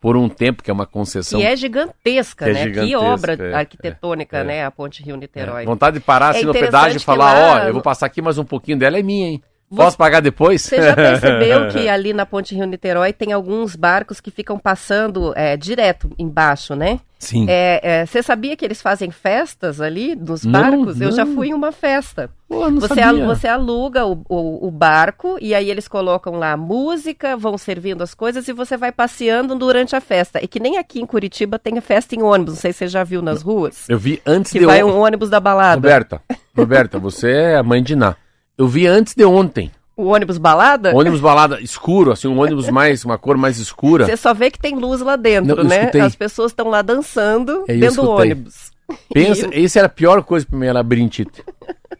por 0.00 0.16
um 0.16 0.26
tempo, 0.26 0.62
que 0.62 0.70
é 0.70 0.74
uma 0.74 0.86
concessão. 0.86 1.38
Que 1.38 1.46
é 1.46 1.54
gigantesca, 1.54 2.46
que 2.46 2.50
é 2.50 2.54
né? 2.54 2.62
Gigantesca, 2.62 2.86
que 2.86 2.96
obra 2.96 3.34
é, 3.34 3.54
arquitetônica, 3.54 4.38
é, 4.38 4.44
né? 4.44 4.64
A 4.64 4.70
ponte 4.70 5.02
Rio-Niterói. 5.02 5.64
É. 5.64 5.66
Vontade 5.66 5.98
de 5.98 6.04
parar 6.04 6.30
assim 6.30 6.46
no 6.46 6.52
pedágio 6.54 6.96
e 6.96 7.00
falar, 7.00 7.36
ó, 7.36 7.54
oh, 7.54 7.68
eu 7.68 7.72
vou 7.74 7.82
passar 7.82 8.06
aqui, 8.06 8.22
mas 8.22 8.38
um 8.38 8.44
pouquinho 8.44 8.78
dela 8.78 8.98
é 8.98 9.02
minha, 9.02 9.28
hein? 9.28 9.42
Posso 9.76 9.96
pagar 9.96 10.20
depois? 10.20 10.62
Você 10.62 10.76
já 10.76 10.94
percebeu 10.94 11.68
que 11.72 11.88
ali 11.88 12.12
na 12.12 12.26
Ponte 12.26 12.54
Rio 12.54 12.66
Niterói 12.66 13.12
tem 13.12 13.32
alguns 13.32 13.76
barcos 13.76 14.20
que 14.20 14.30
ficam 14.30 14.58
passando 14.58 15.32
é, 15.36 15.56
direto 15.56 16.10
embaixo, 16.18 16.74
né? 16.74 17.00
Sim. 17.24 17.46
É, 17.48 17.80
é, 17.82 18.06
você 18.06 18.22
sabia 18.22 18.54
que 18.56 18.64
eles 18.64 18.82
fazem 18.82 19.10
festas 19.10 19.80
ali 19.80 20.14
nos 20.14 20.44
barcos? 20.44 20.98
Não, 20.98 21.06
Eu 21.06 21.12
já 21.12 21.24
fui 21.24 21.48
em 21.48 21.54
uma 21.54 21.72
festa. 21.72 22.30
Pô, 22.46 22.70
não 22.70 22.80
você, 22.80 22.94
sabia. 22.94 23.26
você 23.26 23.48
aluga 23.48 24.04
o, 24.04 24.22
o, 24.28 24.68
o, 24.68 24.70
barco 24.70 25.38
e 25.40 25.54
aí 25.54 25.70
eles 25.70 25.88
colocam 25.88 26.34
lá 26.34 26.56
música, 26.56 27.36
vão 27.36 27.56
servindo 27.56 28.02
as 28.02 28.14
coisas 28.14 28.46
e 28.46 28.52
você 28.52 28.76
vai 28.76 28.92
passeando 28.92 29.54
durante 29.54 29.96
a 29.96 30.00
festa. 30.00 30.38
E 30.42 30.46
que 30.46 30.60
nem 30.60 30.76
aqui 30.76 31.00
em 31.00 31.06
Curitiba 31.06 31.58
tem 31.58 31.80
festa 31.80 32.14
em 32.14 32.22
ônibus. 32.22 32.54
Não 32.54 32.60
sei 32.60 32.72
se 32.72 32.80
você 32.80 32.88
já 32.88 33.02
viu 33.02 33.22
nas 33.22 33.42
ruas. 33.42 33.88
Eu 33.88 33.98
vi 33.98 34.20
antes 34.26 34.52
que 34.52 34.58
de 34.58 34.66
vai 34.66 34.84
um 34.84 34.98
ônibus 34.98 35.30
da 35.30 35.40
balada. 35.40 35.76
Roberta, 35.76 36.22
Roberta, 36.54 36.98
você 36.98 37.30
é 37.30 37.56
a 37.56 37.62
mãe 37.62 37.82
de 37.82 37.96
Ná. 37.96 38.14
Eu 38.56 38.68
vi 38.68 38.86
antes 38.86 39.14
de 39.14 39.24
ontem 39.24 39.70
O 39.96 40.04
ônibus 40.06 40.38
balada? 40.38 40.94
Ônibus 40.94 41.20
balada 41.20 41.60
escuro, 41.60 42.12
assim, 42.12 42.28
um 42.28 42.38
ônibus 42.40 42.68
mais, 42.70 43.04
uma 43.04 43.18
cor 43.18 43.36
mais 43.36 43.58
escura. 43.58 44.06
Você 44.06 44.16
só 44.16 44.32
vê 44.34 44.50
que 44.50 44.58
tem 44.58 44.74
luz 44.76 45.00
lá 45.00 45.16
dentro, 45.16 45.56
Não, 45.56 45.64
né? 45.64 45.80
escutei. 45.80 46.00
As 46.00 46.14
pessoas 46.14 46.52
estão 46.52 46.68
lá 46.68 46.82
dançando 46.82 47.64
É, 47.68 47.76
dentro 47.76 48.02
do 48.02 48.10
ônibus. 48.10 48.72
Pensa, 49.12 49.48
essa 49.54 49.78
era 49.80 49.86
a 49.86 49.90
pior 49.90 50.22
coisa 50.22 50.46
pra 50.46 50.58
mim, 50.58 50.66
era 50.66 50.74
labirintite. 50.74 51.42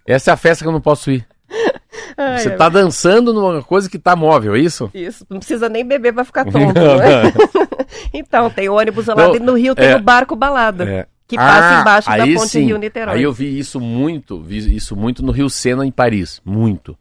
Essa 0.07 0.31
é 0.31 0.35
a 0.35 0.37
festa 0.37 0.65
que 0.65 0.69
eu 0.69 0.73
não 0.73 0.81
posso 0.81 1.11
ir. 1.11 1.27
Ai, 2.17 2.39
Você 2.39 2.51
tá 2.51 2.69
dançando 2.69 3.33
numa 3.33 3.63
coisa 3.63 3.89
que 3.89 3.99
tá 3.99 4.15
móvel, 4.15 4.55
é 4.55 4.59
isso? 4.59 4.91
Isso, 4.93 5.25
não 5.31 5.39
precisa 5.39 5.69
nem 5.69 5.85
beber 5.85 6.13
pra 6.13 6.25
ficar 6.25 6.45
tonto, 6.51 6.75
Não, 6.75 6.97
não 6.97 7.03
é? 7.03 7.33
então, 8.13 8.51
tem 8.51 8.69
ônibus 8.69 9.07
lá 9.07 9.15
Não, 9.15 9.37
e 9.37 9.41
no 9.41 9.55
Rio 9.55 9.75
tem 9.75 9.89
é. 9.89 9.97
o 9.97 10.01
barco 10.03 10.35
balada. 10.37 10.85
É. 10.89 11.07
Que 11.37 11.43
passa 11.45 11.77
Ah, 11.79 11.81
embaixo 11.81 12.09
da 12.11 12.27
ponte 12.41 12.49
sim. 12.49 12.65
Rio-Niterói. 12.67 13.15
Aí 13.17 13.23
eu 13.23 13.33
vi 13.33 13.59
isso 13.59 13.81
muito, 13.81 14.41
vi 14.41 14.75
isso 14.77 14.97
muito 14.97 15.25
no 15.25 15.33
Rio 15.33 15.49
Sena, 15.51 15.85
em 15.87 15.91
Paris. 15.93 16.41
Muito. 16.45 16.97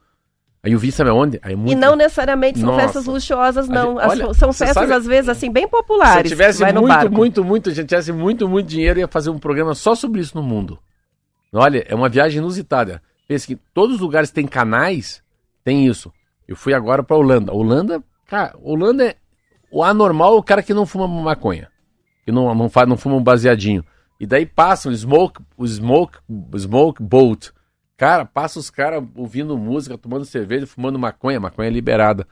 Aí 0.63 0.71
eu 0.71 0.79
vi, 0.79 0.91
sabe 0.93 1.09
aonde? 1.09 1.39
Aí 1.43 1.53
E 1.53 1.55
muito... 1.57 1.77
não 1.77 1.95
necessariamente 1.95 2.57
são 2.59 2.67
Nossa. 2.69 2.81
festas 2.83 3.05
luxuosas, 3.05 3.67
não. 3.67 3.95
gente- 3.95 3.99
As- 4.05 4.11
olha, 4.11 4.33
são 4.33 4.51
você 4.53 4.65
festas, 4.65 4.83
sabe- 4.87 4.93
às 4.93 5.05
vezes, 5.05 5.27
assim, 5.29 5.51
bem 5.51 5.65
Se 5.65 5.69
populares. 5.69 6.23
eu 6.31 6.37
tivesse 6.37 6.63
muito, 6.73 7.11
muito, 7.11 7.43
muito, 7.43 7.69
a 7.69 7.73
gente 7.73 7.89
tivesse 7.89 8.13
muito, 8.13 8.47
muito 8.47 8.67
dinheiro, 8.67 8.99
ia 8.99 9.07
fazer 9.07 9.29
um 9.29 9.37
programa 9.37 9.75
só 9.75 9.93
sobre 9.93 10.21
isso 10.21 10.37
no 10.37 10.41
mundo. 10.43 10.79
Olha, 11.53 11.85
é 11.87 11.93
uma 11.93 12.07
viagem 12.09 12.39
inusitada. 12.39 13.01
Pensa 13.27 13.45
que 13.45 13.55
todos 13.73 13.95
os 13.95 14.01
lugares 14.01 14.29
que 14.29 14.35
tem 14.35 14.47
canais, 14.47 15.21
tem 15.63 15.85
isso. 15.85 16.11
Eu 16.47 16.55
fui 16.55 16.73
agora 16.73 17.03
pra 17.03 17.15
Holanda. 17.17 17.53
Holanda, 17.53 18.01
cara, 18.27 18.55
Holanda 18.63 19.05
é 19.05 19.15
o 19.71 19.83
anormal, 19.83 20.35
é 20.35 20.37
o 20.37 20.43
cara 20.43 20.63
que 20.63 20.73
não 20.73 20.85
fuma 20.85 21.07
maconha. 21.07 21.67
Que 22.25 22.31
não, 22.31 22.53
não, 22.55 22.69
faz, 22.69 22.87
não 22.87 22.95
fuma 22.97 23.15
um 23.15 23.23
baseadinho. 23.23 23.83
E 24.23 24.25
daí 24.25 24.45
passa 24.45 24.87
o 24.87 24.95
smoke, 24.95 25.41
o 25.57 25.67
smoke, 25.67 26.17
smoke 26.57 27.03
boat. 27.03 27.51
Cara, 27.97 28.23
passa 28.23 28.57
os 28.57 28.69
caras 28.69 29.03
ouvindo 29.17 29.57
música, 29.57 29.97
tomando 29.97 30.23
cerveja, 30.23 30.65
fumando 30.65 30.97
maconha, 30.97 31.41
maconha 31.41 31.69
liberada. 31.69 32.25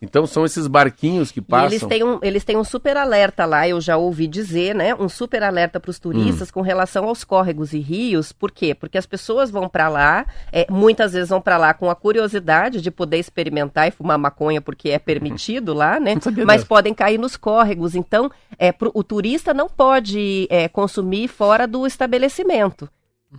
Então 0.00 0.26
são 0.26 0.44
esses 0.44 0.68
barquinhos 0.68 1.32
que 1.32 1.40
E 1.40 1.42
passam. 1.42 1.66
eles 1.66 1.82
têm, 1.84 2.04
um, 2.04 2.18
eles 2.22 2.44
têm 2.44 2.56
um 2.56 2.62
super 2.62 2.96
alerta 2.96 3.44
lá, 3.44 3.68
eu 3.68 3.80
já 3.80 3.96
ouvi 3.96 4.28
dizer, 4.28 4.72
né? 4.74 4.94
Um 4.94 5.08
super 5.08 5.42
alerta 5.42 5.80
para 5.80 5.90
os 5.90 5.96
Hum. 5.96 6.02
turistas 6.02 6.50
com 6.52 6.60
relação 6.60 7.06
aos 7.06 7.24
córregos 7.24 7.72
e 7.72 7.80
rios. 7.80 8.30
Por 8.30 8.52
quê? 8.52 8.74
Porque 8.76 8.96
as 8.96 9.06
pessoas 9.06 9.50
vão 9.50 9.68
para 9.68 9.88
lá, 9.88 10.24
é, 10.52 10.66
muitas 10.70 11.12
vezes 11.14 11.30
vão 11.30 11.40
para 11.40 11.56
lá 11.58 11.74
com 11.74 11.90
a 11.90 11.96
curiosidade 11.96 12.80
de 12.80 12.90
poder 12.92 13.18
experimentar 13.18 13.88
e 13.88 13.90
fumar 13.90 14.16
maconha, 14.18 14.60
porque 14.60 14.90
é 14.90 14.98
permitido 15.00 15.74
lá, 15.74 15.98
né? 15.98 16.14
Mas 16.46 16.62
podem 16.62 16.94
cair 16.94 17.18
nos 17.18 17.36
córregos. 17.36 17.96
Então, 17.96 18.30
é, 18.56 18.70
pro- 18.70 18.92
o 18.94 19.02
turista 19.02 19.52
não 19.52 19.68
pode 19.68 20.46
é, 20.48 20.68
consumir 20.68 21.26
fora 21.26 21.66
do 21.66 21.84
estabelecimento. 21.86 22.88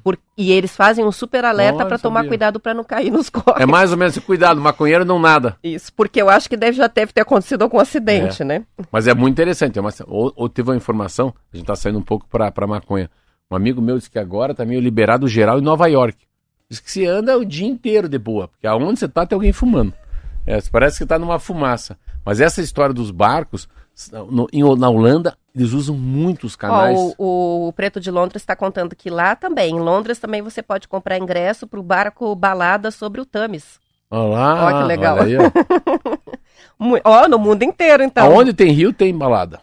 Por- 0.04 0.20
e 0.38 0.52
eles 0.52 0.76
fazem 0.76 1.04
um 1.04 1.12
super 1.12 1.44
alerta 1.44 1.84
para 1.86 1.98
tomar 1.98 2.20
sabia. 2.20 2.30
cuidado 2.30 2.60
para 2.60 2.74
não 2.76 2.84
cair 2.84 3.10
nos 3.12 3.28
córregos. 3.32 3.62
É 3.62 3.66
mais 3.66 3.92
ou 3.92 3.98
menos 3.98 4.16
assim, 4.16 4.26
cuidado, 4.26 4.62
maconheiro 4.62 5.04
não 5.04 5.18
nada. 5.20 5.58
Isso, 5.64 5.92
porque 5.94 6.22
eu 6.22 6.30
acho 6.30 6.48
que 6.48 6.56
deve, 6.56 6.78
já 6.78 6.88
deve 6.88 7.12
ter 7.12 7.22
acontecido 7.22 7.64
algum 7.64 7.80
acidente, 7.80 8.44
né? 8.44 8.64
Mas 8.92 9.08
é 9.08 9.14
muito 9.16 9.34
interessante. 9.34 9.80
É 9.80 9.82
uma- 9.82 9.92
ou, 10.08 10.32
ou 10.36 10.48
teve 10.48 10.70
uma 10.70 10.76
informação, 10.78 11.34
a 11.52 11.58
gente 11.58 11.66
tá 11.66 11.76
saindo 11.76 11.98
um 11.98 12.04
pouco 12.04 12.28
pra 12.30 12.68
maconha. 12.68 13.10
Um 13.50 13.56
amigo 13.56 13.82
meu 13.82 13.98
disse 13.98 14.12
que 14.12 14.20
agora 14.20 14.54
tá 14.54 14.64
meio 14.64 14.80
liberado 14.80 15.28
geral 15.28 15.58
em 15.58 15.64
Nova 15.64 15.88
York. 15.88 16.18
Diz 16.70 16.80
que 16.80 16.92
se 16.92 17.04
anda 17.08 17.36
o 17.36 17.44
dia 17.44 17.68
inteiro 17.68 18.08
de 18.08 18.20
boa, 18.20 18.48
porque 18.48 18.68
aonde 18.68 19.00
você 19.00 19.08
tá 19.08 19.26
tem 19.26 19.36
alguém 19.36 19.52
fumando. 19.52 19.92
É, 20.46 20.60
parece 20.72 21.00
que 21.00 21.06
tá 21.08 21.18
numa 21.18 21.40
fumaça. 21.40 21.98
Mas 22.24 22.40
essa 22.40 22.62
história 22.62 22.94
dos 22.94 23.10
barcos, 23.10 23.68
no- 24.30 24.48
em- 24.54 24.64
na 24.78 24.90
Holanda, 24.90 25.36
eles 25.56 25.72
usam 25.74 25.96
muitos 25.96 26.56
canais. 26.56 26.98
Ó, 26.98 27.14
o, 27.18 27.68
o 27.68 27.74
Preto 27.74 28.00
de 28.00 28.10
Londres 28.12 28.42
está 28.42 28.56
contando 28.56 28.96
que 28.96 29.10
lá 29.10 29.36
também, 29.36 29.76
em 29.76 29.80
Londres 29.80 30.20
também 30.20 30.42
você 30.42 30.62
pode 30.62 30.88
comprar 30.88 31.18
ingresso 31.18 31.68
para 31.68 31.80
o 31.80 31.84
barco 31.84 32.34
balada 32.36 32.92
sobre 32.92 33.20
o 33.22 33.26
Thames. 33.26 33.80
Olha 34.12 34.30
lá, 34.30 34.66
Ó, 34.66 34.82
que 34.82 34.88
legal. 34.88 35.18
olha 35.20 35.26
aí, 35.26 35.38
ó. 35.38 37.00
Ó, 37.04 37.28
no 37.28 37.38
mundo 37.38 37.64
inteiro, 37.64 38.04
então. 38.04 38.26
Aonde 38.26 38.54
tem 38.54 38.72
rio, 38.72 38.94
tem 38.94 39.16
balada. 39.16 39.60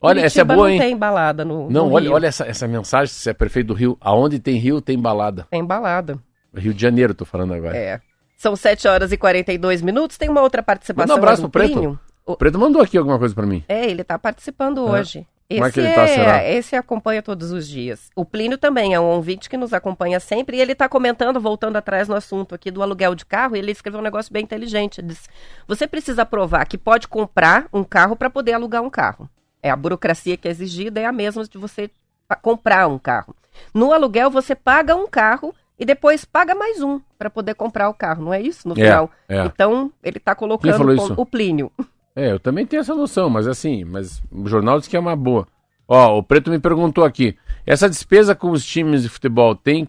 Olha, 0.00 0.20
essa 0.20 0.40
é 0.40 0.44
Curitiba 0.44 0.54
boa, 0.54 0.66
não 0.68 0.74
hein? 0.74 0.80
tem 0.80 0.96
balada 0.96 1.44
no, 1.44 1.70
Não, 1.70 1.86
no 1.88 1.94
olha, 1.94 2.04
Rio. 2.04 2.12
olha 2.14 2.26
essa, 2.26 2.44
essa 2.44 2.68
mensagem, 2.68 3.06
se 3.12 3.30
é 3.30 3.32
prefeito 3.32 3.68
do 3.68 3.74
Rio. 3.74 3.96
Aonde 4.00 4.38
tem 4.38 4.56
rio, 4.56 4.80
tem 4.80 4.98
balada. 4.98 5.46
Tem 5.50 5.64
balada, 5.64 6.18
Rio 6.54 6.74
de 6.74 6.80
Janeiro, 6.82 7.14
tô 7.14 7.24
falando 7.24 7.54
agora. 7.54 7.76
é. 7.76 8.00
São 8.36 8.54
7 8.54 8.86
horas 8.86 9.12
e 9.12 9.16
42 9.16 9.80
minutos. 9.80 10.18
Tem 10.18 10.28
uma 10.28 10.42
outra 10.42 10.62
participação. 10.62 11.08
Manda 11.08 11.14
um 11.14 11.24
abraço 11.24 11.48
pro 11.48 11.50
Preto. 11.50 11.98
O 12.26 12.36
Preto 12.36 12.58
mandou 12.58 12.82
aqui 12.82 12.98
alguma 12.98 13.18
coisa 13.18 13.34
pra 13.34 13.46
mim. 13.46 13.64
É, 13.68 13.88
ele 13.88 14.02
está 14.02 14.18
participando 14.18 14.78
hoje. 14.78 15.26
Como 15.48 15.64
é 15.64 15.68
Esse, 15.68 15.74
que 15.74 15.80
ele 15.80 15.94
tá, 15.94 16.08
será? 16.08 16.44
esse 16.44 16.74
acompanha 16.74 17.22
todos 17.22 17.52
os 17.52 17.68
dias. 17.68 18.10
O 18.16 18.24
Plínio 18.24 18.58
também 18.58 18.94
é 18.94 18.98
um 19.00 19.04
ouvinte 19.04 19.48
que 19.48 19.56
nos 19.56 19.72
acompanha 19.72 20.18
sempre 20.18 20.56
e 20.56 20.60
ele 20.60 20.72
está 20.72 20.88
comentando, 20.88 21.40
voltando 21.40 21.76
atrás 21.76 22.08
no 22.08 22.16
assunto 22.16 22.52
aqui 22.52 22.68
do 22.68 22.82
aluguel 22.82 23.14
de 23.14 23.24
carro, 23.24 23.54
e 23.54 23.60
ele 23.60 23.70
escreveu 23.70 24.00
um 24.00 24.02
negócio 24.02 24.32
bem 24.32 24.42
inteligente. 24.42 24.98
Ele 25.00 25.06
disse, 25.06 25.28
você 25.68 25.86
precisa 25.86 26.26
provar 26.26 26.64
que 26.66 26.76
pode 26.76 27.06
comprar 27.06 27.66
um 27.72 27.84
carro 27.84 28.16
para 28.16 28.28
poder 28.28 28.54
alugar 28.54 28.82
um 28.82 28.90
carro. 28.90 29.30
É 29.62 29.70
a 29.70 29.76
burocracia 29.76 30.36
que 30.36 30.48
é 30.48 30.50
exigida 30.50 31.00
é 31.00 31.04
a 31.04 31.12
mesma 31.12 31.44
de 31.44 31.56
você 31.58 31.88
comprar 32.42 32.88
um 32.88 32.98
carro. 32.98 33.32
No 33.72 33.92
aluguel 33.92 34.32
você 34.32 34.52
paga 34.56 34.96
um 34.96 35.06
carro 35.06 35.54
e 35.78 35.84
depois 35.84 36.24
paga 36.24 36.56
mais 36.56 36.82
um 36.82 37.00
para 37.16 37.30
poder 37.30 37.54
comprar 37.54 37.88
o 37.88 37.94
carro, 37.94 38.24
não 38.24 38.34
é 38.34 38.40
isso? 38.40 38.66
No 38.66 38.74
É, 38.74 38.78
final. 38.84 39.10
é. 39.28 39.44
Então 39.44 39.92
ele 40.02 40.18
está 40.18 40.34
colocando 40.34 40.74
o 41.16 41.24
Plínio. 41.24 41.70
É, 42.16 42.32
eu 42.32 42.40
também 42.40 42.64
tenho 42.64 42.80
essa 42.80 42.94
noção, 42.94 43.28
mas 43.28 43.46
assim, 43.46 43.84
mas 43.84 44.22
o 44.32 44.48
jornal 44.48 44.78
diz 44.78 44.88
que 44.88 44.96
é 44.96 45.00
uma 45.00 45.14
boa. 45.14 45.46
Ó, 45.86 46.18
o 46.18 46.22
Preto 46.22 46.50
me 46.50 46.58
perguntou 46.58 47.04
aqui, 47.04 47.36
essa 47.66 47.90
despesa 47.90 48.34
com 48.34 48.50
os 48.50 48.64
times 48.64 49.02
de 49.02 49.10
futebol 49.10 49.54
tem, 49.54 49.86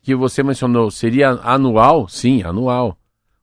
que 0.00 0.14
você 0.14 0.42
mencionou, 0.42 0.90
seria 0.90 1.28
anual? 1.28 2.08
Sim, 2.08 2.42
anual. 2.42 2.96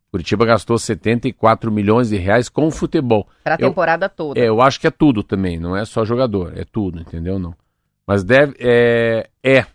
Curitiba 0.10 0.46
gastou 0.46 0.80
74 0.80 1.72
milhões 1.72 2.10
de 2.10 2.18
reais 2.18 2.50
com 2.50 2.68
o 2.68 2.72
futebol. 2.72 3.28
Para 3.44 3.54
a 3.54 3.58
temporada 3.58 4.10
toda. 4.10 4.40
É, 4.40 4.48
eu 4.48 4.62
acho 4.62 4.80
que 4.80 4.88
é 4.88 4.92
tudo 4.92 5.22
também, 5.22 5.60
não 5.60 5.78
é 5.78 5.86
só 5.86 6.04
jogador, 6.04 6.58
é 6.58 6.64
tudo, 6.64 7.00
entendeu? 7.00 7.38
Não. 7.38 7.54
Mas 8.06 8.24
deve. 8.24 8.56
É. 8.60 9.30
É, 9.44 9.66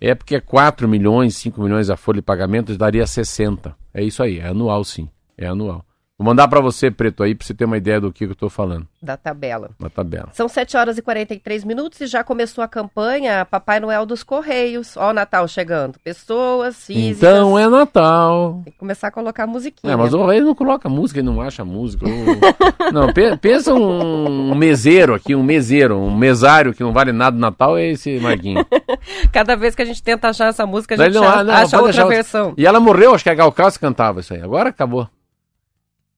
é 0.00 0.14
porque 0.16 0.34
é 0.34 0.40
4 0.40 0.88
milhões, 0.88 1.36
5 1.36 1.62
milhões 1.62 1.90
a 1.90 1.96
folha 1.96 2.16
de 2.16 2.22
pagamento, 2.22 2.76
daria 2.76 3.06
60. 3.06 3.76
É 3.94 4.02
isso 4.02 4.20
aí, 4.20 4.40
é 4.40 4.48
anual 4.48 4.82
sim. 4.82 5.08
É 5.38 5.46
anual. 5.46 5.84
Vou 6.22 6.30
mandar 6.30 6.46
pra 6.46 6.60
você, 6.60 6.88
Preto, 6.88 7.24
aí, 7.24 7.34
pra 7.34 7.44
você 7.44 7.52
ter 7.52 7.64
uma 7.64 7.76
ideia 7.76 8.00
do 8.00 8.12
que 8.12 8.22
eu 8.24 8.34
tô 8.36 8.48
falando 8.48 8.86
da 9.02 9.16
tabela. 9.16 9.70
na 9.80 9.90
tabela. 9.90 10.28
São 10.32 10.46
7 10.48 10.76
horas 10.76 10.96
e 10.96 11.02
43 11.02 11.64
minutos 11.64 12.00
e 12.00 12.06
já 12.06 12.22
começou 12.22 12.62
a 12.62 12.68
campanha 12.68 13.44
Papai 13.44 13.80
Noel 13.80 14.06
dos 14.06 14.22
Correios. 14.22 14.96
Ó 14.96 15.10
o 15.10 15.12
Natal 15.12 15.48
chegando. 15.48 15.98
Pessoas 16.04 16.86
físicas. 16.86 17.16
Então 17.18 17.58
é 17.58 17.68
Natal. 17.68 18.60
Tem 18.62 18.72
que 18.72 18.78
começar 18.78 19.08
a 19.08 19.10
colocar 19.10 19.48
musiquinha. 19.48 19.92
É, 19.92 19.96
mas 19.96 20.14
o 20.14 20.24
rei 20.24 20.40
não 20.40 20.54
coloca 20.54 20.88
música, 20.88 21.18
ele 21.18 21.26
não 21.26 21.40
acha 21.40 21.64
música. 21.64 22.06
Não, 22.92 23.12
pe- 23.12 23.36
pensa 23.38 23.72
um 23.72 24.54
meseiro 24.54 25.14
aqui, 25.14 25.34
um 25.34 25.42
meseiro, 25.42 25.96
um 25.98 26.14
mesário 26.14 26.74
que 26.74 26.82
não 26.82 26.92
vale 26.92 27.10
nada 27.10 27.34
no 27.34 27.40
Natal, 27.40 27.76
é 27.78 27.88
esse 27.90 28.18
Marquinhos. 28.20 28.64
Cada 29.32 29.56
vez 29.56 29.74
que 29.74 29.80
a 29.82 29.84
gente 29.84 30.02
tenta 30.02 30.28
achar 30.28 30.48
essa 30.48 30.66
música, 30.66 30.94
a 30.94 30.98
gente 30.98 31.14
não, 31.14 31.24
acha, 31.26 31.44
não, 31.44 31.54
acha 31.54 31.80
outra 31.80 32.02
outra. 32.02 32.16
versão. 32.16 32.52
E 32.56 32.66
ela 32.66 32.78
morreu, 32.80 33.14
acho 33.14 33.24
que 33.24 33.30
a 33.30 33.34
Gal 33.34 33.50
Costa 33.50 33.80
cantava 33.80 34.20
isso 34.20 34.34
aí. 34.34 34.42
Agora 34.42 34.68
acabou. 34.68 35.08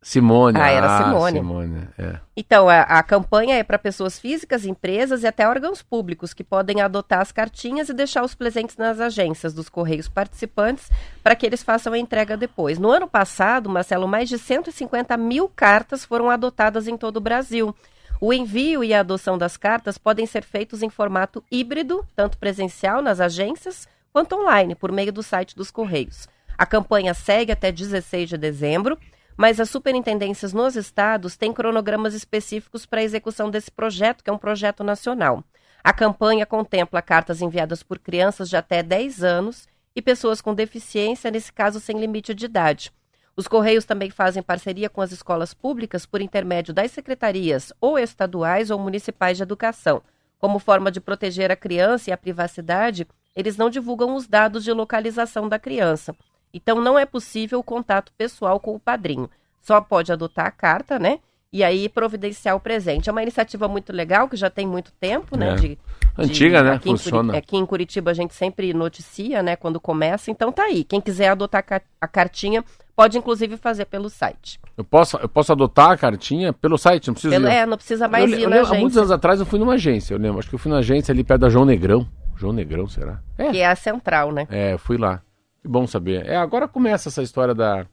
Simone. 0.04 0.60
Ah, 0.60 0.68
era 0.68 0.98
Simone. 0.98 1.38
Simone, 1.38 1.88
é. 1.98 2.20
Então, 2.36 2.68
a, 2.68 2.82
a 2.82 3.02
campanha 3.02 3.56
é 3.56 3.62
para 3.62 3.78
pessoas 3.78 4.18
físicas, 4.18 4.66
empresas 4.66 5.22
e 5.22 5.26
até 5.26 5.48
órgãos 5.48 5.80
públicos 5.80 6.34
que 6.34 6.44
podem 6.44 6.82
adotar 6.82 7.22
as 7.22 7.32
cartinhas 7.32 7.88
e 7.88 7.94
deixar 7.94 8.22
os 8.22 8.34
presentes 8.34 8.76
nas 8.76 9.00
agências 9.00 9.54
dos 9.54 9.70
Correios 9.70 10.06
participantes 10.06 10.90
para 11.22 11.34
que 11.34 11.46
eles 11.46 11.62
façam 11.62 11.94
a 11.94 11.98
entrega 11.98 12.36
depois. 12.36 12.78
No 12.78 12.90
ano 12.90 13.08
passado, 13.08 13.70
Marcelo, 13.70 14.06
mais 14.06 14.28
de 14.28 14.38
150 14.38 15.16
mil 15.16 15.48
cartas 15.48 16.04
foram 16.04 16.28
adotadas 16.28 16.86
em 16.86 16.98
todo 16.98 17.16
o 17.16 17.22
Brasil. 17.22 17.74
O 18.20 18.30
envio 18.30 18.84
e 18.84 18.92
a 18.92 19.00
adoção 19.00 19.38
das 19.38 19.56
cartas 19.56 19.96
podem 19.96 20.26
ser 20.26 20.44
feitos 20.44 20.82
em 20.82 20.90
formato 20.90 21.42
híbrido, 21.50 22.06
tanto 22.14 22.36
presencial 22.36 23.00
nas 23.00 23.20
agências 23.20 23.88
quanto 24.12 24.36
online, 24.36 24.74
por 24.74 24.92
meio 24.92 25.12
do 25.12 25.22
site 25.22 25.56
dos 25.56 25.70
Correios. 25.70 26.28
A 26.58 26.66
campanha 26.66 27.14
segue 27.14 27.52
até 27.52 27.72
16 27.72 28.28
de 28.28 28.36
dezembro 28.36 28.98
mas 29.36 29.58
as 29.60 29.70
superintendências 29.70 30.52
nos 30.52 30.76
estados 30.76 31.36
têm 31.36 31.52
cronogramas 31.52 32.14
específicos 32.14 32.86
para 32.86 33.00
a 33.00 33.04
execução 33.04 33.50
desse 33.50 33.70
projeto, 33.70 34.22
que 34.22 34.30
é 34.30 34.32
um 34.32 34.38
projeto 34.38 34.84
nacional. 34.84 35.42
A 35.82 35.92
campanha 35.92 36.46
contempla 36.46 37.02
cartas 37.02 37.42
enviadas 37.42 37.82
por 37.82 37.98
crianças 37.98 38.48
de 38.48 38.56
até 38.56 38.82
10 38.82 39.22
anos 39.22 39.68
e 39.94 40.00
pessoas 40.00 40.40
com 40.40 40.54
deficiência, 40.54 41.30
nesse 41.30 41.52
caso 41.52 41.78
sem 41.78 41.98
limite 41.98 42.34
de 42.34 42.46
idade. 42.46 42.92
Os 43.36 43.48
Correios 43.48 43.84
também 43.84 44.10
fazem 44.10 44.42
parceria 44.42 44.88
com 44.88 45.00
as 45.00 45.10
escolas 45.10 45.52
públicas 45.52 46.06
por 46.06 46.20
intermédio 46.20 46.72
das 46.72 46.92
secretarias 46.92 47.72
ou 47.80 47.98
estaduais 47.98 48.70
ou 48.70 48.78
municipais 48.78 49.36
de 49.36 49.42
educação. 49.42 50.02
Como 50.38 50.58
forma 50.58 50.90
de 50.90 51.00
proteger 51.00 51.50
a 51.50 51.56
criança 51.56 52.10
e 52.10 52.12
a 52.12 52.16
privacidade, 52.16 53.06
eles 53.34 53.56
não 53.56 53.68
divulgam 53.68 54.14
os 54.14 54.28
dados 54.28 54.62
de 54.62 54.72
localização 54.72 55.48
da 55.48 55.58
criança. 55.58 56.14
Então 56.54 56.80
não 56.80 56.96
é 56.98 57.04
possível 57.04 57.58
o 57.58 57.62
contato 57.64 58.12
pessoal 58.16 58.58
com 58.60 58.74
o 58.74 58.80
padrinho. 58.80 59.28
Só 59.60 59.80
pode 59.80 60.12
adotar 60.12 60.46
a 60.46 60.50
carta, 60.50 60.98
né? 60.98 61.18
E 61.52 61.62
aí 61.62 61.88
providenciar 61.88 62.56
o 62.56 62.60
presente. 62.60 63.08
É 63.08 63.12
uma 63.12 63.22
iniciativa 63.22 63.68
muito 63.68 63.92
legal, 63.92 64.28
que 64.28 64.36
já 64.36 64.50
tem 64.50 64.66
muito 64.66 64.90
tempo, 65.00 65.36
né? 65.36 65.50
É. 65.50 65.54
de- 65.54 65.78
Antiga, 66.16 66.58
de- 66.58 66.64
né? 66.64 66.74
Aqui 66.76 66.88
em, 66.90 66.92
Funciona. 66.96 67.24
Curi- 67.32 67.38
aqui 67.38 67.56
em 67.56 67.66
Curitiba 67.66 68.10
a 68.10 68.14
gente 68.14 68.34
sempre 68.34 68.72
noticia, 68.72 69.42
né? 69.42 69.56
Quando 69.56 69.80
começa. 69.80 70.30
Então 70.30 70.50
tá 70.52 70.64
aí. 70.64 70.84
Quem 70.84 71.00
quiser 71.00 71.28
adotar 71.28 71.58
a 71.60 71.62
ca- 71.62 71.82
a 72.00 72.08
cartinha, 72.08 72.64
Pode 72.96 73.18
inclusive 73.18 73.56
fazer 73.56 73.86
pelo 73.86 74.08
site. 74.08 74.60
Eu 74.76 74.84
posso, 74.84 75.16
eu 75.16 75.28
posso 75.28 75.50
adotar 75.50 75.90
a 75.90 75.96
cartinha 75.96 76.52
pelo 76.52 76.78
site, 76.78 77.08
não 77.08 77.14
precisa 77.14 77.34
Pelo, 77.34 77.48
é, 77.48 77.66
não 77.66 77.76
precisa 77.76 78.06
mais 78.06 78.30
eu, 78.30 78.38
ir 78.38 78.42
eu 78.44 78.48
na 78.48 78.54
lembro, 78.54 78.70
há 78.70 78.74
muitos 78.78 78.84
agência, 78.96 79.00
anos 79.00 79.10
atrás 79.10 79.40
eu 79.40 79.46
fui 79.46 79.58
numa 79.58 79.72
agência, 79.72 80.14
eu 80.14 80.18
lembro. 80.18 80.38
Acho 80.38 80.48
que 80.48 80.54
eu 80.54 80.58
fui 80.60 80.70
na 80.70 80.78
agência 80.78 81.10
ali 81.10 81.24
perto 81.24 81.40
da 81.40 81.48
João 81.48 81.64
Negrão. 81.64 82.06
João 82.36 82.52
Negrão, 82.52 82.86
será? 82.86 83.18
É, 83.36 83.50
que 83.50 83.58
é 83.58 83.66
a 83.66 83.74
central, 83.74 84.30
né? 84.30 84.46
é, 84.48 84.78
fui 84.78 84.96
lá. 84.96 85.20
Que 85.64 85.68
bom 85.68 85.86
saber. 85.86 86.26
É, 86.26 86.36
agora 86.36 86.68
começa 86.68 87.08
essa 87.08 87.22
história 87.22 87.54
da. 87.54 87.86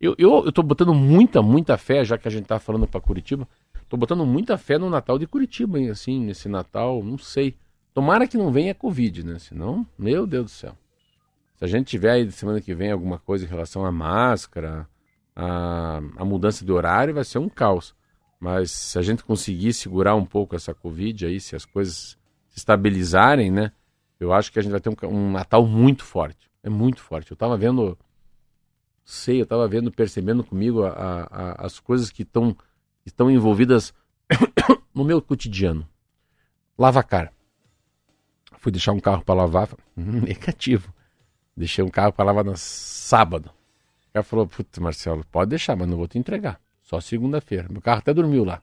Eu, 0.00 0.14
eu, 0.16 0.46
eu 0.46 0.50
tô 0.50 0.62
botando 0.62 0.94
muita, 0.94 1.42
muita 1.42 1.76
fé, 1.76 2.02
já 2.02 2.16
que 2.16 2.26
a 2.26 2.30
gente 2.30 2.46
tá 2.46 2.58
falando 2.58 2.86
pra 2.86 2.98
Curitiba. 2.98 3.46
Tô 3.90 3.98
botando 3.98 4.24
muita 4.24 4.56
fé 4.56 4.78
no 4.78 4.88
Natal 4.88 5.18
de 5.18 5.26
Curitiba, 5.26 5.78
hein? 5.78 5.90
Assim, 5.90 6.24
nesse 6.24 6.48
Natal, 6.48 7.04
não 7.04 7.18
sei. 7.18 7.58
Tomara 7.92 8.26
que 8.26 8.38
não 8.38 8.50
venha 8.50 8.74
Covid, 8.74 9.22
né? 9.22 9.38
Senão, 9.38 9.86
meu 9.98 10.26
Deus 10.26 10.46
do 10.46 10.50
céu. 10.50 10.74
Se 11.56 11.64
a 11.66 11.68
gente 11.68 11.88
tiver 11.88 12.12
aí 12.12 12.32
semana 12.32 12.58
que 12.58 12.74
vem 12.74 12.90
alguma 12.90 13.18
coisa 13.18 13.44
em 13.44 13.48
relação 13.48 13.84
à 13.84 13.92
máscara, 13.92 14.88
a, 15.36 16.00
a 16.16 16.24
mudança 16.24 16.64
de 16.64 16.72
horário, 16.72 17.12
vai 17.12 17.24
ser 17.24 17.36
um 17.36 17.50
caos. 17.50 17.94
Mas 18.40 18.70
se 18.70 18.98
a 18.98 19.02
gente 19.02 19.22
conseguir 19.22 19.74
segurar 19.74 20.14
um 20.14 20.24
pouco 20.24 20.56
essa 20.56 20.72
Covid 20.72 21.26
aí, 21.26 21.38
se 21.38 21.54
as 21.54 21.66
coisas 21.66 22.16
se 22.48 22.56
estabilizarem, 22.56 23.50
né? 23.50 23.72
Eu 24.18 24.32
acho 24.32 24.50
que 24.50 24.58
a 24.58 24.62
gente 24.62 24.72
vai 24.72 24.80
ter 24.80 24.88
um, 24.88 24.96
um 25.06 25.32
Natal 25.32 25.66
muito 25.66 26.02
forte. 26.02 26.49
É 26.62 26.68
muito 26.68 27.00
forte. 27.00 27.30
Eu 27.30 27.36
tava 27.36 27.56
vendo, 27.56 27.96
sei, 29.04 29.40
eu 29.40 29.46
tava 29.46 29.66
vendo, 29.68 29.90
percebendo 29.90 30.44
comigo 30.44 30.84
a- 30.84 31.28
a- 31.30 31.66
as 31.66 31.78
coisas 31.80 32.10
que 32.10 32.22
estão 32.22 32.56
estão 33.04 33.30
envolvidas 33.30 33.94
no 34.94 35.04
meu 35.04 35.20
cotidiano. 35.22 35.88
Lavacar. 36.78 37.32
Fui 38.58 38.70
deixar 38.70 38.92
um 38.92 39.00
carro 39.00 39.24
para 39.24 39.34
lavar, 39.34 39.68
negativo. 39.96 40.92
Deixei 41.56 41.82
um 41.82 41.88
carro 41.90 42.12
para 42.12 42.26
lavar 42.26 42.44
no 42.44 42.56
sábado. 42.56 43.50
O 44.08 44.12
cara 44.12 44.22
falou, 44.24 44.46
putz, 44.46 44.78
Marcelo, 44.78 45.24
pode 45.30 45.50
deixar, 45.50 45.76
mas 45.76 45.88
não 45.88 45.96
vou 45.96 46.06
te 46.08 46.18
entregar. 46.18 46.60
Só 46.82 47.00
segunda-feira. 47.00 47.68
Meu 47.70 47.80
carro 47.80 47.98
até 48.00 48.12
dormiu 48.12 48.44
lá. 48.44 48.60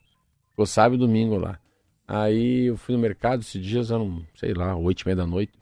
Ficou 0.50 0.66
sábado 0.66 0.96
e 0.96 0.98
domingo 1.00 1.38
lá. 1.38 1.60
Aí 2.08 2.66
eu 2.68 2.78
fui 2.78 2.96
no 2.96 3.02
mercado, 3.02 3.42
esses 3.42 3.64
dias 3.64 3.92
eram, 3.92 4.26
sei 4.36 4.54
lá, 4.54 4.76
oito 4.76 5.02
e 5.02 5.06
meia 5.06 5.16
da 5.16 5.26
noite. 5.28 5.54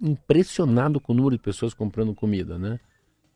Impressionado 0.00 1.00
com 1.00 1.12
o 1.12 1.16
número 1.16 1.36
de 1.36 1.42
pessoas 1.42 1.72
comprando 1.72 2.14
comida, 2.14 2.58
né? 2.58 2.78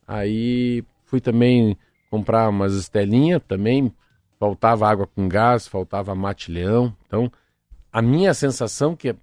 Aí 0.07 0.85
fui 1.05 1.21
também 1.21 1.77
comprar 2.11 2.49
umas 2.49 2.75
estelinhas 2.75 3.41
também. 3.47 3.93
Faltava 4.39 4.89
água 4.89 5.07
com 5.07 5.29
gás, 5.29 5.67
faltava 5.69 6.15
mate 6.15 6.51
leão. 6.51 6.95
Então, 7.07 7.31
a 7.93 8.03
minha 8.03 8.35
sensação 8.35 8.97
que 8.97 9.11
é- 9.11 9.17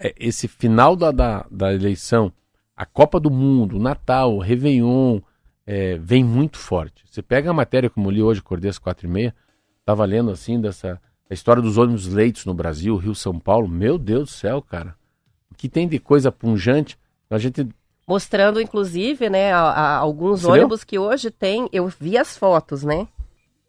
é 0.00 0.14
esse 0.18 0.48
final 0.48 0.96
da, 0.96 1.10
da, 1.10 1.46
da 1.50 1.72
eleição, 1.72 2.32
a 2.76 2.84
Copa 2.86 3.20
do 3.20 3.30
Mundo, 3.30 3.76
o 3.76 3.80
Natal, 3.80 4.34
o 4.34 4.40
Réveillon, 4.40 5.20
é, 5.66 5.96
vem 5.98 6.24
muito 6.24 6.58
forte. 6.58 7.04
Você 7.08 7.22
pega 7.22 7.50
a 7.50 7.54
matéria, 7.54 7.90
como 7.90 8.08
eu 8.08 8.12
li 8.12 8.22
hoje, 8.22 8.42
Cordês 8.42 8.78
4 8.78 9.06
e 9.06 9.10
meia, 9.10 9.34
estava 9.80 10.04
lendo 10.04 10.30
assim 10.30 10.60
dessa 10.60 11.00
a 11.30 11.34
história 11.34 11.62
dos 11.62 11.78
ônibus 11.78 12.06
leitos 12.06 12.44
no 12.44 12.52
Brasil, 12.52 12.96
Rio, 12.96 13.14
São 13.14 13.38
Paulo. 13.38 13.66
Meu 13.66 13.96
Deus 13.96 14.24
do 14.24 14.32
céu, 14.34 14.60
cara. 14.60 14.94
Que 15.62 15.68
tem 15.68 15.86
de 15.86 16.00
coisa 16.00 16.32
punjante? 16.32 16.98
A 17.30 17.38
gente 17.38 17.64
Mostrando, 18.04 18.60
inclusive, 18.60 19.30
né, 19.30 19.52
a- 19.52 19.60
a- 19.60 19.96
alguns 19.98 20.40
Você 20.40 20.46
viu? 20.48 20.54
ônibus 20.62 20.82
que 20.82 20.98
hoje 20.98 21.30
tem. 21.30 21.68
Eu 21.72 21.86
vi 21.86 22.18
as 22.18 22.36
fotos, 22.36 22.82
né? 22.82 23.06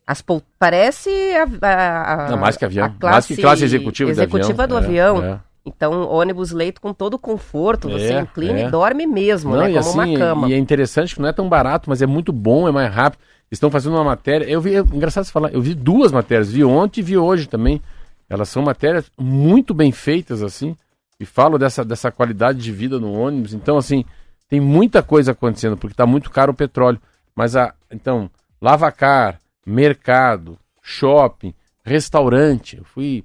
As 0.07 0.19
pol- 0.23 0.41
Parece 0.57 1.07
a, 1.35 1.67
a, 1.67 2.25
a- 2.25 2.29
Não, 2.31 2.37
mais 2.39 2.57
que 2.57 2.65
avião. 2.65 2.85
a 2.87 2.89
Mais 3.11 3.27
que 3.27 3.37
classe 3.37 3.63
executiva 3.63 4.09
executiva 4.09 4.63
avião. 4.63 4.67
do 4.79 4.83
É, 4.83 4.87
avião. 4.87 5.23
é. 5.23 5.39
Então, 5.63 6.09
ônibus 6.09 6.49
leito 6.51 6.81
com 6.81 6.95
todo 6.95 7.13
o 7.13 7.19
conforto, 7.19 7.87
você 7.87 8.13
É, 8.15 8.21
inclina 8.21 8.59
é. 8.61 8.65
e 8.67 8.71
dorme 8.71 9.05
mesmo, 9.05 9.51
Não, 9.51 9.59
né? 9.61 9.69
e 9.69 9.75
Como 9.75 10.01
assim, 10.01 10.15
uma 10.15 10.17
cama. 10.19 10.49
e 10.49 10.53
é 10.53 10.57
interessante 10.57 11.13
que 11.13 11.21
não 11.21 11.29
é 11.29 11.31
tão 11.31 11.47
barato, 11.47 11.87
mas 11.91 12.01
é 12.01 12.07
muito 12.07 12.33
bom, 12.33 12.67
é 12.67 12.71
mais 12.71 12.91
rápido. 12.91 13.21
Estão 13.51 13.69
fazendo 13.69 13.93
uma 13.93 14.03
matéria. 14.03 14.45
Eu 14.45 14.59
vi, 14.59 14.73
é 14.75 14.79
engraçado 14.79 15.25
você 15.25 15.31
falar, 15.31 15.53
eu 15.53 15.61
vi 15.61 15.75
duas 15.75 16.11
matérias, 16.11 16.51
vi 16.51 16.63
ontem 16.63 17.01
e 17.01 17.03
vi 17.03 17.19
hoje 17.19 17.47
também. 17.47 17.79
Elas 18.27 18.49
são 18.49 18.63
matérias 18.63 19.11
muito 19.15 19.75
bem 19.75 19.91
feitas, 19.91 20.41
assim, 20.41 20.75
e 21.20 21.26
falam 21.26 21.57
dessa, 21.57 21.84
dessa 21.86 22.11
qualidade 22.11 22.59
de 22.59 22.72
vida 22.72 22.99
no 22.99 23.14
ônibus. 23.14 23.53
Então, 23.53 23.78
assim, 23.78 24.03
tem 24.49 24.59
muita 24.59 25.01
coisa 25.01 25.32
acontecendo, 25.32 25.78
porque 25.78 25.93
está 25.93 26.05
muito 26.05 26.30
caro 26.30 26.51
o 26.51 26.55
petróleo. 26.55 27.01
Mas 27.36 27.55
a. 27.55 27.74
Então, 27.91 28.30
lavacar, 28.61 29.39
mercado, 29.66 30.57
shopping, 30.82 31.53
restaurante. 31.84 32.78
Eu 32.78 32.84
fui, 32.84 33.24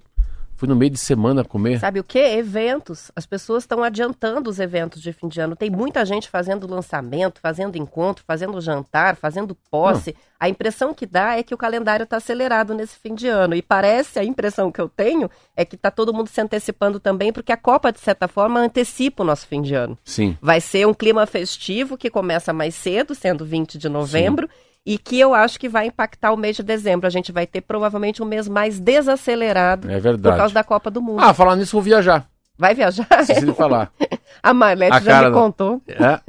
fui 0.58 0.68
no 0.68 0.74
meio 0.74 0.90
de 0.90 0.98
semana 0.98 1.44
comer. 1.44 1.78
Sabe 1.78 2.00
o 2.00 2.04
que? 2.04 2.18
Eventos. 2.18 3.12
As 3.14 3.24
pessoas 3.24 3.62
estão 3.62 3.84
adiantando 3.84 4.50
os 4.50 4.58
eventos 4.58 5.00
de 5.00 5.12
fim 5.12 5.28
de 5.28 5.40
ano. 5.40 5.54
Tem 5.54 5.70
muita 5.70 6.04
gente 6.04 6.28
fazendo 6.28 6.66
lançamento, 6.66 7.40
fazendo 7.40 7.78
encontro, 7.78 8.24
fazendo 8.26 8.60
jantar, 8.60 9.14
fazendo 9.14 9.56
posse. 9.70 10.16
A 10.40 10.48
impressão 10.48 10.92
que 10.92 11.06
dá 11.06 11.38
é 11.38 11.44
que 11.44 11.54
o 11.54 11.56
calendário 11.56 12.02
está 12.02 12.16
acelerado 12.16 12.74
nesse 12.74 12.98
fim 12.98 13.14
de 13.14 13.28
ano. 13.28 13.54
E 13.54 13.62
parece, 13.62 14.18
a 14.18 14.24
impressão 14.24 14.72
que 14.72 14.80
eu 14.80 14.88
tenho, 14.88 15.30
é 15.56 15.64
que 15.64 15.76
está 15.76 15.92
todo 15.92 16.12
mundo 16.12 16.28
se 16.28 16.40
antecipando 16.40 16.98
também, 16.98 17.32
porque 17.32 17.52
a 17.52 17.56
Copa, 17.56 17.92
de 17.92 18.00
certa 18.00 18.26
forma, 18.26 18.58
antecipa 18.58 19.22
o 19.22 19.26
nosso 19.26 19.46
fim 19.46 19.62
de 19.62 19.76
ano. 19.76 19.96
Sim. 20.04 20.36
Vai 20.42 20.60
ser 20.60 20.88
um 20.88 20.94
clima 20.94 21.24
festivo 21.24 21.96
que 21.96 22.10
começa 22.10 22.52
mais 22.52 22.74
cedo, 22.74 23.14
sendo 23.14 23.44
20 23.44 23.78
de 23.78 23.88
novembro, 23.88 24.48
e 24.88 24.96
que 24.96 25.20
eu 25.20 25.34
acho 25.34 25.60
que 25.60 25.68
vai 25.68 25.86
impactar 25.86 26.32
o 26.32 26.36
mês 26.36 26.56
de 26.56 26.62
dezembro. 26.62 27.06
A 27.06 27.10
gente 27.10 27.30
vai 27.30 27.46
ter 27.46 27.60
provavelmente 27.60 28.22
um 28.22 28.26
mês 28.26 28.48
mais 28.48 28.80
desacelerado 28.80 29.86
É 29.90 30.00
por 30.00 30.34
causa 30.34 30.54
da 30.54 30.64
Copa 30.64 30.90
do 30.90 31.02
Mundo. 31.02 31.20
Ah, 31.22 31.34
falar 31.34 31.56
nisso, 31.56 31.72
vou 31.72 31.82
viajar. 31.82 32.26
Vai 32.56 32.74
viajar? 32.74 33.06
De 33.22 33.52
falar. 33.52 33.92
A 34.42 34.54
Marlete 34.54 34.96
A 34.96 35.00
já 35.00 35.28
me 35.28 35.34
contou. 35.34 35.82
É? 35.86 36.20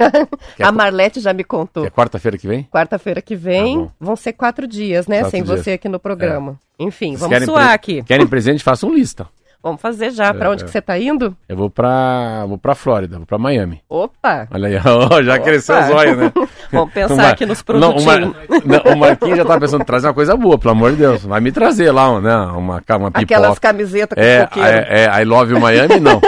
É 0.58 0.62
A 0.62 0.70
Marlete 0.70 1.20
já 1.20 1.32
me 1.32 1.42
contou. 1.42 1.86
É 1.86 1.90
quarta-feira 1.90 2.36
que 2.36 2.46
vem? 2.46 2.64
Quarta-feira 2.70 3.22
que 3.22 3.34
vem 3.34 3.86
Tá 3.86 3.92
vão 3.98 4.14
ser 4.14 4.34
quatro 4.34 4.66
dias, 4.66 5.06
né? 5.06 5.20
Quatro 5.20 5.30
sem 5.30 5.42
dias. 5.42 5.58
É. 5.60 5.62
você 5.62 5.72
aqui 5.72 5.88
no 5.88 5.98
programa. 5.98 6.58
Enfim, 6.78 7.16
Vocês 7.16 7.30
vamos 7.30 7.44
suar 7.46 7.64
pre- 7.66 7.74
aqui. 7.74 8.02
Querem 8.02 8.26
presente? 8.26 8.62
Façam 8.62 8.92
lista. 8.92 9.26
Vamos 9.62 9.80
fazer 9.80 10.10
já. 10.10 10.32
Pra 10.32 10.46
É, 10.46 10.48
onde 10.48 10.62
é. 10.62 10.64
que 10.66 10.70
você 10.72 10.80
tá 10.80 10.98
indo? 10.98 11.36
Eu 11.48 11.56
vou 11.56 11.68
pra, 11.68 12.46
vou 12.46 12.56
pra 12.56 12.74
Flórida, 12.74 13.18
vou 13.18 13.26
pra 13.26 13.36
Miami. 13.38 13.82
Opa! 13.88 14.48
Olha 14.50 14.68
aí, 14.68 14.76
ó, 15.12 15.22
já 15.22 15.38
cresceu 15.38 15.78
os 15.78 15.90
olhos, 15.90 16.16
né? 16.16 16.32
Vamos 16.72 16.92
pensar 16.94 17.14
Uma- 17.14 17.28
aqui 17.28 17.44
nos 17.44 17.58
Não, 17.58 17.64
produtinhos. 17.64 18.36
uma- 18.64 18.82
não, 18.84 18.92
o 18.94 18.96
Marquinhos 18.96 19.36
já 19.36 19.44
tava 19.44 19.60
pensando, 19.60 19.84
traz 19.84 20.04
uma 20.04 20.14
coisa 20.14 20.36
boa, 20.36 20.56
pelo 20.58 20.72
amor 20.72 20.92
de 20.92 20.96
Deus. 20.98 21.22
Vai 21.24 21.40
me 21.40 21.52
trazer 21.52 21.90
lá, 21.92 22.20
né? 22.20 22.34
Uma, 22.36 22.56
uma 22.56 22.80
pipoca. 22.80 23.20
Aquelas 23.20 23.58
camisetas 23.58 24.16
com 24.16 24.22
É, 24.24 24.46
coqueiro. 24.46 24.68
é, 24.68 25.04
é, 25.04 25.20
I 25.22 25.24
love 25.24 25.52
Miami, 25.58 26.00
não. 26.00 26.20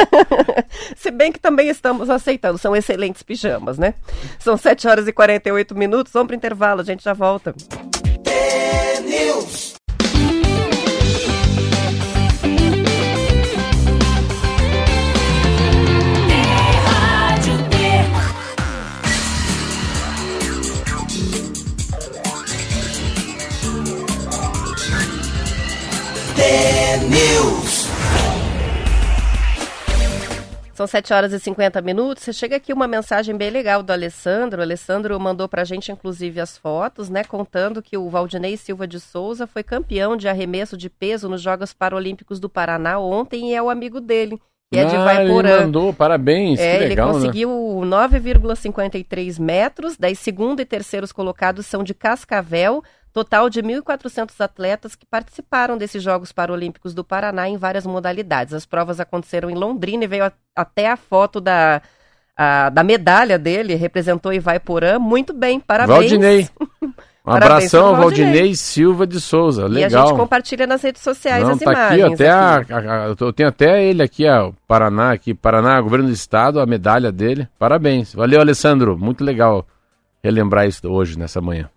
Se 0.97 1.11
bem 1.11 1.33
que 1.33 1.39
também 1.41 1.69
estamos 1.69 2.11
aceitando. 2.11 2.59
São 2.59 2.75
excelentes 2.77 3.23
pijamas, 3.23 3.79
né? 3.79 3.95
São 4.39 4.57
7 4.57 4.87
horas 4.89 5.09
e 5.09 5.13
48 5.13 5.75
minutos. 5.77 6.13
Vamos 6.13 6.27
pro 6.29 6.37
intervalo, 6.37 6.81
a 6.81 6.85
gente 6.85 7.03
já 7.03 7.13
volta. 7.15 7.55
São 30.83 30.87
7 30.89 31.13
horas 31.13 31.33
e 31.33 31.39
50 31.39 31.81
minutos. 31.81 32.25
Você 32.25 32.33
chega 32.33 32.57
aqui 32.57 32.73
uma 32.73 32.89
mensagem 32.89 33.37
bem 33.37 33.51
legal 33.51 33.85
do 33.85 33.93
Alessandro. 33.93 34.59
O 34.59 34.63
Alessandro 34.65 35.21
mandou 35.21 35.49
pra 35.49 35.63
gente, 35.63 35.93
inclusive, 35.93 36.41
as 36.41 36.59
fotos, 36.59 37.09
né? 37.09 37.23
Contando 37.23 37.81
que 37.81 37.97
o 37.97 38.11
Valdinei 38.11 38.57
Silva 38.57 38.85
de 38.85 38.99
Souza 38.99 39.47
foi 39.47 39.63
campeão 39.63 40.17
de 40.17 40.29
arremesso 40.29 40.77
de 40.77 40.91
peso 40.91 41.29
nos 41.29 41.41
Jogos 41.41 41.73
Paralímpicos 41.73 42.41
do 42.41 42.49
Paraná 42.49 42.99
ontem 42.99 43.51
e 43.51 43.55
é 43.55 43.63
o 43.63 43.71
amigo 43.71 44.01
dele, 44.01 44.41
que 44.73 44.79
é 44.79 44.85
de 44.87 44.97
Ah, 44.97 45.15
ele 45.17 45.29
Vaiporã. 45.33 45.61
mandou, 45.61 45.93
parabéns, 45.93 46.59
É, 46.59 46.79
que 46.79 46.85
legal, 46.89 47.09
ele 47.11 47.13
né? 47.19 47.21
conseguiu 47.21 47.51
9,53 47.85 49.39
metros, 49.39 49.97
daí 49.99 50.17
segundo 50.17 50.61
e 50.61 50.65
terceiros 50.65 51.13
colocados 51.13 51.67
são 51.67 51.85
de 51.85 51.93
Cascavel, 51.95 52.83
total 53.13 53.51
de 53.51 53.63
1.400 53.63 54.41
atletas 54.41 54.95
que 54.95 55.05
participaram 55.05 55.77
desses 55.77 56.03
Jogos 56.03 56.33
Paralímpicos 56.33 56.95
do 56.95 57.05
Paraná 57.05 57.49
em 57.49 57.59
várias 57.59 57.85
modalidades. 57.87 58.55
As 58.55 58.65
provas 58.65 58.99
aconteceram 58.99 59.51
em 59.51 59.55
Londrina 59.55 60.05
e 60.05 60.07
veio 60.07 60.25
a- 60.25 60.33
até 60.57 60.89
a 60.89 60.97
foto 60.97 61.39
da, 61.39 61.83
a- 62.35 62.71
da 62.71 62.83
medalha 62.83 63.39
dele, 63.39 63.75
representou 63.75 64.33
Ivaiporã, 64.33 64.99
muito 64.99 65.35
bem, 65.35 65.61
parabéns. 65.61 65.99
Valdinei. 65.99 66.49
Um 67.25 67.31
Parabéns 67.31 67.73
abração 67.73 67.87
ao 67.87 67.97
Valdinei. 67.97 68.25
Valdinei 68.33 68.55
Silva 68.57 69.07
de 69.07 69.21
Souza, 69.21 69.63
E 69.63 69.65
a 69.65 69.69
legal. 69.69 70.09
gente 70.09 70.17
compartilha 70.17 70.67
nas 70.67 70.83
redes 70.83 71.03
sociais 71.03 71.45
Não, 71.45 71.53
as 71.53 71.59
tá 71.61 71.71
imagens. 71.73 72.03
aqui, 72.05 72.15
até 72.15 72.31
aqui. 72.31 72.73
a- 72.73 73.05
a- 73.05 73.15
eu 73.21 73.33
tenho 73.33 73.49
até 73.49 73.85
ele 73.85 74.03
aqui, 74.03 74.29
ó, 74.29 74.51
Paraná, 74.67 75.13
aqui, 75.13 75.33
Paraná, 75.33 75.81
governo 75.81 76.07
do 76.09 76.13
estado, 76.13 76.59
a 76.59 76.67
medalha 76.67 77.13
dele. 77.13 77.47
Parabéns. 77.59 78.13
Valeu, 78.13 78.41
Alessandro. 78.41 78.99
Muito 78.99 79.23
legal 79.23 79.65
relembrar 80.23 80.67
isso 80.67 80.89
hoje, 80.89 81.17
nessa 81.17 81.41
manhã. 81.41 81.69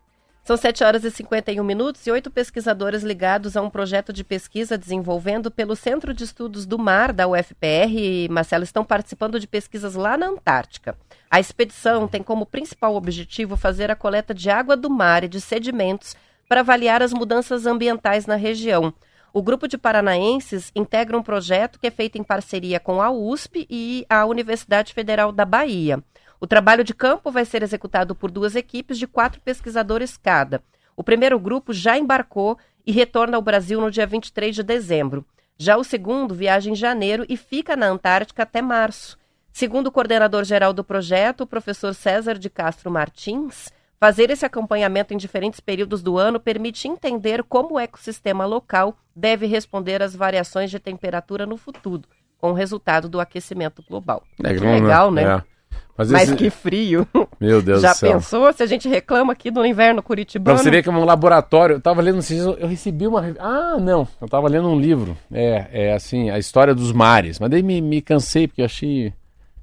São 0.45 0.55
7 0.55 0.83
horas 0.83 1.03
e 1.03 1.09
51 1.09 1.63
minutos 1.63 2.05
e 2.05 2.11
oito 2.11 2.29
pesquisadores 2.29 3.01
ligados 3.01 3.57
a 3.57 3.63
um 3.63 3.69
projeto 3.69 4.13
de 4.13 4.23
pesquisa 4.23 4.77
desenvolvendo 4.77 5.49
pelo 5.49 5.75
Centro 5.75 6.13
de 6.13 6.23
Estudos 6.23 6.67
do 6.67 6.77
Mar 6.77 7.11
da 7.11 7.27
UFPR, 7.27 8.29
Marcelo, 8.29 8.63
estão 8.63 8.85
participando 8.85 9.39
de 9.39 9.47
pesquisas 9.47 9.95
lá 9.95 10.15
na 10.15 10.27
Antártica. 10.27 10.95
A 11.31 11.39
expedição 11.39 12.07
tem 12.07 12.21
como 12.21 12.45
principal 12.45 12.93
objetivo 12.93 13.57
fazer 13.57 13.89
a 13.89 13.95
coleta 13.95 14.35
de 14.35 14.51
água 14.51 14.77
do 14.77 14.87
mar 14.87 15.23
e 15.23 15.27
de 15.27 15.41
sedimentos 15.41 16.15
para 16.47 16.59
avaliar 16.59 17.01
as 17.01 17.11
mudanças 17.11 17.65
ambientais 17.65 18.27
na 18.27 18.35
região. 18.35 18.93
O 19.33 19.41
grupo 19.41 19.67
de 19.67 19.79
paranaenses 19.79 20.71
integra 20.75 21.17
um 21.17 21.23
projeto 21.23 21.79
que 21.79 21.87
é 21.87 21.91
feito 21.91 22.19
em 22.19 22.23
parceria 22.23 22.79
com 22.79 23.01
a 23.01 23.09
USP 23.09 23.65
e 23.67 24.05
a 24.07 24.23
Universidade 24.27 24.93
Federal 24.93 25.31
da 25.31 25.43
Bahia. 25.43 26.03
O 26.45 26.47
trabalho 26.47 26.83
de 26.83 26.93
campo 26.93 27.31
vai 27.31 27.43
ser 27.43 27.63
executado 27.63 28.13
por 28.13 28.29
duas 28.29 28.55
equipes 28.55 28.99
de 28.99 29.07
quatro 29.07 29.41
pesquisadores 29.41 30.15
cada. 30.15 30.61
O 30.95 31.03
primeiro 31.03 31.39
grupo 31.39 31.73
já 31.73 31.97
embarcou 31.97 32.55
e 32.85 32.91
retorna 32.91 33.35
ao 33.35 33.41
Brasil 33.41 33.81
no 33.81 33.89
dia 33.89 34.05
23 34.05 34.53
de 34.53 34.61
dezembro. 34.61 35.25
Já 35.57 35.75
o 35.75 35.83
segundo 35.83 36.35
viaja 36.35 36.69
em 36.69 36.75
janeiro 36.75 37.25
e 37.27 37.35
fica 37.35 37.75
na 37.75 37.87
Antártica 37.87 38.43
até 38.43 38.61
março. 38.61 39.17
Segundo 39.51 39.87
o 39.87 39.91
coordenador 39.91 40.43
geral 40.43 40.71
do 40.71 40.83
projeto, 40.83 41.41
o 41.41 41.47
professor 41.47 41.95
César 41.95 42.37
de 42.37 42.47
Castro 42.47 42.91
Martins, 42.91 43.73
fazer 43.99 44.29
esse 44.29 44.45
acompanhamento 44.45 45.15
em 45.15 45.17
diferentes 45.17 45.59
períodos 45.59 46.03
do 46.03 46.15
ano 46.15 46.39
permite 46.39 46.87
entender 46.87 47.41
como 47.41 47.73
o 47.73 47.79
ecossistema 47.79 48.45
local 48.45 48.95
deve 49.15 49.47
responder 49.47 49.99
às 50.03 50.15
variações 50.15 50.69
de 50.69 50.77
temperatura 50.77 51.47
no 51.47 51.57
futuro, 51.57 52.03
com 52.37 52.51
o 52.51 52.53
resultado 52.53 53.09
do 53.09 53.19
aquecimento 53.19 53.83
global. 53.89 54.23
É, 54.43 54.49
legal, 54.49 55.09
né? 55.09 55.23
É. 55.23 55.54
Mas, 55.97 56.11
Mas 56.11 56.29
esse... 56.29 56.35
que 56.35 56.49
frio. 56.49 57.07
Meu 57.39 57.61
Deus 57.61 57.81
Já 57.81 57.93
do 57.93 57.97
céu. 57.97 58.13
pensou 58.13 58.51
se 58.51 58.61
a 58.61 58.65
gente 58.65 58.87
reclama 58.89 59.31
aqui 59.31 59.49
do 59.49 59.65
inverno 59.65 60.03
curitibano? 60.03 60.55
Pra 60.55 60.63
você 60.63 60.69
ver 60.69 60.83
que 60.83 60.89
é 60.89 60.91
um 60.91 61.05
laboratório. 61.05 61.77
Eu 61.77 61.81
tava 61.81 62.01
lendo, 62.01 62.19
eu 62.59 62.67
recebi 62.67 63.07
uma. 63.07 63.21
Ah, 63.39 63.77
não. 63.79 64.05
Eu 64.19 64.27
tava 64.27 64.49
lendo 64.49 64.67
um 64.67 64.77
livro. 64.77 65.17
É, 65.31 65.69
é 65.71 65.93
assim, 65.93 66.29
a 66.29 66.37
história 66.37 66.75
dos 66.75 66.91
mares. 66.91 67.39
Mas 67.39 67.49
daí 67.49 67.63
me, 67.63 67.79
me 67.79 68.01
cansei, 68.01 68.47
porque 68.47 68.61
eu 68.61 68.65
achei. 68.65 69.13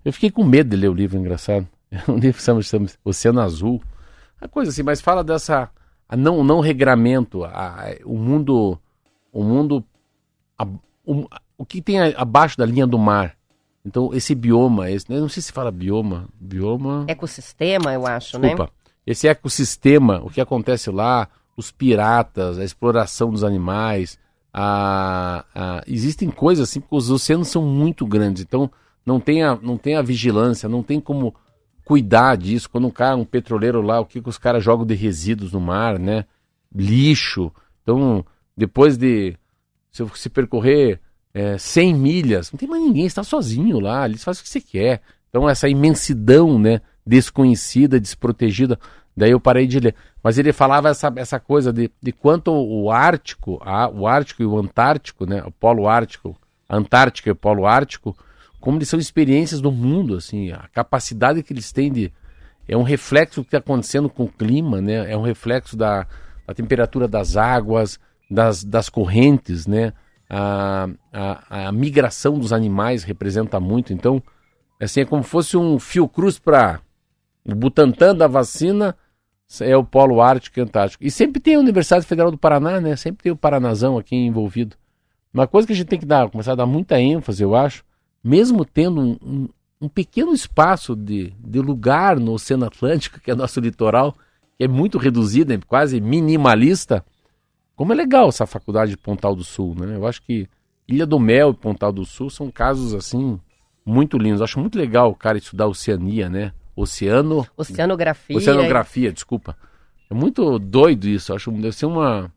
Eu 0.03 0.13
fiquei 0.13 0.31
com 0.31 0.43
medo 0.43 0.71
de 0.71 0.77
ler 0.77 0.89
o 0.89 0.95
livro, 0.95 1.19
engraçado. 1.19 1.67
É 1.93 2.11
um 2.11 2.17
livro 2.17 2.39
que 2.39 2.63
chama, 2.63 2.87
Oceano 3.05 3.43
Azul. 3.43 3.83
Uma 4.41 4.49
coisa 4.49 4.71
assim, 4.71 4.83
mas 4.83 5.03
fala 5.03 5.23
dessa. 5.23 5.69
Não, 6.17 6.43
não 6.43 6.61
regramento. 6.61 7.45
A, 7.45 7.95
o 8.07 8.17
mundo. 8.17 8.79
O 9.31 9.45
mundo. 9.45 9.85
A, 10.59 10.67
o, 11.05 11.27
o 11.59 11.67
que 11.67 11.83
tem 11.83 11.99
abaixo 12.17 12.57
da 12.57 12.65
linha 12.65 12.87
do 12.87 12.99
mar 12.99 13.37
então, 13.85 14.15
esse 14.15 14.35
bioma, 14.35 14.91
esse, 14.91 15.11
não 15.11 15.29
sei 15.29 15.43
se 15.43 15.53
fala 15.53 15.71
bioma, 15.71 16.29
bioma... 16.41 17.05
Ecossistema, 17.09 17.93
eu 17.93 18.07
acho, 18.07 18.39
Desculpa. 18.39 18.65
né? 18.65 18.71
Esse 19.05 19.27
ecossistema, 19.27 20.21
o 20.23 20.31
que 20.31 20.41
acontece 20.41 20.91
lá, 20.91 21.29
os 21.57 21.73
piratas, 21.73 22.59
a 22.59 22.65
exploração 22.65 23.31
dos 23.31 23.43
animais, 23.43 24.19
a, 24.53 25.45
a, 25.55 25.83
existem 25.87 26.31
coisas 26.31 26.69
assim, 26.69 26.81
porque 26.81 26.95
os 26.95 27.11
oceanos 27.11 27.49
são 27.49 27.63
muito 27.63 28.07
grandes, 28.07 28.43
então 28.43 28.71
não 29.05 29.19
tem, 29.19 29.43
a, 29.43 29.57
não 29.57 29.77
tem 29.77 29.97
a 29.97 30.03
vigilância, 30.03 30.69
não 30.69 30.83
tem 30.83 31.01
como 31.01 31.35
cuidar 31.85 32.37
disso. 32.37 32.71
Quando 32.71 32.87
um 32.87 32.91
cara, 32.91 33.17
um 33.17 33.25
petroleiro 33.25 33.83
lá, 33.83 33.99
o 33.99 34.07
que, 34.07 34.23
que 34.23 34.29
os 34.29 34.39
caras 34.39 34.63
jogam 34.63 34.87
de 34.87 34.95
resíduos 34.95 35.53
no 35.53 35.61
mar, 35.61 35.99
né? 35.99 36.25
Lixo. 36.73 37.53
Então, 37.83 38.25
depois 38.57 38.97
de 38.97 39.37
se, 39.91 40.07
se 40.15 40.31
percorrer 40.31 41.01
é, 41.35 41.57
100 41.57 41.95
milhas, 41.95 42.53
não 42.53 42.59
tem 42.59 42.69
mais 42.69 42.83
ninguém, 42.83 43.07
está 43.07 43.25
sozinho 43.25 43.81
lá, 43.81 44.07
eles 44.07 44.23
fazem 44.23 44.41
o 44.41 44.45
que 44.45 44.51
você 44.51 44.61
quer. 44.61 45.01
Então 45.29 45.49
essa 45.49 45.69
imensidão, 45.69 46.59
né, 46.59 46.81
desconhecida, 47.07 47.99
desprotegida, 47.99 48.79
daí 49.17 49.31
eu 49.31 49.41
parei 49.41 49.67
de 49.67 49.81
ler. 49.81 49.95
Mas 50.23 50.39
ele 50.39 50.53
falava 50.53 50.89
essa, 50.91 51.13
essa 51.17 51.41
coisa 51.41 51.73
de, 51.73 51.91
de 52.01 52.13
quanto 52.13 52.53
o 52.53 52.91
Ártico, 52.91 53.59
a, 53.63 53.89
o 53.89 54.07
Ártico 54.07 54.43
e 54.43 54.47
o 54.47 54.59
Antártico, 54.59 55.27
né, 55.27 55.43
o 55.45 55.51
Polo 55.51 55.89
Ártico, 55.89 56.37
Antártica 56.69 57.29
e 57.29 57.33
o 57.33 57.37
Polo 57.37 57.67
Ártico, 57.67 58.17
como 58.61 58.79
eles 58.79 58.89
são 58.89 59.01
experiências 59.01 59.61
do 59.61 59.73
mundo, 59.73 60.17
assim, 60.17 60.53
a 60.53 60.69
capacidade 60.73 61.43
que 61.43 61.53
eles 61.53 61.73
têm 61.73 61.91
de 61.91 62.13
é 62.69 62.77
um 62.77 62.83
reflexo 62.83 63.41
do 63.41 63.45
que 63.45 63.49
está 63.49 63.59
acontecendo 63.59 64.09
com 64.09 64.25
o 64.25 64.29
clima, 64.29 64.81
né? 64.81 65.11
É 65.11 65.17
um 65.17 65.23
reflexo 65.23 65.77
da, 65.77 66.07
da 66.47 66.55
temperatura 66.55 67.09
das 67.09 67.37
águas, 67.37 67.99
das, 68.31 68.63
das 68.63 68.89
correntes, 68.89 69.67
né? 69.67 69.93
A, 70.35 70.89
a, 71.13 71.69
a 71.69 71.73
migração 71.73 72.39
dos 72.39 72.55
animais 72.55 73.05
representa 73.05 73.61
muito. 73.61 73.93
Então, 73.93 74.23
assim, 74.81 75.01
é 75.01 75.05
como 75.05 75.23
fosse 75.23 75.59
um 75.59 75.79
fio 75.79 76.09
cruz 76.09 76.39
para 76.39 76.81
o 77.45 77.55
Butantan 77.55 78.17
da 78.17 78.27
vacina, 78.27 78.97
é 79.61 79.77
o 79.77 79.85
Polo 79.85 80.23
Ártico 80.23 80.59
e 80.59 80.63
Antártico. 80.63 81.05
E 81.05 81.11
sempre 81.11 81.39
tem 81.39 81.57
a 81.57 81.59
Universidade 81.59 82.07
Federal 82.07 82.31
do 82.31 82.39
Paraná, 82.39 82.81
né? 82.81 82.97
Sempre 82.97 83.25
tem 83.25 83.33
o 83.33 83.37
Paranazão 83.37 83.99
aqui 83.99 84.17
envolvido. 84.17 84.75
Uma 85.35 85.47
coisa 85.47 85.67
que 85.67 85.75
a 85.75 85.77
gente 85.77 85.89
tem 85.89 85.99
que 85.99 86.07
dar, 86.07 86.31
começar 86.31 86.53
a 86.53 86.57
dar 86.57 86.67
muita 86.67 86.99
ênfase, 86.99 87.43
eu 87.43 87.55
acho, 87.55 87.85
mesmo 88.25 88.65
tendo 88.65 89.03
um, 89.03 89.19
um, 89.23 89.49
um 89.83 89.89
pequeno 89.89 90.33
espaço 90.33 90.97
de, 90.97 91.35
de 91.39 91.61
lugar 91.61 92.19
no 92.19 92.33
Oceano 92.33 92.65
Atlântico, 92.65 93.21
que 93.21 93.31
é 93.31 93.35
nosso 93.35 93.61
litoral, 93.61 94.17
que 94.57 94.65
é 94.65 94.69
muito 94.69 94.97
reduzido, 94.97 95.53
é 95.53 95.59
quase 95.59 96.01
minimalista, 96.01 97.05
como 97.83 97.93
é 97.93 97.97
legal 97.97 98.29
essa 98.29 98.47
faculdade 98.47 98.93
de 98.93 98.97
Pontal 98.97 99.35
do 99.35 99.43
Sul, 99.43 99.75
né? 99.75 99.97
Eu 99.97 100.07
acho 100.07 100.23
que 100.23 100.49
Ilha 100.87 101.05
do 101.05 101.19
Mel 101.19 101.51
e 101.51 101.55
Pontal 101.55 101.91
do 101.91 102.05
Sul 102.05 102.31
são 102.31 102.49
casos 102.49 102.95
assim 102.95 103.41
muito 103.85 104.17
lindos. 104.17 104.39
Eu 104.39 104.45
acho 104.45 104.61
muito 104.61 104.79
legal 104.79 105.11
o 105.11 105.17
cara 105.17 105.37
estudar 105.37 105.67
oceania, 105.67 106.29
né? 106.29 106.53
Oceano. 106.77 107.45
Oceanografia. 107.57 108.37
Oceanografia, 108.37 109.13
desculpa. 109.13 109.57
É 110.09 110.15
muito 110.15 110.61
doido 110.61 111.09
isso. 111.09 111.33
Eu 111.33 111.35
acho 111.35 111.51
deve 111.51 111.73
ser 111.73 111.87
uma. 111.87 112.33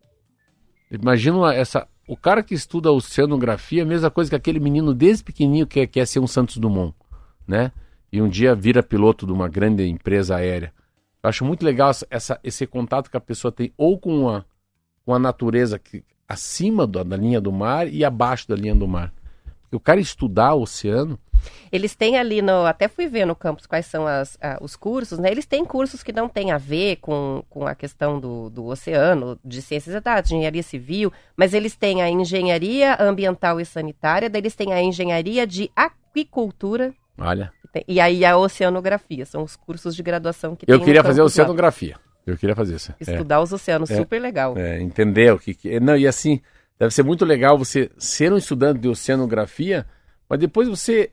Imagina 0.90 1.54
essa. 1.54 1.88
O 2.08 2.18
cara 2.18 2.42
que 2.42 2.56
estuda 2.56 2.92
oceanografia 2.92 3.84
é 3.84 3.86
a 3.86 3.88
mesma 3.88 4.10
coisa 4.10 4.32
que 4.32 4.36
aquele 4.36 4.60
menino 4.60 4.96
desde 4.96 5.24
pequenininho 5.24 5.68
que 5.68 5.86
quer 5.86 6.08
ser 6.08 6.18
um 6.18 6.26
Santos 6.26 6.58
Dumont, 6.58 6.96
né? 7.48 7.72
E 8.12 8.20
um 8.20 8.28
dia 8.28 8.56
vira 8.56 8.82
piloto 8.82 9.28
de 9.28 9.32
uma 9.32 9.48
grande 9.48 9.88
empresa 9.88 10.38
aérea. 10.38 10.74
Eu 11.22 11.30
acho 11.30 11.46
muito 11.46 11.64
legal 11.64 11.92
essa, 12.10 12.40
esse 12.44 12.66
contato 12.66 13.12
que 13.12 13.18
a 13.18 13.22
pessoa 13.22 13.52
tem 13.52 13.72
ou 13.78 14.00
com 14.00 14.22
uma 14.22 14.44
com 15.06 15.14
a 15.14 15.20
natureza 15.20 15.78
que, 15.78 16.04
acima 16.28 16.88
da, 16.88 17.04
da 17.04 17.16
linha 17.16 17.40
do 17.40 17.52
mar 17.52 17.88
e 17.88 18.04
abaixo 18.04 18.48
da 18.48 18.56
linha 18.56 18.76
do 18.76 18.88
mar. 18.88 19.14
Porque 19.62 19.76
o 19.76 19.80
cara 19.80 20.00
estudar 20.00 20.54
o 20.54 20.62
oceano. 20.62 21.20
Eles 21.72 21.96
têm 21.96 22.18
ali 22.18 22.42
no. 22.42 22.66
Até 22.66 22.88
fui 22.88 23.08
ver 23.08 23.26
no 23.26 23.36
campus 23.36 23.68
quais 23.68 23.86
são 23.86 24.08
as, 24.08 24.38
os 24.62 24.76
cursos, 24.76 25.20
né? 25.20 25.30
Eles 25.30 25.46
têm 25.46 25.64
cursos 25.64 26.02
que 26.02 26.12
não 26.12 26.28
têm 26.28 26.52
a 26.52 26.58
ver 26.58 26.98
com, 26.98 27.44
com 27.50 27.68
a 27.68 27.76
questão 27.76 28.20
do, 28.20 28.50
do 28.50 28.66
oceano, 28.66 29.38
de 29.44 29.62
ciências 29.62 29.96
exatas, 29.96 30.32
engenharia 30.32 30.64
civil, 30.64 31.14
mas 31.36 31.54
eles 31.54 31.76
têm 31.76 32.02
a 32.02 32.10
engenharia 32.10 32.98
ambiental 33.00 33.60
e 33.60 33.66
sanitária, 33.66 34.30
daí 34.30 34.42
eles 34.42 34.56
têm 34.56 34.74
a 34.74 34.82
engenharia 34.82 35.46
de 35.46 35.70
aquicultura. 35.76 36.94
Olha. 37.18 37.52
E 37.88 38.00
aí 38.00 38.24
a 38.24 38.38
oceanografia, 38.38 39.26
são 39.26 39.44
os 39.44 39.56
cursos 39.56 39.96
de 39.96 40.02
graduação 40.02 40.56
que 40.56 40.66
Eu 40.68 40.80
queria 40.80 41.04
fazer 41.04 41.22
oceanografia. 41.22 41.98
Lá. 41.98 42.05
Eu 42.26 42.38
queria 42.38 42.56
fazer 42.56 42.76
isso. 42.76 42.92
É. 42.92 43.12
Estudar 43.12 43.36
é. 43.36 43.40
os 43.40 43.54
oceanos, 43.54 43.92
é. 43.92 43.98
super 43.98 44.20
legal. 44.20 44.58
É, 44.58 44.82
entender 44.82 45.32
o 45.34 45.40
que, 45.40 45.54
que. 45.54 45.80
Não, 45.80 45.96
e 45.96 46.08
assim, 46.08 46.42
deve 46.80 46.94
ser 46.94 47.04
muito 47.04 47.24
legal 47.24 47.58
você 47.58 47.92
ser 47.98 48.34
um 48.34 48.38
estudante 48.38 48.80
de 48.80 48.88
oceanografia, 48.88 49.86
mas 50.28 50.40
depois 50.40 50.68
você 50.68 51.12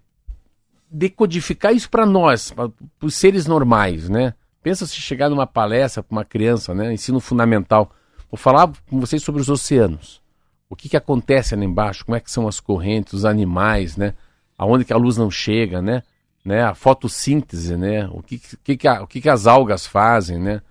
decodificar 0.90 1.72
isso 1.72 1.88
para 1.90 2.04
nós, 2.04 2.50
para 2.50 2.70
os 3.02 3.14
seres 3.14 3.46
normais, 3.46 4.08
né? 4.08 4.34
Pensa 4.62 4.86
se 4.86 4.96
chegar 4.96 5.28
numa 5.28 5.46
palestra 5.46 6.02
para 6.02 6.14
uma 6.14 6.24
criança, 6.24 6.74
né? 6.74 6.92
Ensino 6.92 7.18
fundamental. 7.18 7.90
Vou 8.30 8.38
falar 8.38 8.70
com 8.88 9.00
vocês 9.00 9.22
sobre 9.22 9.40
os 9.40 9.48
oceanos. 9.48 10.22
O 10.70 10.76
que, 10.76 10.88
que 10.88 10.96
acontece 10.96 11.54
ali 11.54 11.66
embaixo, 11.66 12.04
como 12.04 12.16
é 12.16 12.20
que 12.20 12.30
são 12.30 12.48
as 12.48 12.60
correntes, 12.60 13.12
os 13.12 13.24
animais, 13.24 13.96
né? 13.96 14.14
Aonde 14.56 14.84
que 14.84 14.92
a 14.92 14.96
luz 14.96 15.16
não 15.16 15.30
chega, 15.30 15.82
né? 15.82 16.02
né? 16.44 16.62
A 16.62 16.74
fotossíntese, 16.74 17.76
né? 17.76 18.08
O 18.12 18.22
que, 18.22 18.38
que, 18.38 18.76
que, 18.76 18.88
a, 18.88 19.02
o 19.02 19.06
que, 19.06 19.20
que 19.20 19.28
as 19.28 19.46
algas 19.46 19.86
fazem, 19.86 20.38
né? 20.38 20.62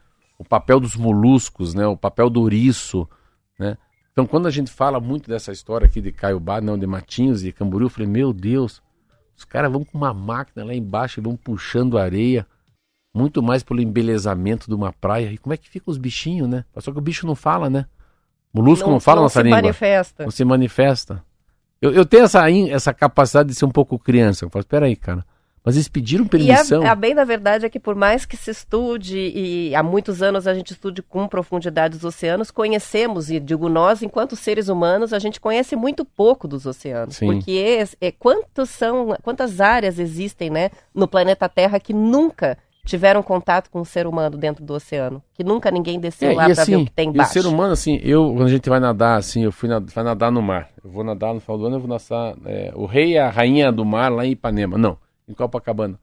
O 0.41 0.43
papel 0.43 0.79
dos 0.79 0.95
moluscos, 0.95 1.75
né, 1.75 1.85
o 1.85 1.95
papel 1.95 2.27
do 2.27 2.41
ouriço, 2.41 3.07
né? 3.59 3.77
Então, 4.11 4.25
quando 4.25 4.47
a 4.47 4.51
gente 4.51 4.71
fala 4.71 4.99
muito 4.99 5.29
dessa 5.29 5.51
história 5.51 5.85
aqui 5.85 6.01
de 6.01 6.11
Caiobá, 6.11 6.59
não, 6.59 6.77
de 6.77 6.85
Matinhos 6.85 7.45
e 7.45 7.51
Camboriú, 7.51 7.85
eu 7.85 7.89
falei, 7.89 8.09
meu 8.09 8.33
Deus, 8.33 8.81
os 9.37 9.45
caras 9.45 9.71
vão 9.71 9.85
com 9.85 9.97
uma 9.97 10.13
máquina 10.13 10.65
lá 10.65 10.73
embaixo 10.73 11.19
e 11.19 11.23
vão 11.23 11.37
puxando 11.37 11.97
areia, 11.97 12.45
muito 13.13 13.41
mais 13.41 13.63
pelo 13.63 13.81
embelezamento 13.81 14.67
de 14.67 14.73
uma 14.73 14.91
praia. 14.91 15.31
E 15.31 15.37
como 15.37 15.53
é 15.53 15.57
que 15.57 15.69
ficam 15.69 15.91
os 15.91 15.97
bichinhos, 15.97 16.49
né? 16.49 16.65
Só 16.79 16.91
que 16.91 16.97
o 16.97 17.01
bicho 17.01 17.25
não 17.25 17.35
fala, 17.35 17.69
né? 17.69 17.85
Molusco 18.53 18.87
não, 18.87 18.93
não 18.93 18.99
fala 18.99 19.17
não 19.17 19.23
nossa 19.23 19.41
língua. 19.41 19.57
Não 19.57 19.61
se 19.61 19.63
manifesta. 19.63 20.23
Não 20.23 20.31
se 20.31 20.43
manifesta. 20.43 21.23
Eu, 21.81 21.93
eu 21.93 22.05
tenho 22.05 22.23
essa, 22.23 22.51
essa 22.51 22.93
capacidade 22.93 23.47
de 23.49 23.55
ser 23.55 23.65
um 23.65 23.71
pouco 23.71 23.97
criança. 23.97 24.43
Eu 24.43 24.49
falo, 24.49 24.61
espera 24.61 24.87
aí, 24.87 24.95
cara. 24.95 25.25
Mas 25.63 25.75
eles 25.75 25.87
pediram 25.87 26.25
permissão. 26.25 26.83
E 26.83 26.87
a, 26.87 26.91
a, 26.91 26.95
bem 26.95 27.13
da 27.13 27.23
verdade 27.23 27.65
é 27.65 27.69
que 27.69 27.79
por 27.79 27.93
mais 27.93 28.25
que 28.25 28.35
se 28.35 28.49
estude, 28.49 29.17
e 29.17 29.75
há 29.75 29.83
muitos 29.83 30.21
anos 30.23 30.47
a 30.47 30.53
gente 30.55 30.71
estude 30.71 31.03
com 31.03 31.27
profundidade 31.27 31.95
os 31.95 32.03
oceanos, 32.03 32.49
conhecemos, 32.49 33.29
e 33.29 33.39
digo 33.39 33.69
nós, 33.69 34.01
enquanto 34.01 34.35
seres 34.35 34.69
humanos, 34.69 35.13
a 35.13 35.19
gente 35.19 35.39
conhece 35.39 35.75
muito 35.75 36.03
pouco 36.03 36.47
dos 36.47 36.65
oceanos. 36.65 37.17
Sim. 37.17 37.27
Porque 37.27 37.51
é, 37.51 38.07
é, 38.07 38.11
quantos 38.11 38.69
são, 38.71 39.15
quantas 39.21 39.61
áreas 39.61 39.99
existem 39.99 40.49
né, 40.49 40.71
no 40.95 41.07
planeta 41.07 41.47
Terra 41.47 41.79
que 41.79 41.93
nunca 41.93 42.57
tiveram 42.83 43.21
contato 43.21 43.69
com 43.69 43.81
um 43.81 43.85
ser 43.85 44.07
humano 44.07 44.37
dentro 44.39 44.65
do 44.65 44.73
oceano, 44.73 45.21
que 45.35 45.43
nunca 45.43 45.69
ninguém 45.69 45.99
desceu 45.99 46.31
É, 46.31 46.33
lá 46.33 46.45
para 46.45 46.53
ver 46.55 46.61
assim, 46.61 46.75
o 46.77 46.85
que 46.85 46.91
tem 46.91 47.05
e 47.05 47.09
o 47.09 47.13
embaixo. 47.13 47.33
ser 47.33 47.45
humano, 47.45 47.73
assim, 47.73 47.99
eu, 48.01 48.33
quando 48.33 48.47
a 48.47 48.49
gente 48.49 48.67
vai 48.67 48.79
nadar, 48.79 49.19
assim, 49.19 49.43
eu 49.43 49.51
fui 49.51 49.69
na- 49.69 49.77
vai 49.79 50.03
nadar 50.03 50.31
no 50.31 50.41
mar. 50.41 50.69
Eu 50.83 50.89
vou 50.89 51.03
nadar 51.03 51.31
no 51.35 51.39
final 51.39 51.57
do 51.59 51.65
ano, 51.67 51.75
eu 51.75 51.79
vou 51.79 51.87
nadar 51.89 52.35
é, 52.47 52.71
o 52.73 52.87
rei 52.87 53.11
e 53.11 53.17
a 53.19 53.29
rainha 53.29 53.71
do 53.71 53.85
mar 53.85 54.11
lá 54.11 54.25
em 54.25 54.31
Ipanema. 54.31 54.79
Não, 54.79 54.97
em 55.27 55.33
Copacabana. 55.33 55.99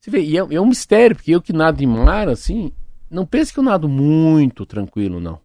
Você 0.00 0.10
vê, 0.10 0.20
e 0.20 0.36
é, 0.36 0.40
é 0.54 0.60
um 0.60 0.66
mistério, 0.66 1.16
porque 1.16 1.32
eu 1.32 1.42
que 1.42 1.52
nado 1.52 1.82
em 1.82 1.86
mar, 1.86 2.28
assim, 2.28 2.72
não 3.10 3.26
pense 3.26 3.52
que 3.52 3.58
eu 3.58 3.64
nado 3.64 3.88
muito 3.88 4.64
tranquilo, 4.64 5.20
não. 5.20 5.40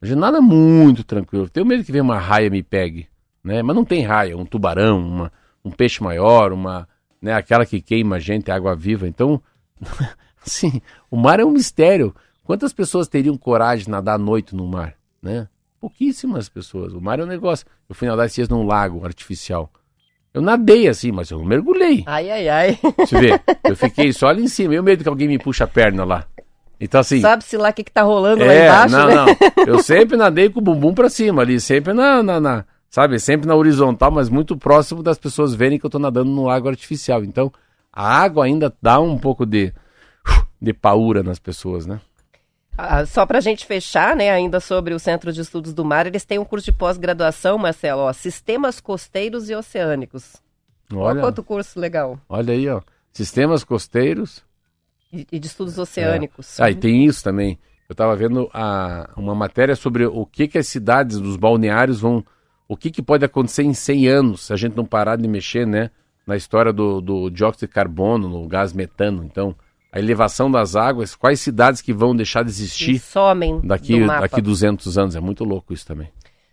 A 0.00 0.06
gente 0.06 0.18
nada 0.18 0.40
muito 0.40 1.04
tranquilo. 1.04 1.48
Tenho 1.48 1.64
medo 1.64 1.84
que 1.84 1.92
venha 1.92 2.02
uma 2.02 2.18
raia 2.18 2.50
me 2.50 2.62
pegue, 2.62 3.08
né? 3.42 3.62
Mas 3.62 3.76
não 3.76 3.84
tem 3.84 4.02
raia, 4.02 4.36
um 4.36 4.44
tubarão, 4.44 4.98
uma, 4.98 5.32
um 5.64 5.70
peixe 5.70 6.02
maior, 6.02 6.52
uma, 6.52 6.88
né, 7.20 7.32
aquela 7.32 7.64
que 7.64 7.80
queima 7.80 8.16
a 8.16 8.18
gente, 8.18 8.50
água 8.50 8.74
viva. 8.74 9.06
Então, 9.06 9.40
assim, 10.44 10.82
o 11.10 11.16
mar 11.16 11.38
é 11.38 11.44
um 11.44 11.52
mistério. 11.52 12.14
Quantas 12.42 12.72
pessoas 12.72 13.06
teriam 13.06 13.36
coragem 13.38 13.84
de 13.84 13.90
nadar 13.90 14.16
à 14.16 14.18
noite 14.18 14.56
no 14.56 14.66
mar, 14.66 14.96
né? 15.22 15.48
Pouquíssimas 15.80 16.48
pessoas. 16.48 16.92
O 16.92 17.00
mar 17.00 17.20
é 17.20 17.24
um 17.24 17.26
negócio. 17.26 17.64
Eu 17.88 17.94
fui 17.94 18.08
nadar 18.08 18.26
esses 18.26 18.36
dias 18.36 18.48
num 18.48 18.66
lago 18.66 19.04
artificial. 19.04 19.70
Eu 20.34 20.40
nadei 20.40 20.88
assim, 20.88 21.12
mas 21.12 21.30
eu 21.30 21.38
não 21.38 21.44
mergulhei. 21.44 22.02
Ai, 22.06 22.30
ai, 22.30 22.48
ai. 22.48 22.78
Você 22.98 23.18
vê? 23.20 23.40
Eu 23.68 23.76
fiquei 23.76 24.12
só 24.12 24.28
ali 24.28 24.42
em 24.44 24.48
cima. 24.48 24.72
Eu 24.74 24.82
medo 24.82 25.02
que 25.02 25.08
alguém 25.08 25.28
me 25.28 25.38
puxe 25.38 25.62
a 25.62 25.66
perna 25.66 26.04
lá. 26.04 26.24
Então 26.80 27.00
assim, 27.00 27.20
Sabe-se 27.20 27.56
lá 27.56 27.68
o 27.68 27.72
que, 27.72 27.84
que 27.84 27.92
tá 27.92 28.02
rolando 28.02 28.44
lá 28.44 28.52
é, 28.52 28.66
embaixo, 28.66 28.96
não, 28.96 29.06
né? 29.06 29.14
não. 29.14 29.26
Eu 29.66 29.78
sempre 29.82 30.16
nadei 30.16 30.48
com 30.48 30.58
o 30.58 30.62
bumbum 30.62 30.94
pra 30.94 31.08
cima 31.10 31.42
ali, 31.42 31.60
sempre 31.60 31.92
na, 31.92 32.22
na, 32.22 32.40
na- 32.40 32.64
sabe, 32.90 33.18
sempre 33.20 33.46
na 33.46 33.54
horizontal, 33.54 34.10
mas 34.10 34.28
muito 34.28 34.56
próximo 34.56 35.02
das 35.02 35.18
pessoas 35.18 35.54
verem 35.54 35.78
que 35.78 35.86
eu 35.86 35.90
tô 35.90 35.98
nadando 35.98 36.30
no 36.30 36.44
lago 36.46 36.68
artificial. 36.68 37.22
Então, 37.22 37.52
a 37.92 38.20
água 38.22 38.46
ainda 38.46 38.72
dá 38.82 38.98
um 39.00 39.16
pouco 39.18 39.44
de 39.46 39.72
de 40.60 40.72
paura 40.72 41.22
nas 41.22 41.38
pessoas, 41.40 41.86
né? 41.86 42.00
Ah, 42.76 43.04
só 43.04 43.26
para 43.26 43.38
a 43.38 43.40
gente 43.40 43.66
fechar, 43.66 44.16
né, 44.16 44.30
ainda 44.30 44.58
sobre 44.58 44.94
o 44.94 44.98
Centro 44.98 45.32
de 45.32 45.40
Estudos 45.40 45.74
do 45.74 45.84
Mar, 45.84 46.06
eles 46.06 46.24
têm 46.24 46.38
um 46.38 46.44
curso 46.44 46.64
de 46.64 46.72
pós-graduação, 46.72 47.58
Marcelo, 47.58 48.02
ó, 48.02 48.12
Sistemas 48.12 48.80
Costeiros 48.80 49.50
e 49.50 49.54
Oceânicos. 49.54 50.36
Olha 50.90 51.02
Olha, 51.02 51.20
quanto 51.20 51.42
curso 51.42 51.78
legal. 51.78 52.18
olha 52.28 52.52
aí, 52.54 52.68
ó. 52.68 52.80
Sistemas 53.12 53.62
costeiros. 53.62 54.42
E, 55.12 55.26
e 55.30 55.38
de 55.38 55.46
estudos 55.46 55.78
oceânicos. 55.78 56.58
Ah, 56.58 56.70
e 56.70 56.74
tem 56.74 57.04
isso 57.04 57.22
também. 57.22 57.58
Eu 57.88 57.92
estava 57.92 58.16
vendo 58.16 58.48
a, 58.54 59.10
uma 59.16 59.34
matéria 59.34 59.76
sobre 59.76 60.06
o 60.06 60.24
que, 60.24 60.48
que 60.48 60.56
as 60.56 60.66
cidades 60.66 61.18
dos 61.18 61.36
balneários 61.36 62.00
vão. 62.00 62.24
O 62.66 62.74
que, 62.76 62.90
que 62.90 63.02
pode 63.02 63.22
acontecer 63.22 63.62
em 63.64 63.74
100 63.74 64.08
anos 64.08 64.46
se 64.46 64.52
a 64.52 64.56
gente 64.56 64.74
não 64.74 64.86
parar 64.86 65.16
de 65.16 65.28
mexer, 65.28 65.66
né? 65.66 65.90
Na 66.26 66.36
história 66.36 66.72
do, 66.72 67.02
do 67.02 67.28
dióxido 67.28 67.66
de 67.66 67.72
carbono, 67.74 68.28
no 68.28 68.48
gás 68.48 68.72
metano. 68.72 69.22
Então, 69.24 69.54
a 69.92 69.98
elevação 69.98 70.50
das 70.50 70.74
águas, 70.74 71.14
quais 71.14 71.38
cidades 71.38 71.82
que 71.82 71.92
vão 71.92 72.16
deixar 72.16 72.42
de 72.42 72.48
existir 72.50 72.98
somem 72.98 73.60
daqui, 73.62 74.00
do 74.00 74.06
mapa. 74.06 74.22
daqui 74.22 74.40
200 74.40 74.96
anos? 74.96 75.14
É 75.14 75.20
muito 75.20 75.44
louco 75.44 75.74
isso 75.74 75.86
também. 75.86 76.10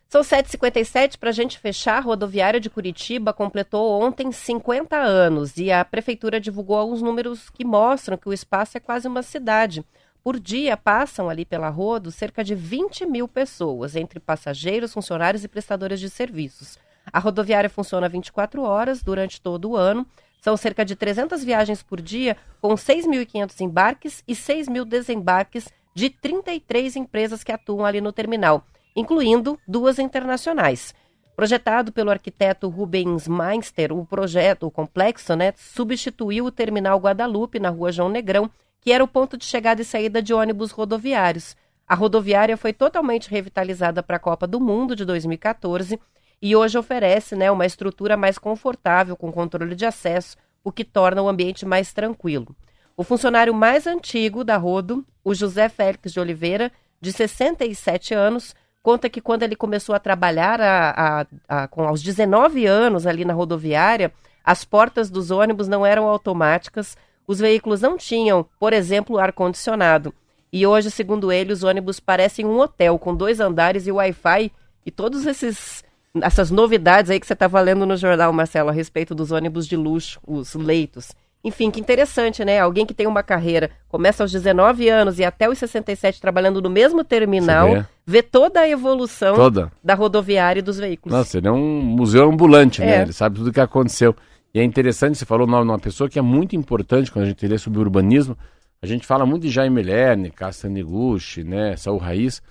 São 0.10 0.22
7h57, 0.22 1.18
para 1.18 1.30
a 1.30 1.34
gente 1.34 1.58
fechar, 1.58 1.98
a 1.98 2.02
rodoviária 2.02 2.60
de 2.60 2.70
Curitiba 2.70 3.32
completou 3.32 4.02
ontem 4.02 4.32
50 4.32 4.98
anos 4.98 5.56
e 5.56 5.72
a 5.72 5.86
prefeitura 5.86 6.40
divulgou 6.40 6.76
alguns 6.76 7.02
números 7.02 7.50
que 7.50 7.64
mostram 7.64 8.18
que 8.18 8.28
o 8.28 8.34
espaço 8.34 8.76
é 8.76 8.82
quase 8.82 9.08
uma 9.08 9.22
cidade. 9.22 9.86
Por 10.22 10.38
dia 10.38 10.76
passam 10.76 11.30
ali 11.30 11.46
pela 11.46 11.70
rodo 11.70 12.12
cerca 12.12 12.44
de 12.44 12.56
20 12.56 13.06
mil 13.06 13.28
pessoas, 13.28 13.96
entre 13.96 14.20
passageiros, 14.20 14.92
funcionários 14.92 15.44
e 15.44 15.48
prestadores 15.48 16.00
de 16.00 16.10
serviços. 16.10 16.78
A 17.14 17.20
rodoviária 17.20 17.70
funciona 17.70 18.10
24 18.10 18.62
horas 18.64 19.02
durante 19.02 19.40
todo 19.40 19.70
o 19.70 19.78
ano. 19.78 20.06
São 20.42 20.56
cerca 20.56 20.86
de 20.86 20.96
300 20.96 21.44
viagens 21.44 21.84
por 21.84 22.02
dia, 22.02 22.38
com 22.62 22.74
6.500 22.76 23.60
embarques 23.62 24.24
e 24.28 24.36
6 24.36 24.68
mil 24.68 24.86
desembarques 24.86 25.68
de 25.94 26.10
33 26.10 26.96
empresas 26.96 27.44
que 27.44 27.52
atuam 27.52 27.86
ali 27.86 28.00
no 28.00 28.14
terminal 28.14 28.64
incluindo 28.96 29.58
duas 29.68 30.00
internacionais. 30.00 30.94
Projetado 31.36 31.92
pelo 31.92 32.12
arquiteto 32.12 32.68
Rubens 32.68 33.28
Meinster, 33.28 33.94
o 33.94 34.06
projeto, 34.06 34.68
o 34.68 34.72
complexo, 34.72 35.36
né, 35.36 35.54
substituiu 35.56 36.46
o 36.46 36.52
terminal 36.52 37.00
Guadalupe 37.00 37.60
na 37.60 37.70
rua 37.70 37.92
João 37.92 38.10
Negrão, 38.10 38.52
que 38.82 38.92
era 38.92 39.04
o 39.04 39.08
ponto 39.08 39.38
de 39.38 39.46
chegada 39.46 39.82
e 39.82 39.86
saída 39.86 40.22
de 40.22 40.34
ônibus 40.34 40.72
rodoviários. 40.72 41.56
A 41.88 41.96
rodoviária 41.96 42.58
foi 42.58 42.74
totalmente 42.74 43.30
revitalizada 43.30 44.04
para 44.04 44.18
a 44.18 44.20
Copa 44.20 44.46
do 44.46 44.60
Mundo 44.60 44.96
de 44.96 45.06
2014 45.06 46.00
e 46.42 46.56
hoje 46.56 46.78
oferece 46.78 47.36
né, 47.36 47.52
uma 47.52 47.66
estrutura 47.66 48.16
mais 48.16 48.38
confortável, 48.38 49.16
com 49.16 49.32
controle 49.32 49.76
de 49.76 49.86
acesso, 49.86 50.38
o 50.64 50.72
que 50.72 50.84
torna 50.84 51.22
o 51.22 51.28
ambiente 51.28 51.66
mais 51.66 51.94
tranquilo. 51.94 52.56
O 52.96 53.04
funcionário 53.04 53.54
mais 53.54 53.88
antigo 53.88 54.44
da 54.44 54.58
Rodo, 54.58 55.06
o 55.24 55.34
José 55.34 55.70
Félix 55.70 56.12
de 56.12 56.20
Oliveira, 56.20 56.72
de 57.00 57.12
67 57.12 58.14
anos, 58.14 58.56
conta 58.82 59.10
que 59.10 59.22
quando 59.22 59.44
ele 59.44 59.56
começou 59.56 59.96
a 59.96 60.00
trabalhar 60.00 60.60
a, 60.62 60.90
a, 60.90 61.26
a, 61.48 61.68
com 61.68 61.88
aos 61.88 62.02
19 62.02 62.66
anos 62.66 63.06
ali 63.06 63.24
na 63.24 63.34
rodoviária, 63.34 64.12
as 64.44 64.64
portas 64.64 65.10
dos 65.10 65.32
ônibus 65.32 65.68
não 65.68 65.86
eram 65.86 66.08
automáticas, 66.08 66.98
os 67.28 67.40
veículos 67.40 67.82
não 67.82 67.98
tinham, 67.98 68.46
por 68.60 68.74
exemplo, 68.74 69.18
ar-condicionado. 69.18 70.14
E 70.52 70.66
hoje, 70.66 70.90
segundo 70.90 71.32
ele, 71.32 71.54
os 71.54 71.64
ônibus 71.64 72.00
parecem 72.00 72.46
um 72.46 72.60
hotel 72.60 72.98
com 72.98 73.16
dois 73.16 73.40
andares 73.40 73.86
e 73.86 73.92
Wi-Fi 73.92 74.52
e 74.86 74.90
todos 74.90 75.28
esses 75.28 75.84
essas 76.22 76.50
novidades 76.50 77.12
aí 77.12 77.20
que 77.20 77.28
você 77.28 77.34
estava 77.34 77.60
lendo 77.62 77.86
no 77.86 77.96
jornal, 77.96 78.34
Marcelo, 78.34 78.70
a 78.70 78.74
respeito 78.74 79.14
dos 79.14 79.32
ônibus 79.32 79.68
de 79.68 79.76
luxo, 79.76 80.20
os 80.28 80.56
leitos. 80.56 81.12
Enfim, 81.44 81.72
que 81.72 81.80
interessante, 81.80 82.44
né? 82.44 82.60
Alguém 82.60 82.86
que 82.86 82.94
tem 82.94 83.08
uma 83.08 83.24
carreira, 83.24 83.72
começa 83.88 84.24
aos 84.24 84.32
19 84.32 84.90
anos 84.90 85.20
e 85.20 85.24
até 85.24 85.50
os 85.50 85.58
67 85.58 86.20
trabalhando 86.20 86.62
no 86.62 86.70
mesmo 86.70 87.02
terminal, 87.04 87.74
vê. 87.74 87.86
vê 88.06 88.24
toda 88.24 88.60
a 88.60 88.68
evolução 88.68 89.36
Toda. 89.36 89.72
da 89.82 89.96
rodoviária 89.96 90.60
e 90.60 90.64
dos 90.64 90.78
veículos. 90.78 91.18
Nossa, 91.18 91.38
ele 91.38 91.48
é 91.48 91.52
um 91.52 91.82
museu 91.82 92.30
ambulante, 92.30 92.82
né? 92.82 92.98
É. 92.98 93.02
Ele 93.04 93.14
sabe 93.14 93.38
tudo 93.38 93.52
o 93.52 93.54
que 93.54 93.62
aconteceu. 93.62 94.14
E 94.54 94.60
é 94.60 94.64
interessante, 94.64 95.18
você 95.18 95.26
falou 95.26 95.48
o 95.48 95.50
nome 95.50 95.64
de 95.64 95.72
uma 95.72 95.80
pessoa 95.80 96.10
que 96.10 96.20
é 96.20 96.22
muito 96.22 96.56
importante 96.56 97.10
quando 97.10 97.26
a 97.26 97.28
gente 97.30 97.48
lê 97.48 97.58
sobre 97.58 97.80
urbanismo. 97.80 98.38
A 98.82 98.86
gente 98.86 99.08
fala 99.08 99.26
muito 99.26 99.44
de 99.44 99.50
Jaime 99.50 99.82
Lerner, 99.82 100.34
Castaniguchi, 100.34 101.44
né? 101.44 101.78
Saul 101.78 102.00
Raiz, 102.00 102.42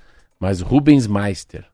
mas 0.41 0.63
Rubens 0.63 1.07
Meister. 1.07 1.67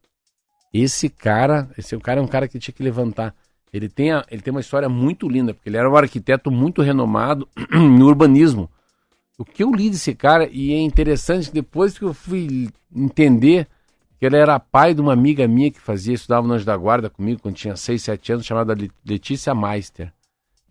Esse 0.74 1.08
cara, 1.08 1.70
esse 1.78 1.96
cara 2.00 2.18
é 2.20 2.22
um 2.22 2.26
cara 2.26 2.48
que 2.48 2.58
tinha 2.58 2.74
que 2.74 2.82
levantar. 2.82 3.32
Ele 3.72 3.88
tem, 3.88 4.12
a- 4.12 4.24
ele 4.30 4.42
tem 4.42 4.50
uma 4.50 4.60
história 4.60 4.88
muito 4.88 5.28
linda, 5.28 5.54
porque 5.54 5.68
ele 5.68 5.76
era 5.76 5.88
um 5.88 5.96
arquiteto 5.96 6.50
muito 6.50 6.82
renomado 6.82 7.48
no 7.72 8.06
urbanismo. 8.06 8.68
O 9.38 9.44
que 9.44 9.62
eu 9.62 9.70
li 9.72 9.88
desse 9.88 10.14
cara, 10.14 10.48
e 10.50 10.72
é 10.72 10.80
interessante, 10.80 11.52
depois 11.52 11.96
que 11.98 12.04
eu 12.04 12.12
fui 12.12 12.68
entender 12.94 13.66
que 14.18 14.26
ele 14.26 14.36
era 14.36 14.58
pai 14.60 14.94
de 14.94 15.00
uma 15.00 15.12
amiga 15.12 15.46
minha 15.46 15.70
que 15.70 15.80
fazia, 15.80 16.14
estudava 16.14 16.46
no 16.46 16.54
Anjo 16.54 16.64
da 16.64 16.76
Guarda 16.76 17.08
comigo 17.10 17.40
quando 17.40 17.54
tinha 17.56 17.76
6, 17.76 18.02
7 18.02 18.32
anos, 18.32 18.46
chamada 18.46 18.74
Le- 18.74 18.90
Letícia 19.04 19.54
Meister. 19.54 20.12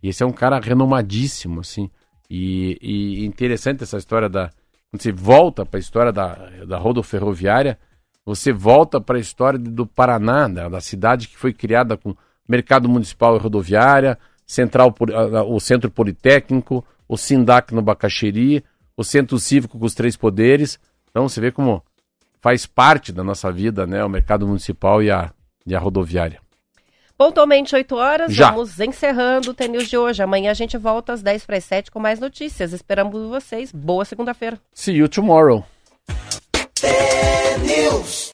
E 0.02 0.10
esse 0.10 0.22
é 0.24 0.26
um 0.26 0.32
cara 0.32 0.60
renomadíssimo, 0.60 1.62
assim. 1.62 1.90
E, 2.30 2.78
e 2.82 3.26
interessante 3.26 3.84
essa 3.84 3.98
história 3.98 4.28
da. 4.30 4.50
Quando 4.92 5.02
você 5.02 5.12
volta 5.12 5.66
para 5.66 5.78
a 5.78 5.82
história 5.82 6.12
da, 6.12 6.36
da 6.68 6.78
rodoferroviária, 6.78 7.78
você 8.26 8.52
volta 8.52 9.02
para 9.02 9.18
a 9.18 9.22
história 9.22 9.60
do 9.60 9.86
Paraná, 9.86 10.48
da, 10.48 10.70
da 10.70 10.82
cidade 10.82 11.28
que 11.28 11.38
foi 11.38 11.54
criada 11.54 11.98
com 11.98 12.16
mercado 12.48 12.88
municipal 12.88 13.36
e 13.36 13.40
rodoviária, 13.40 14.18
central, 14.46 14.94
o 15.48 15.60
centro 15.60 15.90
politécnico, 15.90 16.86
o 17.08 17.18
Sindac 17.18 17.74
no 17.74 17.82
Bacaxeri, 17.82 18.64
o 18.96 19.04
centro 19.04 19.38
cívico 19.40 19.78
com 19.78 19.86
os 19.86 19.94
três 19.94 20.16
poderes. 20.16 20.80
Então 21.10 21.28
você 21.28 21.42
vê 21.42 21.52
como 21.52 21.84
faz 22.42 22.66
parte 22.66 23.12
da 23.12 23.24
nossa 23.24 23.52
vida, 23.52 23.88
né, 23.88 24.04
o 24.04 24.10
mercado 24.10 24.48
municipal 24.48 25.02
e 25.02 25.10
a, 25.10 25.32
e 25.66 25.76
a 25.76 25.80
rodoviária. 25.80 26.42
Pontualmente 27.18 27.76
8 27.76 27.96
horas, 27.96 28.34
Já. 28.34 28.50
vamos 28.50 28.80
encerrando 28.80 29.52
o 29.52 29.54
TNews 29.54 29.88
de 29.88 29.98
hoje. 29.98 30.22
Amanhã 30.24 30.52
a 30.52 30.56
gente 30.56 30.78
volta 30.78 31.14
às 31.14 31.22
10 31.22 31.46
para 31.46 31.58
as 31.58 31.64
7 31.64 31.92
com 31.92 32.00
mais 32.00 32.20
notícias. 32.20 32.74
Esperamos 32.74 33.30
vocês. 33.30 33.72
Boa 33.72 34.04
segunda-feira. 34.04 34.60
See 34.74 34.96
you 34.96 35.08
tomorrow. 35.08 35.64
News. 37.62 38.24